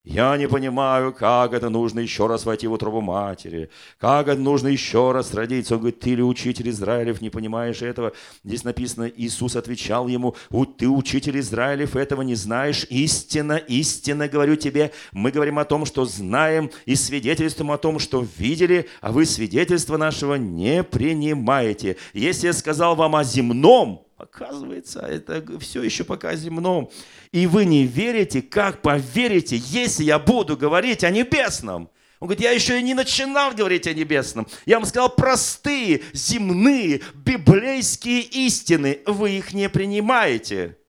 Я 0.09 0.37
не 0.37 0.47
понимаю, 0.47 1.11
как 1.11 1.51
это 1.51 1.67
нужно 1.67 1.99
еще 1.99 2.27
раз 2.27 2.45
войти 2.45 2.65
в 2.65 2.71
утробу 2.71 3.01
матери, 3.01 3.69
как 3.99 4.29
это 4.29 4.39
нужно 4.39 4.69
еще 4.69 5.11
раз 5.11 5.33
родиться. 5.33 5.73
Он 5.73 5.81
говорит, 5.81 5.99
ты 5.99 6.15
ли 6.15 6.23
учитель 6.23 6.69
Израилев, 6.69 7.19
не 7.19 7.29
понимаешь 7.29 7.81
этого? 7.81 8.13
Здесь 8.45 8.63
написано, 8.63 9.11
Иисус 9.13 9.57
отвечал 9.57 10.07
ему, 10.07 10.33
ты 10.77 10.87
учитель 10.87 11.37
Израилев, 11.41 11.97
этого 11.97 12.21
не 12.21 12.35
знаешь. 12.35 12.87
Истинно, 12.89 13.57
истинно 13.57 14.29
говорю 14.29 14.55
тебе, 14.55 14.93
мы 15.11 15.29
говорим 15.29 15.59
о 15.59 15.65
том, 15.65 15.85
что 15.85 16.05
знаем 16.05 16.71
и 16.85 16.95
свидетельствуем 16.95 17.71
о 17.71 17.77
том, 17.77 17.99
что 17.99 18.25
видели, 18.37 18.87
а 19.01 19.11
вы 19.11 19.25
свидетельство 19.25 19.97
нашего 19.97 20.35
не 20.35 20.83
принимаете. 20.83 21.97
Если 22.13 22.47
я 22.47 22.53
сказал 22.53 22.95
вам 22.95 23.17
о 23.17 23.25
земном, 23.25 24.06
Оказывается, 24.17 25.01
это 25.01 25.43
все 25.59 25.83
еще 25.83 26.03
пока 26.03 26.35
земном. 26.35 26.89
И 27.31 27.45
вы 27.45 27.65
не 27.65 27.85
верите, 27.85 28.41
как 28.41 28.81
поверите, 28.81 29.57
если 29.57 30.05
я 30.05 30.17
буду 30.17 30.57
говорить 30.57 31.03
о 31.03 31.11
небесном? 31.11 31.91
Он 32.19 32.27
говорит, 32.27 32.41
я 32.41 32.51
еще 32.51 32.79
и 32.79 32.83
не 32.83 32.95
начинал 32.95 33.53
говорить 33.53 33.85
о 33.85 33.93
небесном. 33.93 34.47
Я 34.65 34.77
вам 34.77 34.85
сказал 34.85 35.09
простые, 35.09 36.01
земные, 36.13 37.01
библейские 37.13 38.21
истины. 38.21 39.01
Вы 39.05 39.37
их 39.37 39.53
не 39.53 39.69
принимаете. 39.69 40.79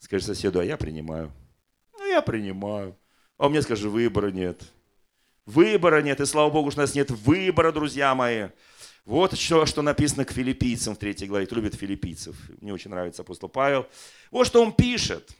Скажи 0.00 0.24
соседу, 0.24 0.58
а 0.58 0.64
я 0.64 0.76
принимаю. 0.76 1.32
Ну, 1.96 2.04
я 2.08 2.20
принимаю. 2.20 2.96
А 3.38 3.48
меня 3.48 3.62
скажи, 3.62 3.88
выбора 3.88 4.32
нет. 4.32 4.60
Выбора 5.46 6.02
нет. 6.02 6.20
И 6.20 6.26
слава 6.26 6.50
Богу, 6.50 6.72
что 6.72 6.80
у 6.80 6.82
нас 6.82 6.96
нет 6.96 7.12
выбора, 7.12 7.70
друзья 7.70 8.12
мои. 8.16 8.48
Вот 9.04 9.36
что, 9.36 9.66
что 9.66 9.82
написано 9.82 10.24
к 10.24 10.32
филиппийцам 10.32 10.94
в 10.94 10.98
третьей 10.98 11.26
главе. 11.26 11.46
Кто 11.46 11.56
любит 11.56 11.74
филиппийцев? 11.74 12.36
Мне 12.60 12.72
очень 12.72 12.90
нравится 12.90 13.22
апостол 13.22 13.48
Павел. 13.48 13.86
Вот 14.30 14.46
что 14.46 14.62
он 14.62 14.72
пишет. 14.72 15.34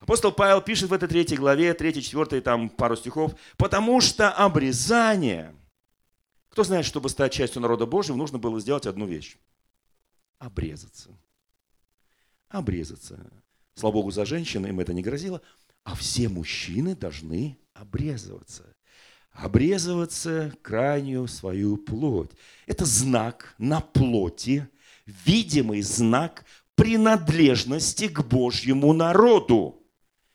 Апостол 0.00 0.32
Павел 0.32 0.62
пишет 0.62 0.88
в 0.88 0.92
этой 0.94 1.08
третьей 1.08 1.36
главе, 1.36 1.74
третьей, 1.74 2.02
четвертой, 2.02 2.40
там 2.40 2.70
пару 2.70 2.96
стихов, 2.96 3.34
потому 3.58 4.00
что 4.00 4.30
обрезание, 4.30 5.54
кто 6.48 6.64
знает, 6.64 6.86
чтобы 6.86 7.10
стать 7.10 7.34
частью 7.34 7.60
народа 7.60 7.84
Божьего, 7.84 8.16
нужно 8.16 8.38
было 8.38 8.58
сделать 8.60 8.86
одну 8.86 9.06
вещь. 9.06 9.36
Обрезаться. 10.38 11.10
Обрезаться. 12.48 13.30
Слава 13.74 13.92
Богу, 13.92 14.10
за 14.10 14.24
женщин 14.24 14.64
им 14.64 14.80
это 14.80 14.94
не 14.94 15.02
грозило, 15.02 15.42
а 15.84 15.94
все 15.94 16.30
мужчины 16.30 16.96
должны 16.96 17.58
обрезываться 17.74 18.69
обрезываться 19.32 20.52
крайнюю 20.62 21.28
свою 21.28 21.76
плоть. 21.76 22.30
Это 22.66 22.84
знак 22.84 23.54
на 23.58 23.80
плоти, 23.80 24.68
видимый 25.06 25.82
знак 25.82 26.44
принадлежности 26.74 28.08
к 28.08 28.22
Божьему 28.22 28.92
народу. 28.92 29.82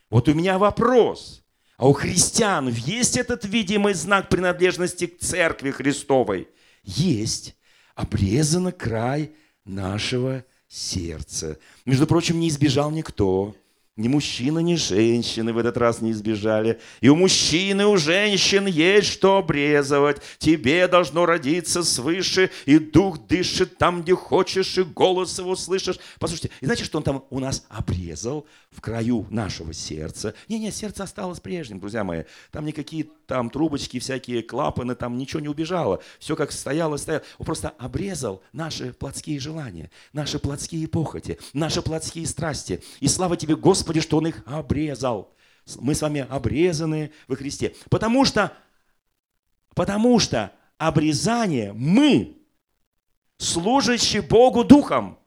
Вот 0.09 0.29
у 0.29 0.33
меня 0.33 0.57
вопрос. 0.57 1.43
А 1.77 1.87
у 1.87 1.93
христиан 1.93 2.69
есть 2.69 3.17
этот 3.17 3.43
видимый 3.45 3.93
знак 3.93 4.29
принадлежности 4.29 5.07
к 5.07 5.19
Церкви 5.19 5.71
Христовой? 5.71 6.47
Есть. 6.83 7.55
Обрезано 7.95 8.71
край 8.71 9.31
нашего 9.65 10.45
сердца. 10.67 11.57
Между 11.85 12.07
прочим, 12.07 12.39
не 12.39 12.49
избежал 12.49 12.91
никто. 12.91 13.55
Ни 13.97 14.09
мужчина, 14.09 14.59
ни 14.59 14.75
женщины 14.75 15.53
в 15.53 15.57
этот 15.57 15.77
раз 15.77 16.01
не 16.01 16.11
избежали. 16.11 16.81
И 16.99 17.07
у 17.07 17.15
мужчины, 17.15 17.83
и 17.83 17.85
у 17.85 17.95
женщин 17.95 18.65
есть 18.65 19.07
что 19.07 19.37
обрезывать. 19.37 20.21
Тебе 20.37 20.85
должно 20.89 21.25
родиться 21.25 21.81
свыше, 21.81 22.51
и 22.65 22.77
дух 22.77 23.25
дышит 23.25 23.77
там, 23.77 24.01
где 24.01 24.13
хочешь, 24.13 24.77
и 24.77 24.83
голос 24.83 25.39
его 25.39 25.55
слышишь. 25.55 25.97
Послушайте, 26.19 26.51
и 26.59 26.65
знаете, 26.65 26.83
что 26.83 26.97
он 26.97 27.05
там 27.05 27.23
у 27.29 27.39
нас 27.39 27.65
обрезал 27.69 28.45
в 28.69 28.81
краю 28.81 29.27
нашего 29.29 29.73
сердца? 29.73 30.33
Не-не, 30.49 30.71
сердце 30.71 31.03
осталось 31.03 31.39
прежним, 31.39 31.79
друзья 31.79 32.03
мои. 32.03 32.23
Там 32.51 32.65
никакие 32.65 33.07
там 33.27 33.49
трубочки, 33.49 33.99
всякие 33.99 34.43
клапаны, 34.43 34.95
там 34.95 35.17
ничего 35.17 35.39
не 35.39 35.47
убежало. 35.47 36.01
Все 36.19 36.35
как 36.35 36.51
стояло, 36.51 36.97
стояло. 36.97 37.23
Он 37.37 37.45
просто 37.45 37.69
обрезал 37.69 38.43
наши 38.51 38.91
плотские 38.91 39.39
желания, 39.39 39.89
наши 40.11 40.37
плотские 40.37 40.89
похоти, 40.89 41.39
наши 41.53 41.81
плотские 41.81 42.27
страсти. 42.27 42.83
И 42.99 43.07
слава 43.07 43.37
тебе, 43.37 43.55
Господи, 43.55 43.84
что 44.01 44.17
Он 44.17 44.27
их 44.27 44.43
обрезал. 44.45 45.35
Мы 45.79 45.95
с 45.95 46.01
вами 46.01 46.25
обрезаны 46.29 47.11
во 47.27 47.35
Христе. 47.35 47.75
Потому 47.89 48.25
что, 48.25 48.55
потому 49.73 50.19
что 50.19 50.51
обрезание 50.77 51.73
мы, 51.73 52.37
служащие 53.37 54.21
Богу 54.21 54.63
Духом 54.63 55.19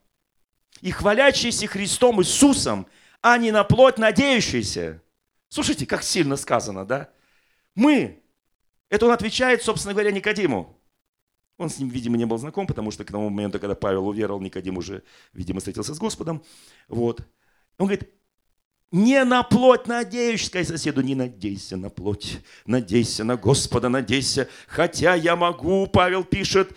и 0.81 0.91
хвалящиеся 0.91 1.67
Христом 1.67 2.21
Иисусом, 2.21 2.87
а 3.21 3.37
не 3.39 3.51
на 3.51 3.65
плоть 3.65 3.99
надеющиеся. 3.99 5.03
Слушайте, 5.49 5.87
как 5.87 6.03
сильно 6.03 6.37
сказано, 6.37 6.85
да? 6.85 7.11
Мы. 7.75 8.23
Это 8.91 9.07
он 9.07 9.13
отвечает, 9.13 9.63
собственно 9.63 9.93
говоря, 9.93 10.11
Никодиму. 10.11 10.79
Он 11.59 11.69
с 11.69 11.79
ним, 11.79 11.89
видимо, 11.89 12.17
не 12.17 12.25
был 12.25 12.39
знаком, 12.39 12.67
потому 12.67 12.91
что 12.91 13.05
к 13.05 13.11
тому 13.11 13.29
моменту, 13.29 13.59
когда 13.59 13.75
Павел 13.75 14.07
уверовал, 14.07 14.41
Никодим 14.41 14.79
уже, 14.79 15.03
видимо, 15.33 15.59
встретился 15.59 15.95
с 15.95 15.99
Господом. 15.99 16.45
Вот. 16.87 17.21
Он 17.79 17.87
говорит, 17.87 18.09
не 18.91 19.25
на 19.25 19.43
плоть 19.43 19.87
надеюсь, 19.87 20.47
сказать 20.47 20.69
соседу, 20.69 21.03
не 21.03 21.15
надейся 21.15 21.77
на 21.77 21.91
плоть, 21.91 22.41
надейся 22.67 23.25
на 23.25 23.37
Господа, 23.37 23.89
надейся. 23.89 24.49
Хотя 24.67 25.15
я 25.15 25.37
могу, 25.37 25.87
Павел 25.87 26.25
пишет, 26.25 26.71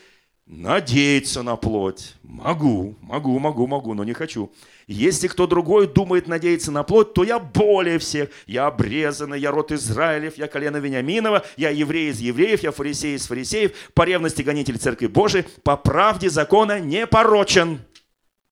надеяться 0.45 1.41
на 1.41 1.55
плоть. 1.55 2.15
Могу, 2.23 2.97
могу, 3.01 3.39
могу, 3.39 3.67
могу, 3.67 3.93
но 3.93 4.03
не 4.03 4.13
хочу. 4.13 4.51
Если 4.87 5.29
кто 5.29 5.47
другой 5.47 5.87
думает 5.87 6.27
надеяться 6.27 6.71
на 6.71 6.83
плоть, 6.83 7.13
то 7.13 7.23
я 7.23 7.39
более 7.39 7.97
всех. 7.97 8.29
Я 8.45 8.67
обрезанный, 8.67 9.39
я 9.39 9.51
род 9.51 9.71
Израилев, 9.71 10.37
я 10.37 10.47
колено 10.47 10.77
Вениаминова, 10.77 11.45
я 11.55 11.69
еврей 11.69 12.09
из 12.09 12.19
евреев, 12.19 12.61
я 12.61 12.71
фарисей 12.71 13.15
из 13.15 13.25
фарисеев, 13.27 13.71
по 13.93 14.03
ревности 14.03 14.41
гонитель 14.41 14.77
Церкви 14.77 15.07
Божией, 15.07 15.45
по 15.63 15.77
правде 15.77 16.29
закона 16.29 16.81
непорочен. 16.81 17.79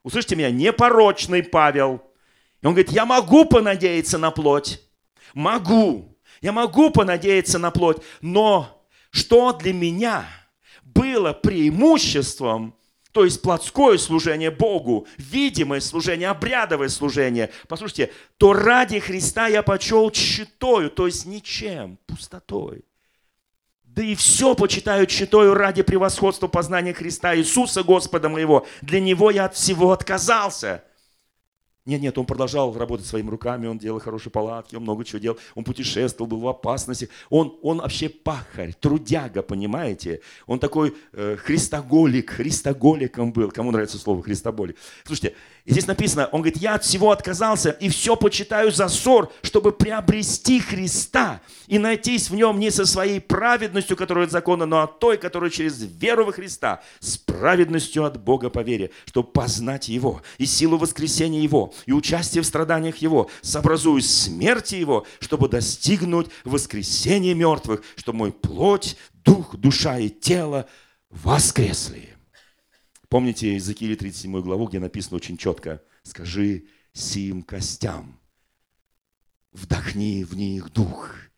Услышьте 0.03 0.37
меня, 0.37 0.49
непорочный 0.49 1.43
Павел. 1.43 2.01
И 2.61 2.67
он 2.67 2.73
говорит, 2.73 2.91
я 2.91 3.05
могу 3.05 3.45
понадеяться 3.45 4.17
на 4.17 4.31
плоть. 4.31 4.81
Могу. 5.33 6.17
Я 6.41 6.51
могу 6.51 6.89
понадеяться 6.89 7.59
на 7.59 7.71
плоть. 7.71 7.97
Но 8.21 8.85
что 9.11 9.53
для 9.53 9.73
меня 9.73 10.25
было 10.83 11.33
преимуществом 11.33 12.75
то 13.11 13.25
есть 13.25 13.41
плотское 13.41 13.97
служение 13.97 14.51
Богу, 14.51 15.07
видимое 15.17 15.79
служение, 15.79 16.29
обрядовое 16.29 16.89
служение, 16.89 17.51
послушайте, 17.67 18.11
то 18.37 18.53
ради 18.53 18.99
Христа 18.99 19.47
я 19.47 19.63
почел 19.63 20.11
читою, 20.11 20.91
то 20.91 21.07
есть 21.07 21.25
ничем, 21.25 21.97
пустотой. 22.05 22.85
Да 23.83 24.03
и 24.03 24.13
все 24.13 24.53
почитаю 24.53 25.07
читою 25.07 25.55
ради 25.55 25.81
превосходства 25.81 26.47
познания 26.47 26.93
Христа 26.93 27.35
Иисуса 27.35 27.83
Господа 27.83 28.29
моего. 28.29 28.67
Для 28.81 28.99
Него 28.99 29.31
я 29.31 29.45
от 29.45 29.55
всего 29.55 29.91
отказался. 29.91 30.83
Нет, 31.89 32.01
нет, 32.01 32.17
он 32.19 32.27
продолжал 32.27 32.71
работать 32.77 33.07
своими 33.07 33.31
руками, 33.31 33.65
он 33.65 33.79
делал 33.79 33.99
хорошие 33.99 34.31
палатки, 34.31 34.75
он 34.75 34.83
много 34.83 35.03
чего 35.03 35.17
делал, 35.17 35.39
он 35.55 35.63
путешествовал, 35.63 36.29
был 36.29 36.39
в 36.39 36.47
опасности. 36.47 37.09
Он, 37.31 37.57
он 37.63 37.79
вообще 37.79 38.09
пахарь, 38.09 38.75
трудяга, 38.79 39.41
понимаете? 39.41 40.21
Он 40.45 40.59
такой 40.59 40.95
э, 41.13 41.35
христоголик, 41.37 42.29
христоголиком 42.29 43.33
был. 43.33 43.49
Кому 43.49 43.71
нравится 43.71 43.97
слово 43.97 44.21
христоболик? 44.21 44.77
Слушайте, 45.03 45.35
здесь 45.65 45.87
написано, 45.87 46.29
он 46.31 46.41
говорит, 46.41 46.61
я 46.61 46.75
от 46.75 46.83
всего 46.83 47.09
отказался 47.09 47.71
и 47.71 47.89
все 47.89 48.15
почитаю 48.15 48.71
за 48.71 48.87
ссор, 48.87 49.31
чтобы 49.41 49.71
приобрести 49.71 50.59
Христа 50.59 51.41
и 51.65 51.79
найтись 51.79 52.29
в 52.29 52.35
нем 52.35 52.59
не 52.59 52.69
со 52.69 52.85
своей 52.85 53.19
праведностью, 53.19 53.97
которая 53.97 54.25
от 54.25 54.31
закона, 54.31 54.67
но 54.67 54.81
от 54.83 54.99
той, 54.99 55.17
которая 55.17 55.49
через 55.49 55.81
веру 55.81 56.25
во 56.25 56.33
Христа, 56.33 56.83
с 56.99 57.17
праведностью 57.17 58.05
от 58.05 58.21
Бога 58.21 58.51
по 58.51 58.59
вере, 58.59 58.91
чтобы 59.05 59.29
познать 59.29 59.89
Его 59.89 60.21
и 60.37 60.45
силу 60.45 60.77
воскресения 60.77 61.41
Его, 61.41 61.73
и 61.85 61.91
участие 61.91 62.43
в 62.43 62.45
страданиях 62.45 62.97
Его, 62.97 63.29
сообразуясь 63.41 64.09
смерти 64.09 64.75
Его, 64.75 65.05
чтобы 65.19 65.49
достигнуть 65.49 66.27
воскресения 66.43 67.33
мертвых, 67.33 67.83
чтобы 67.95 68.19
мой 68.19 68.31
плоть, 68.31 68.97
дух, 69.13 69.55
душа 69.55 69.97
и 69.99 70.09
тело 70.09 70.67
воскресли. 71.09 72.09
Помните 73.07 73.53
Иезекииле 73.53 73.95
37 73.95 74.41
главу, 74.41 74.67
где 74.67 74.79
написано 74.79 75.17
очень 75.17 75.37
четко, 75.37 75.81
скажи 76.03 76.65
сим 76.93 77.41
костям, 77.41 78.19
вдохни 79.51 80.23
в 80.23 80.35
них 80.35 80.71
дух– 80.71 81.15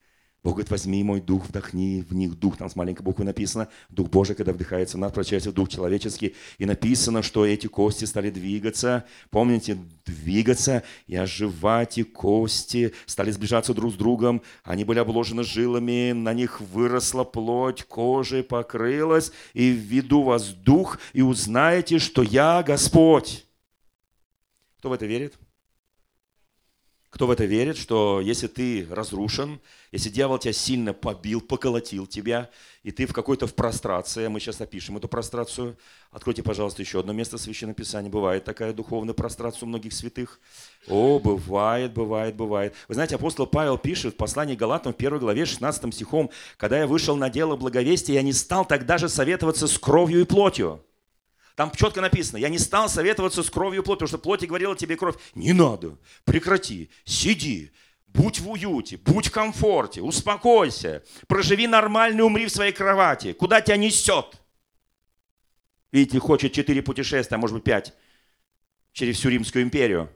Бог 0.44 0.54
говорит, 0.54 0.72
возьми 0.72 1.04
мой 1.04 1.22
дух, 1.22 1.46
вдохни 1.48 2.04
в 2.10 2.16
них 2.16 2.40
дух. 2.40 2.58
Там 2.58 2.68
с 2.68 2.76
маленькой 2.76 3.04
буквы 3.04 3.26
написано, 3.26 3.68
дух 3.90 4.10
Божий, 4.10 4.36
когда 4.36 4.54
вдыхается 4.54 4.98
в 4.98 5.00
нас, 5.00 5.12
превращается 5.12 5.52
в 5.52 5.54
дух 5.54 5.70
человеческий. 5.70 6.36
И 6.58 6.66
написано, 6.66 7.22
что 7.22 7.46
эти 7.46 7.68
кости 7.68 8.06
стали 8.06 8.32
двигаться. 8.32 9.06
Помните, 9.30 9.78
двигаться 10.04 10.82
и 11.06 11.16
оживать, 11.16 12.00
и 12.00 12.04
кости 12.04 12.92
стали 13.06 13.30
сближаться 13.30 13.76
друг 13.76 13.94
с 13.94 13.96
другом. 13.96 14.42
Они 14.64 14.84
были 14.84 14.98
обложены 14.98 15.44
жилами, 15.44 16.12
на 16.12 16.34
них 16.34 16.60
выросла 16.60 17.24
плоть, 17.24 17.84
кожа 17.84 18.42
покрылась. 18.42 19.32
И 19.54 19.70
введу 19.70 20.24
вас 20.24 20.48
дух, 20.48 20.98
и 21.14 21.22
узнаете, 21.22 22.00
что 22.00 22.24
я 22.24 22.64
Господь. 22.64 23.46
Кто 24.80 24.90
в 24.90 24.94
это 24.94 25.06
верит? 25.06 25.36
Кто 27.12 27.28
в 27.28 27.32
это 27.32 27.44
верит, 27.44 27.76
что 27.76 28.22
если 28.22 28.48
ты 28.48 28.88
разрушен, 28.90 29.60
если 29.92 30.10
дьявол 30.10 30.40
тебя 30.40 30.54
сильно 30.54 30.94
побил, 30.94 31.42
поколотил 31.42 32.08
тебя, 32.08 32.50
и 32.84 32.92
ты 32.92 33.06
в 33.06 33.12
какой-то 33.12 33.48
в 33.48 33.54
прострации, 33.54 34.30
мы 34.30 34.40
сейчас 34.40 34.62
опишем 34.62 34.96
эту 34.96 35.10
прострацию. 35.10 35.78
Откройте, 36.12 36.42
пожалуйста, 36.42 36.82
еще 36.82 37.02
одно 37.02 37.12
место 37.12 37.38
Священного 37.38 37.76
Писания. 37.76 38.10
Бывает 38.10 38.46
такая 38.46 38.72
духовная 38.72 39.14
прострация 39.14 39.66
у 39.66 39.70
многих 39.70 39.92
святых. 39.92 40.40
О, 40.88 41.20
бывает, 41.20 41.94
бывает, 41.94 42.38
бывает. 42.38 42.74
Вы 42.88 42.94
знаете, 42.94 43.16
апостол 43.16 43.46
Павел 43.46 43.78
пишет 43.78 44.14
в 44.14 44.18
послании 44.18 44.56
Галатам 44.56 44.94
в 44.94 44.96
1 44.96 45.20
главе 45.20 45.46
16 45.46 45.94
стихом, 45.94 46.30
«Когда 46.56 46.80
я 46.80 46.88
вышел 46.88 47.18
на 47.18 47.30
дело 47.30 47.58
благовестия, 47.58 48.16
я 48.16 48.22
не 48.22 48.32
стал 48.32 48.64
тогда 48.64 48.98
же 48.98 49.10
советоваться 49.10 49.68
с 49.68 49.78
кровью 49.78 50.22
и 50.22 50.24
плотью». 50.24 50.82
Там 51.62 51.70
четко 51.70 52.02
написано, 52.02 52.38
я 52.38 52.50
не 52.50 52.58
стал 52.58 52.90
советоваться 52.90 53.44
с 53.44 53.50
кровью 53.52 53.84
плоти, 53.84 54.00
потому 54.00 54.08
что 54.08 54.18
плоти 54.18 54.46
говорила 54.46 54.76
тебе 54.76 54.96
кровь, 54.96 55.14
не 55.36 55.54
надо, 55.54 55.96
прекрати, 56.26 56.90
сиди, 57.06 57.72
будь 58.08 58.40
в 58.40 58.50
уюте, 58.50 58.98
будь 58.98 59.28
в 59.28 59.32
комфорте, 59.32 60.02
успокойся, 60.02 61.04
проживи 61.28 61.68
нормально, 61.68 62.24
умри 62.24 62.48
в 62.48 62.52
своей 62.52 62.72
кровати, 62.72 63.34
куда 63.34 63.62
тебя 63.62 63.78
несет? 63.78 64.42
Видите, 65.92 66.18
хочет 66.18 66.52
четыре 66.52 66.82
путешествия, 66.82 67.36
а 67.36 67.38
может 67.38 67.54
быть 67.54 67.64
пять, 67.64 67.94
через 68.92 69.18
всю 69.18 69.30
Римскую 69.30 69.64
империю. 69.64 70.10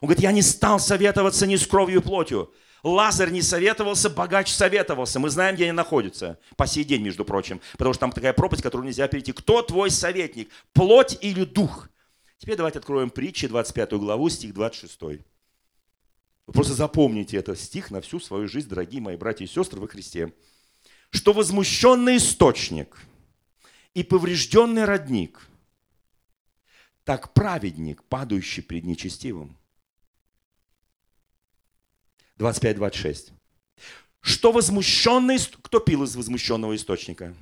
Он 0.00 0.08
говорит, 0.08 0.24
я 0.24 0.32
не 0.32 0.42
стал 0.42 0.80
советоваться 0.80 1.46
ни 1.46 1.54
с 1.54 1.64
кровью 1.64 2.00
и 2.00 2.02
плотью, 2.02 2.52
Лазарь 2.82 3.30
не 3.30 3.42
советовался, 3.42 4.08
богач 4.08 4.50
советовался. 4.52 5.18
Мы 5.18 5.30
знаем, 5.30 5.54
где 5.56 5.64
они 5.64 5.72
находятся. 5.72 6.38
По 6.56 6.66
сей 6.66 6.84
день, 6.84 7.02
между 7.02 7.24
прочим. 7.24 7.60
Потому 7.72 7.92
что 7.92 8.00
там 8.00 8.12
такая 8.12 8.32
пропасть, 8.32 8.62
которую 8.62 8.86
нельзя 8.86 9.08
перейти. 9.08 9.32
Кто 9.32 9.62
твой 9.62 9.90
советник? 9.90 10.50
Плоть 10.72 11.18
или 11.20 11.44
дух? 11.44 11.88
Теперь 12.38 12.56
давайте 12.56 12.78
откроем 12.78 13.10
притчи, 13.10 13.48
25 13.48 13.92
главу, 13.94 14.28
стих 14.28 14.54
26. 14.54 15.00
Вы 15.00 16.52
просто 16.52 16.72
запомните 16.72 17.36
этот 17.36 17.58
стих 17.58 17.90
на 17.90 18.00
всю 18.00 18.20
свою 18.20 18.48
жизнь, 18.48 18.68
дорогие 18.68 19.02
мои 19.02 19.16
братья 19.16 19.44
и 19.44 19.48
сестры 19.48 19.80
во 19.80 19.88
Христе. 19.88 20.32
Что 21.10 21.32
возмущенный 21.32 22.16
источник 22.16 22.96
и 23.92 24.02
поврежденный 24.02 24.84
родник, 24.84 25.46
так 27.04 27.34
праведник, 27.34 28.02
падающий 28.04 28.62
пред 28.62 28.84
нечестивым, 28.84 29.57
25-26. 32.38 33.32
Что 34.20 34.52
возмущенный, 34.52 35.38
кто 35.62 35.80
пил 35.80 36.04
из 36.04 36.16
возмущенного 36.16 36.74
источника? 36.76 37.34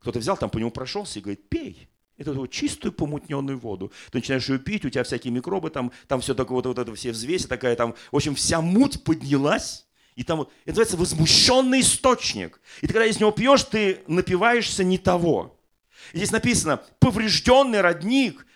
Кто-то 0.00 0.18
взял, 0.18 0.36
там 0.36 0.50
по 0.50 0.58
нему 0.58 0.70
прошелся 0.70 1.18
и 1.18 1.22
говорит, 1.22 1.48
пей. 1.48 1.88
Это 2.16 2.32
вот 2.32 2.50
чистую 2.50 2.92
помутненную 2.92 3.58
воду. 3.58 3.92
Ты 4.10 4.18
начинаешь 4.18 4.48
ее 4.48 4.58
пить, 4.58 4.84
у 4.84 4.90
тебя 4.90 5.04
всякие 5.04 5.32
микробы, 5.32 5.68
там, 5.68 5.92
там 6.08 6.20
все 6.22 6.34
такое, 6.34 6.56
вот, 6.56 6.66
вот 6.66 6.78
это 6.78 6.94
все 6.94 7.12
взвеси 7.12 7.46
такая, 7.46 7.76
там, 7.76 7.94
в 8.10 8.16
общем, 8.16 8.34
вся 8.34 8.62
муть 8.62 9.04
поднялась. 9.04 9.86
И 10.14 10.22
там, 10.22 10.42
это 10.42 10.50
называется 10.68 10.96
возмущенный 10.96 11.80
источник. 11.80 12.60
И 12.80 12.86
ты, 12.86 12.94
когда 12.94 13.04
из 13.04 13.20
него 13.20 13.32
пьешь, 13.32 13.64
ты 13.64 14.00
напиваешься 14.06 14.82
не 14.82 14.96
того. 14.96 15.60
И 16.14 16.18
здесь 16.18 16.30
написано, 16.30 16.78
поврежденный 17.00 17.82
родник. 17.82 18.46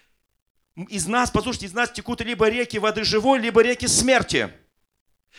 Из 0.89 1.07
нас, 1.07 1.31
послушайте, 1.31 1.66
из 1.66 1.74
нас 1.74 1.91
текут 1.91 2.22
либо 2.22 2.49
реки 2.49 2.78
воды 2.78 3.05
живой, 3.05 3.41
либо 3.41 3.62
реки 3.62 3.87
смерти. 3.87 4.51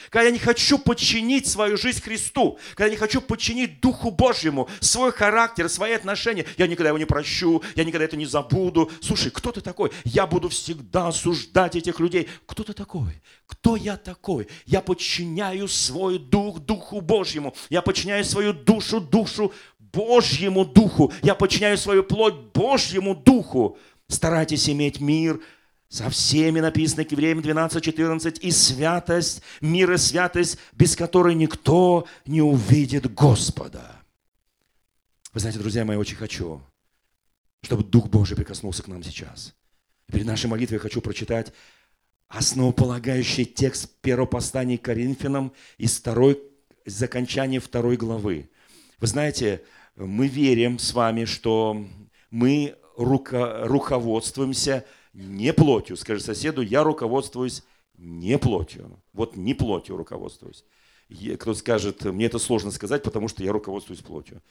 Когда 0.10 0.26
я 0.26 0.32
не 0.32 0.40
хочу 0.40 0.80
подчинить 0.80 1.48
свою 1.48 1.78
жизнь 1.78 2.02
Христу, 2.02 2.58
когда 2.72 2.86
я 2.86 2.92
не 2.92 2.98
хочу 2.98 3.22
подчинить 3.22 3.82
Духу 3.82 4.12
Божьему 4.12 4.70
свой 4.80 5.12
характер, 5.12 5.70
свои 5.70 5.94
отношения, 5.94 6.46
я 6.58 6.68
никогда 6.68 6.90
его 6.90 6.98
не 6.98 7.06
прощу, 7.06 7.62
я 7.76 7.84
никогда 7.84 8.06
это 8.06 8.18
не 8.18 8.26
забуду. 8.26 8.92
Слушай, 9.02 9.32
кто 9.32 9.52
ты 9.52 9.62
такой? 9.62 9.92
Я 10.04 10.28
буду 10.28 10.50
всегда 10.50 11.10
осуждать 11.10 11.76
этих 11.76 12.00
людей. 12.00 12.30
Кто 12.46 12.64
ты 12.64 12.74
такой? 12.74 13.22
Кто 13.46 13.76
я 13.76 13.98
такой? 13.98 14.48
Я 14.66 14.82
подчиняю 14.82 15.68
свой 15.68 16.18
дух 16.20 16.60
Духу 16.60 17.02
Божьему. 17.02 17.54
Я 17.70 17.82
подчиняю 17.82 18.24
свою 18.26 18.54
душу 18.54 19.00
Душу 19.00 19.54
Божьему 19.80 20.66
Духу. 20.66 21.12
Я 21.22 21.36
подчиняю 21.36 21.78
свою 21.78 22.04
плоть 22.04 22.36
Божьему 22.54 23.16
Духу. 23.16 23.78
Старайтесь 24.08 24.70
иметь 24.70 25.00
мир 25.00 25.40
со 25.92 26.10
всеми 26.10 26.62
написано 26.62 27.04
к 27.04 27.12
евреям 27.12 27.40
12.14, 27.40 28.40
и 28.40 28.50
святость, 28.50 29.42
мир 29.60 29.92
и 29.92 29.98
святость, 29.98 30.58
без 30.72 30.96
которой 30.96 31.36
никто 31.36 32.08
не 32.26 32.42
увидит 32.42 33.14
Господа. 33.14 33.98
Вы 35.34 35.42
знаете, 35.42 35.60
друзья 35.60 35.84
мои, 35.84 35.98
очень 35.98 36.16
хочу, 36.16 36.62
чтобы 37.62 37.84
Дух 37.84 38.08
Божий 38.08 38.38
прикоснулся 38.38 38.84
к 38.84 38.88
нам 38.88 39.04
сейчас. 39.04 39.54
перед 40.08 40.26
нашей 40.26 40.46
молитвой 40.46 40.78
я 40.78 40.80
хочу 40.80 41.02
прочитать 41.02 41.52
основополагающий 42.30 43.44
текст 43.44 43.92
к 44.02 44.82
Коринфянам 44.82 45.52
из 45.78 45.98
второй, 45.98 46.42
из 46.86 47.04
окончания 47.04 47.60
второй 47.60 47.98
главы. 47.98 48.50
Вы 49.00 49.08
знаете, 49.08 49.62
мы 49.98 50.30
верим 50.30 50.80
с 50.80 50.94
вами, 50.94 51.26
что 51.26 51.86
мы 52.30 52.78
руко, 52.96 53.66
руководствуемся– 53.66 54.86
не 55.14 55.54
плотью. 55.54 55.98
Скажи 55.98 56.22
соседу, 56.22 56.62
я 56.62 56.84
руководствуюсь 56.84 57.64
не 57.98 58.38
плотью. 58.38 59.02
Вот 59.14 59.36
не 59.36 59.54
плотью 59.54 59.98
руководствуюсь. 59.98 60.64
Кто 61.40 61.54
скажет, 61.54 62.06
мне 62.06 62.26
это 62.26 62.40
сложно 62.40 62.72
сказать, 62.72 63.04
потому 63.04 63.28
что 63.28 63.44
я 63.44 63.52
руководствуюсь 63.52 64.02
плотью. 64.02 64.42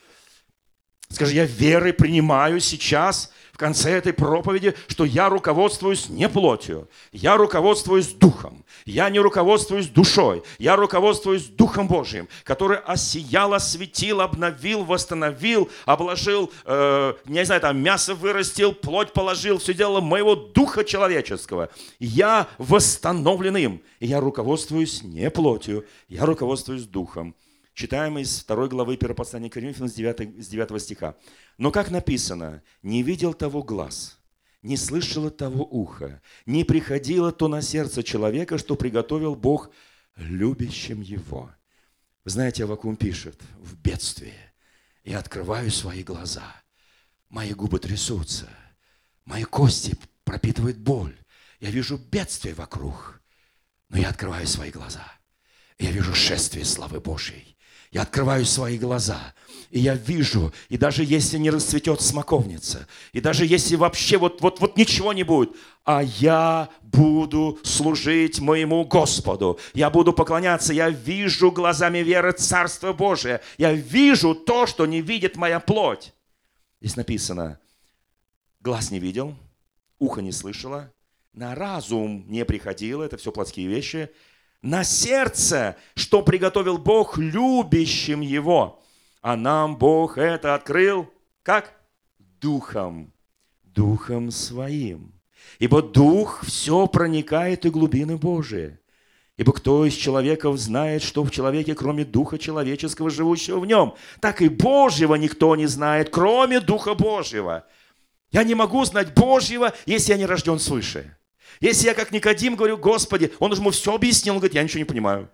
Скажи, 1.11 1.35
я 1.35 1.45
верой 1.45 1.93
принимаю 1.93 2.61
сейчас, 2.61 3.33
в 3.53 3.59
конце 3.59 3.91
этой 3.91 4.13
проповеди, 4.13 4.75
что 4.87 5.05
я 5.05 5.29
руководствуюсь 5.29 6.09
не 6.09 6.29
плотью, 6.29 6.89
я 7.13 7.37
руководствуюсь 7.37 8.09
духом, 8.09 8.65
я 8.87 9.11
не 9.11 9.19
руководствуюсь 9.19 9.89
душой, 9.89 10.43
я 10.59 10.77
руководствуюсь 10.77 11.47
Духом 11.47 11.89
Божьим, 11.89 12.29
который 12.45 12.79
осиял, 12.79 13.53
осветил, 13.53 14.21
обновил, 14.21 14.85
восстановил, 14.85 15.69
обложил, 15.85 16.51
э, 16.65 17.15
не 17.27 17.45
знаю, 17.45 17.61
там 17.61 17.83
мясо 17.83 18.15
вырастил, 18.15 18.73
плоть 18.73 19.13
положил, 19.13 19.59
все 19.59 19.75
дело 19.75 20.01
моего 20.01 20.37
духа 20.37 20.85
человеческого. 20.85 21.71
Я 21.99 22.47
восстановлен 22.57 23.57
им, 23.57 23.83
и 23.99 24.07
я 24.07 24.21
руководствуюсь 24.21 25.03
не 25.03 25.29
плотью, 25.29 25.85
я 26.09 26.25
руководствуюсь 26.25 26.85
духом. 26.85 27.35
Читаем 27.75 28.19
из 28.19 28.41
второй 28.41 28.69
главы 28.69 28.95
1 28.95 29.15
послания 29.15 29.49
Коринфянам 29.49 29.89
с 29.89 29.95
9, 29.95 30.45
с 30.45 30.49
9 30.49 30.83
стиха. 30.83 31.17
«Но 31.59 31.71
как 31.71 31.91
написано, 31.91 32.63
не 32.83 33.03
видел 33.03 33.33
того 33.33 33.63
глаз, 33.63 34.19
не 34.63 34.77
слышало 34.77 35.31
того 35.31 35.65
уха, 35.65 36.21
не 36.47 36.65
приходило 36.65 37.33
то 37.33 37.49
на 37.49 37.63
сердце 37.63 38.03
человека, 38.03 38.59
что 38.59 38.77
приготовил 38.77 39.35
Бог 39.35 39.71
любящим 40.17 41.01
его». 41.01 41.51
Вы 42.25 42.31
знаете, 42.31 42.65
Авакум 42.65 42.97
пишет, 42.97 43.41
в 43.59 43.77
бедствии 43.77 44.35
я 45.05 45.19
открываю 45.19 45.71
свои 45.71 46.03
глаза, 46.03 46.63
мои 47.31 47.55
губы 47.55 47.79
трясутся, 47.79 48.47
мои 49.25 49.45
кости 49.45 49.97
пропитывает 50.25 50.79
боль, 50.79 51.17
я 51.61 51.71
вижу 51.71 51.97
бедствие 51.97 52.55
вокруг, 52.55 53.21
Но 53.91 53.99
я 53.99 54.09
открываю 54.09 54.47
свои 54.47 54.71
глаза. 54.71 55.05
Я 55.79 55.91
вижу 55.91 56.15
шествие 56.15 56.65
славы 56.65 57.01
Божьей. 57.01 57.57
Я 57.91 58.03
открываю 58.03 58.45
свои 58.45 58.79
глаза, 58.79 59.35
и 59.71 59.81
я 59.81 59.95
вижу, 59.95 60.53
и 60.69 60.77
даже 60.77 61.03
если 61.05 61.39
не 61.39 61.51
расцветет 61.51 62.01
смоковница, 62.01 62.87
и 63.13 63.21
даже 63.21 63.45
если 63.45 63.75
вообще 63.75 64.17
вот, 64.17 64.41
вот, 64.41 64.61
вот 64.61 64.77
ничего 64.77 65.13
не 65.13 65.25
будет, 65.25 65.51
а 65.85 66.03
я 66.03 66.69
буду 66.83 67.59
служить 67.65 68.39
моему 68.39 68.85
Господу, 68.85 69.59
я 69.75 69.91
буду 69.91 70.13
поклоняться, 70.13 70.73
я 70.73 70.89
вижу 70.89 71.51
глазами 71.51 71.99
веры 71.99 72.31
Царство 72.31 72.93
Божие, 72.93 73.41
я 73.59 73.73
вижу 73.73 74.37
то, 74.37 74.67
что 74.67 74.87
не 74.87 75.01
видит 75.03 75.37
моя 75.37 75.59
плоть. 75.59 76.13
Здесь 76.81 76.95
написано, 76.95 77.59
глаз 78.61 78.93
не 78.93 79.01
видел, 79.01 79.35
ухо 79.99 80.23
не 80.23 80.31
слышало, 80.31 80.93
на 81.33 81.57
разум 81.57 82.25
не 82.29 82.45
приходило, 82.45 83.03
это 83.03 83.17
все 83.17 83.33
плотские 83.33 83.67
вещи, 83.67 84.11
на 84.63 84.85
сердце, 84.85 85.77
что 85.95 86.23
приготовил 86.23 86.79
Бог 86.79 87.19
любящим 87.19 88.21
Его. 88.21 88.83
А 89.23 89.37
нам 89.37 89.77
Бог 89.77 90.19
это 90.19 90.55
открыл 90.55 91.09
как? 91.43 91.75
Духом. 92.41 93.13
Духом 93.63 94.31
Своим. 94.31 95.13
Ибо 95.59 95.83
Дух 95.83 96.43
все 96.45 96.87
проникает 96.87 97.65
и 97.67 97.71
глубины 97.71 98.17
Божии. 98.17 98.79
Ибо 99.37 99.53
кто 99.53 99.87
из 99.87 99.95
человеков 99.95 100.59
знает, 100.59 101.03
что 101.03 101.25
в 101.25 101.31
человеке, 101.31 101.75
кроме 101.75 102.05
Духа 102.05 102.39
человеческого, 102.39 103.09
живущего 103.09 103.59
в 103.59 103.67
нем? 103.67 103.95
Так 104.21 104.43
и 104.43 104.49
Божьего 104.49 105.15
никто 105.15 105.57
не 105.57 105.67
знает, 105.67 106.11
кроме 106.11 106.61
Духа 106.61 106.95
Божьего. 106.95 107.65
Я 108.31 108.45
не 108.45 108.55
могу 108.55 108.85
знать 108.85 109.15
Божьего, 109.15 109.73
если 109.87 110.13
я 110.13 110.19
не 110.19 110.27
рожден 110.27 110.59
свыше. 110.59 111.17
Если 111.61 111.87
я 111.87 111.95
как 111.95 112.13
Никодим 112.13 112.57
говорю, 112.57 112.79
Господи, 112.79 113.33
он 113.39 113.53
ему 113.53 113.71
все 113.71 113.95
объяснил, 113.95 114.35
он 114.35 114.41
говорит, 114.41 114.55
я 114.55 114.63
ничего 114.63 114.79
не 114.79 114.85
понимаю. 114.85 115.31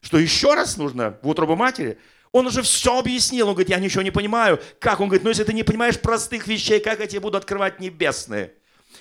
Что 0.00 0.18
еще 0.18 0.54
раз 0.54 0.76
нужно 0.76 1.18
в 1.22 1.28
утробу 1.28 1.56
матери? 1.56 1.98
Он 2.30 2.46
уже 2.46 2.62
все 2.62 2.98
объяснил, 2.98 3.48
он 3.48 3.54
говорит, 3.54 3.70
я 3.70 3.78
ничего 3.78 4.02
не 4.02 4.10
понимаю. 4.10 4.60
Как? 4.78 5.00
Он 5.00 5.08
говорит, 5.08 5.24
ну 5.24 5.30
если 5.30 5.44
ты 5.44 5.52
не 5.52 5.64
понимаешь 5.64 5.98
простых 5.98 6.46
вещей, 6.46 6.80
как 6.80 7.00
я 7.00 7.06
тебе 7.06 7.20
буду 7.20 7.36
открывать 7.36 7.80
небесные? 7.80 8.52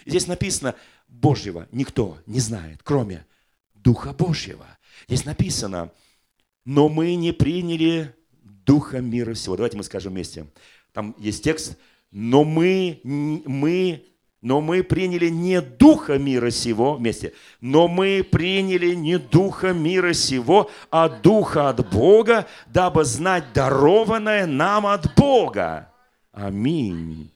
Здесь 0.05 0.28
написано, 0.28 0.76
Божьего 1.07 1.68
никто 1.72 2.18
не 2.26 2.39
знает, 2.39 2.82
кроме 2.84 3.26
Духа 3.74 4.13
Божьего. 4.13 4.65
Здесь 5.07 5.26
написано, 5.26 5.91
но 6.65 6.89
мы 6.89 7.15
не 7.15 7.32
приняли 7.32 8.13
Духа 8.41 8.99
мира 8.99 9.34
всего. 9.34 9.55
Давайте 9.55 9.78
мы 9.78 9.84
скажем 9.84 10.13
вместе. 10.13 10.47
Там 10.93 11.15
есть 11.20 11.43
текст, 11.43 11.78
но 12.11 12.43
мы, 12.43 13.01
мы 13.03 14.05
но 14.41 14.61
мы 14.61 14.83
приняли 14.83 15.29
не 15.29 15.61
духа 15.61 16.17
мира 16.17 16.51
сего 16.51 16.93
вместе, 16.93 17.33
но 17.61 17.88
мы 17.88 18.23
приняли 18.29 18.93
не 18.93 19.17
духа 19.17 19.73
мира 19.73 20.13
сего, 20.13 20.69
а 20.91 21.09
духа 21.09 21.69
от 21.69 21.89
Бога, 21.89 22.45
дабы 22.67 23.03
знать 23.03 23.53
дарованное 23.53 24.45
нам 24.45 24.85
от 24.85 25.15
Бога. 25.15 25.91
Аминь 26.31 27.31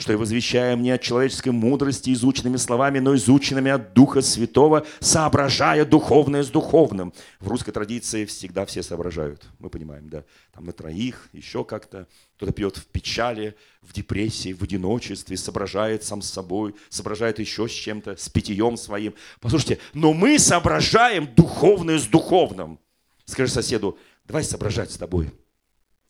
что 0.00 0.12
и 0.12 0.16
возвещаем 0.16 0.82
не 0.82 0.90
от 0.90 1.02
человеческой 1.02 1.50
мудрости 1.50 2.12
изученными 2.12 2.56
словами, 2.56 2.98
но 2.98 3.14
изученными 3.14 3.70
от 3.70 3.92
Духа 3.92 4.22
Святого, 4.22 4.86
соображая 4.98 5.84
духовное 5.84 6.42
с 6.42 6.48
духовным. 6.48 7.12
В 7.38 7.48
русской 7.48 7.72
традиции 7.72 8.24
всегда 8.24 8.64
все 8.64 8.82
соображают, 8.82 9.46
мы 9.58 9.68
понимаем, 9.68 10.08
да, 10.08 10.24
там 10.52 10.64
на 10.64 10.72
троих, 10.72 11.28
еще 11.32 11.64
как-то. 11.64 12.08
Кто-то 12.36 12.52
пьет 12.52 12.78
в 12.78 12.86
печали, 12.86 13.54
в 13.82 13.92
депрессии, 13.92 14.54
в 14.54 14.62
одиночестве, 14.62 15.36
соображает 15.36 16.02
сам 16.04 16.22
с 16.22 16.30
собой, 16.30 16.74
соображает 16.88 17.38
еще 17.38 17.68
с 17.68 17.72
чем-то, 17.72 18.16
с 18.16 18.30
питьем 18.30 18.78
своим. 18.78 19.14
Послушайте, 19.40 19.78
но 19.92 20.14
мы 20.14 20.38
соображаем 20.38 21.28
духовное 21.34 21.98
с 21.98 22.06
духовным. 22.06 22.80
Скажи 23.26 23.52
соседу, 23.52 23.98
давай 24.24 24.42
соображать 24.44 24.90
с 24.90 24.96
тобой. 24.96 25.30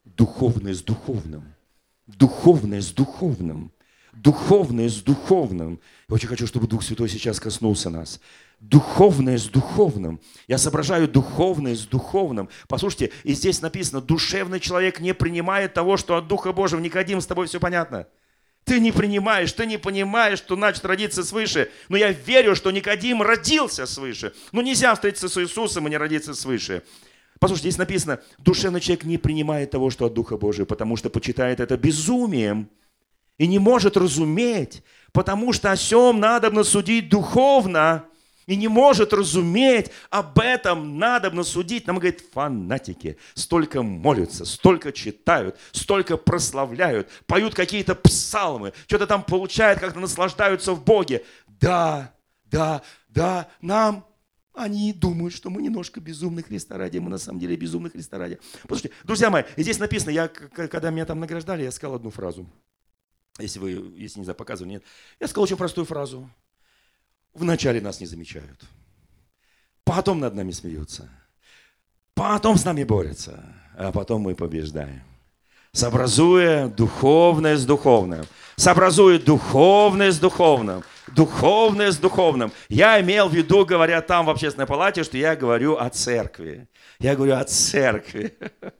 Духовное 0.05 0.74
с 0.74 0.82
духовным. 0.82 1.53
Духовное 2.07 2.80
с 2.80 2.93
духовным 2.93 3.72
духовное 4.12 4.88
с 4.88 4.96
духовным. 4.96 5.80
Я 6.08 6.14
очень 6.14 6.28
хочу, 6.28 6.46
чтобы 6.46 6.66
Дух 6.66 6.82
Святой 6.82 7.08
сейчас 7.08 7.40
коснулся 7.40 7.90
нас. 7.90 8.20
Духовное 8.61 9.38
с 9.38 9.46
духовным. 9.46 10.20
Я 10.46 10.58
соображаю 10.58 11.08
духовное 11.08 11.74
с 11.74 11.86
духовным. 11.86 12.48
Послушайте, 12.68 13.11
и 13.24 13.32
здесь 13.32 13.62
написано, 13.62 14.00
душевный 14.00 14.61
человек 14.61 15.00
не 15.00 15.14
принимает 15.14 15.72
того, 15.72 15.96
что 15.96 16.16
от 16.16 16.28
Духа 16.28 16.52
Божьего. 16.52 16.80
Никодим, 16.80 17.20
с 17.20 17.26
тобой 17.26 17.46
все 17.46 17.58
понятно. 17.58 18.06
Ты 18.64 18.78
не 18.78 18.92
принимаешь, 18.92 19.52
ты 19.52 19.64
не 19.64 19.78
понимаешь, 19.78 20.38
что 20.38 20.54
значит 20.54 20.84
родиться 20.84 21.24
свыше. 21.24 21.70
Но 21.88 21.96
я 21.96 22.12
верю, 22.12 22.54
что 22.54 22.70
Никодим 22.70 23.22
родился 23.22 23.86
свыше. 23.86 24.34
Но 24.52 24.61
нельзя 24.61 24.94
встретиться 24.94 25.28
с 25.28 25.42
Иисусом 25.42 25.86
и 25.86 25.90
не 25.90 25.96
родиться 25.96 26.34
свыше. 26.34 26.82
Послушайте, 27.38 27.70
здесь 27.70 27.78
написано, 27.78 28.20
душевный 28.38 28.80
человек 28.80 29.04
не 29.04 29.16
принимает 29.16 29.70
того, 29.70 29.88
что 29.88 30.04
от 30.04 30.12
Духа 30.12 30.36
Божьего, 30.36 30.66
потому 30.66 30.96
что 30.96 31.08
почитает 31.08 31.58
это 31.58 31.78
безумием 31.78 32.68
и 33.41 33.47
не 33.47 33.59
может 33.59 33.97
разуметь, 33.97 34.82
потому 35.12 35.55
что 35.55 35.72
о 35.72 35.76
сем 35.76 36.20
надо 36.20 36.62
судить 36.62 37.09
духовно, 37.09 38.05
и 38.47 38.55
не 38.55 38.68
может 38.68 39.14
разуметь, 39.14 39.91
об 40.11 40.38
этом 40.41 40.99
надо 40.99 41.43
судить. 41.43 41.86
Нам 41.86 41.97
говорит, 41.97 42.22
фанатики 42.34 43.16
столько 43.32 43.82
молятся, 43.82 44.45
столько 44.45 44.93
читают, 44.93 45.57
столько 45.72 46.18
прославляют, 46.18 47.09
поют 47.26 47.55
какие-то 47.55 47.95
псалмы, 47.95 48.74
что-то 48.86 49.07
там 49.07 49.22
получают, 49.22 49.80
как-то 49.80 50.01
наслаждаются 50.01 50.74
в 50.74 50.84
Боге. 50.84 51.24
Да, 51.47 52.12
да, 52.45 52.82
да, 53.09 53.49
нам 53.62 54.05
они 54.53 54.93
думают, 54.93 55.32
что 55.32 55.49
мы 55.49 55.62
немножко 55.62 55.99
безумны 55.99 56.43
Христа 56.43 56.76
ради, 56.76 56.99
мы 56.99 57.09
на 57.09 57.16
самом 57.16 57.41
деле 57.41 57.57
безумны 57.57 57.88
Христа 57.88 58.18
ради. 58.18 58.38
Послушайте, 58.68 58.95
друзья 59.05 59.30
мои, 59.30 59.45
здесь 59.57 59.78
написано, 59.78 60.11
я, 60.11 60.28
когда 60.28 60.91
меня 60.91 61.07
там 61.07 61.20
награждали, 61.20 61.62
я 61.62 61.70
сказал 61.70 61.95
одну 61.97 62.11
фразу– 62.11 62.47
если 63.41 63.59
вы, 63.59 63.70
если 63.97 64.18
не 64.18 64.24
знаю, 64.24 64.36
показывали, 64.36 64.74
нет. 64.74 64.84
Я 65.18 65.28
сказал 65.28 65.45
очень 65.45 65.57
простую 65.57 65.84
фразу. 65.84 66.28
Вначале 67.34 67.80
нас 67.80 68.01
не 68.01 68.07
замечают. 68.07 68.64
Потом 69.84 70.20
над 70.20 70.34
нами 70.34 70.51
смеются. 70.51 71.09
Потом 72.14 72.57
с 72.57 72.64
нами 72.64 72.84
борются. 72.84 73.45
А 73.76 73.93
потом 73.93 74.22
мы 74.22 74.34
побеждаем. 74.34 75.03
Сообразуя 75.72 76.68
духовное 76.68 77.57
с 77.57 77.64
духовным. 77.64 78.24
Сообразуя 78.57 79.18
духовное 79.18 80.11
с 80.11 80.18
духовным 80.18 80.82
духовное 81.14 81.91
с 81.93 81.99
духовным. 81.99 82.53
Я 82.68 83.01
имел 83.01 83.28
в 83.28 83.34
виду, 83.34 83.64
говоря 83.64 84.01
там 84.01 84.26
в 84.26 84.30
общественной 84.30 84.66
палате, 84.66 85.05
что 85.05 85.16
я 85.16 85.36
говорю 85.36 85.76
о 85.76 85.88
церкви. 85.91 86.68
Я 87.01 87.16
говорю 87.16 87.36
о 87.36 87.44
церкви. 87.44 88.36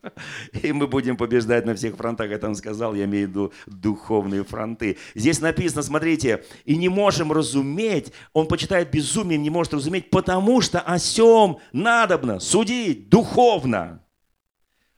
И 0.62 0.73
мы 0.73 0.87
будем 0.87 1.16
побеждать 1.16 1.64
на 1.64 1.75
всех 1.75 1.97
фронтах. 1.97 2.31
Я 2.31 2.39
там 2.39 2.55
сказал, 2.55 2.95
я 2.95 3.07
имею 3.07 3.27
в 3.27 3.31
виду 3.31 3.53
духовные 3.66 4.45
фронты. 4.45 4.99
Здесь 5.14 5.41
написано, 5.41 5.83
смотрите, 5.83 6.45
и 6.66 6.77
не 6.77 6.91
можем 6.91 7.33
разуметь, 7.33 8.12
он 8.35 8.47
почитает 8.47 8.91
безумием, 8.91 9.43
не 9.43 9.49
может 9.49 9.73
разуметь, 9.73 10.11
потому 10.11 10.61
что 10.61 10.81
о 10.81 10.99
сем 10.99 11.59
надобно 11.73 12.41
судить 12.41 13.09
духовно. 13.09 14.05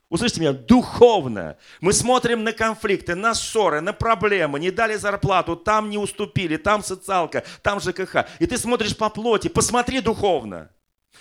Услышьте 0.09 0.41
меня, 0.41 0.53
духовно. 0.53 1.57
Мы 1.81 1.93
смотрим 1.93 2.43
на 2.43 2.53
конфликты, 2.53 3.15
на 3.15 3.35
ссоры, 3.35 3.81
на 3.81 3.93
проблемы, 3.93 4.59
не 4.59 4.73
дали 4.73 4.97
зарплату, 4.97 5.55
там 5.55 5.91
не 5.91 5.97
уступили, 5.97 6.57
там 6.57 6.83
социалка, 6.83 7.45
там 7.63 7.81
ЖКХ. 7.81 8.27
И 8.41 8.47
ты 8.47 8.59
смотришь 8.59 8.97
по 8.97 9.09
плоти, 9.09 9.47
посмотри 9.47 10.01
духовно. 10.01 10.71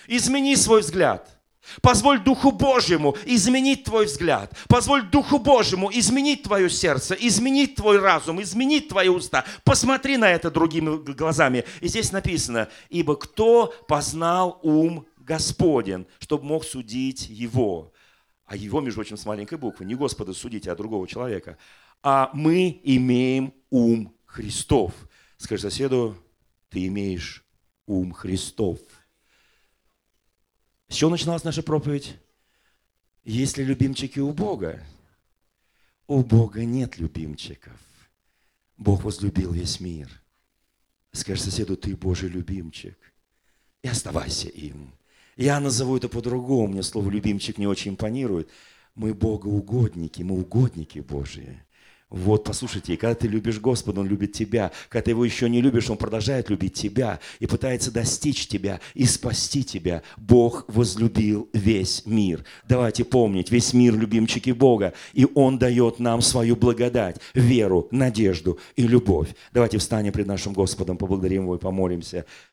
Измени 0.08 0.56
свой 0.56 0.82
взгляд. 0.82 1.41
Позволь 1.82 2.24
Духу 2.24 2.52
Божьему 2.52 3.16
изменить 3.26 3.84
твой 3.84 4.06
взгляд. 4.06 4.54
Позволь 4.68 5.10
Духу 5.10 5.38
Божьему 5.38 5.90
изменить 5.94 6.44
твое 6.44 6.70
сердце, 6.70 7.16
изменить 7.16 7.76
твой 7.76 8.00
разум, 8.00 8.42
изменить 8.42 8.90
твои 8.90 9.10
уста. 9.10 9.46
Посмотри 9.64 10.18
на 10.18 10.30
это 10.30 10.52
другими 10.52 10.98
глазами. 11.14 11.66
И 11.80 11.88
здесь 11.88 12.12
написано, 12.12 12.68
ибо 12.90 13.16
кто 13.16 13.74
познал 13.88 14.60
ум 14.64 15.06
Господен, 15.18 16.08
чтобы 16.20 16.46
мог 16.46 16.66
судить 16.66 17.30
его 17.30 17.92
а 18.52 18.58
его, 18.58 18.82
между 18.82 18.98
прочим, 18.98 19.16
с 19.16 19.26
маленькой 19.26 19.58
буквы, 19.58 19.86
не 19.86 19.96
Господа 19.96 20.34
судите, 20.34 20.74
а 20.74 20.76
другого 20.76 21.08
человека, 21.08 21.58
а 22.04 22.30
мы 22.34 22.82
имеем 22.84 23.54
ум 23.70 24.14
Христов. 24.26 24.94
Скажи 25.38 25.62
соседу, 25.62 26.18
ты 26.68 26.88
имеешь 26.88 27.46
ум 27.86 28.12
Христов. 28.12 28.80
С 30.92 30.96
чего 30.96 31.10
начиналась 31.10 31.46
наша 31.46 31.64
проповедь? 31.64 32.18
Есть 33.24 33.58
ли 33.58 33.64
любимчики 33.64 34.20
у 34.20 34.34
Бога? 34.34 34.84
У 36.06 36.22
Бога 36.22 36.66
нет 36.66 36.98
любимчиков. 36.98 37.80
Бог 38.78 39.06
возлюбил 39.06 39.54
весь 39.54 39.80
мир. 39.80 40.10
Скажи 41.14 41.44
соседу, 41.44 41.78
ты 41.78 41.96
Божий 41.96 42.28
любимчик. 42.28 42.98
И 43.82 43.88
оставайся 43.88 44.50
им. 44.50 44.92
Я 45.38 45.62
назову 45.62 45.96
это 45.96 46.10
по-другому, 46.10 46.68
мне 46.68 46.84
слово 46.84 47.10
«любимчик» 47.10 47.58
не 47.58 47.68
очень 47.68 47.92
импонирует. 47.92 48.50
Мы 48.94 49.14
богоугодники, 49.14 50.24
мы 50.24 50.42
угодники 50.42 51.00
Божьи. 51.00 51.64
Вот, 52.12 52.44
послушайте, 52.44 52.98
когда 52.98 53.16
ты 53.16 53.30
любишь 53.30 53.60
Господа, 53.60 54.02
Он 54.02 54.08
любит 54.08 54.34
тебя. 54.34 54.72
Когда 54.90 55.06
ты 55.06 55.12
Его 55.12 55.24
еще 55.24 55.50
не 55.50 55.62
любишь, 55.62 55.90
Он 55.90 55.96
продолжает 55.96 56.50
любить 56.50 56.74
тебя 56.74 57.22
и 57.40 57.48
пытается 57.48 57.90
достичь 57.90 58.48
тебя 58.48 58.82
и 58.94 59.06
спасти 59.06 59.64
тебя. 59.64 60.04
Бог 60.18 60.66
возлюбил 60.68 61.50
весь 61.54 62.06
мир. 62.06 62.44
Давайте 62.68 63.06
помнить, 63.06 63.50
весь 63.50 63.74
мир 63.74 63.98
любимчики 63.98 64.52
Бога, 64.52 64.94
и 65.14 65.26
Он 65.36 65.58
дает 65.58 66.00
нам 66.00 66.22
свою 66.22 66.58
благодать, 66.58 67.16
веру, 67.34 67.88
надежду 67.92 68.60
и 68.76 68.86
любовь. 68.86 69.30
Давайте 69.54 69.78
встанем 69.78 70.12
пред 70.12 70.28
нашим 70.28 70.52
Господом, 70.52 70.98
поблагодарим 70.98 71.44
Его 71.44 71.56
и 71.56 71.60
помолимся. 71.60 72.26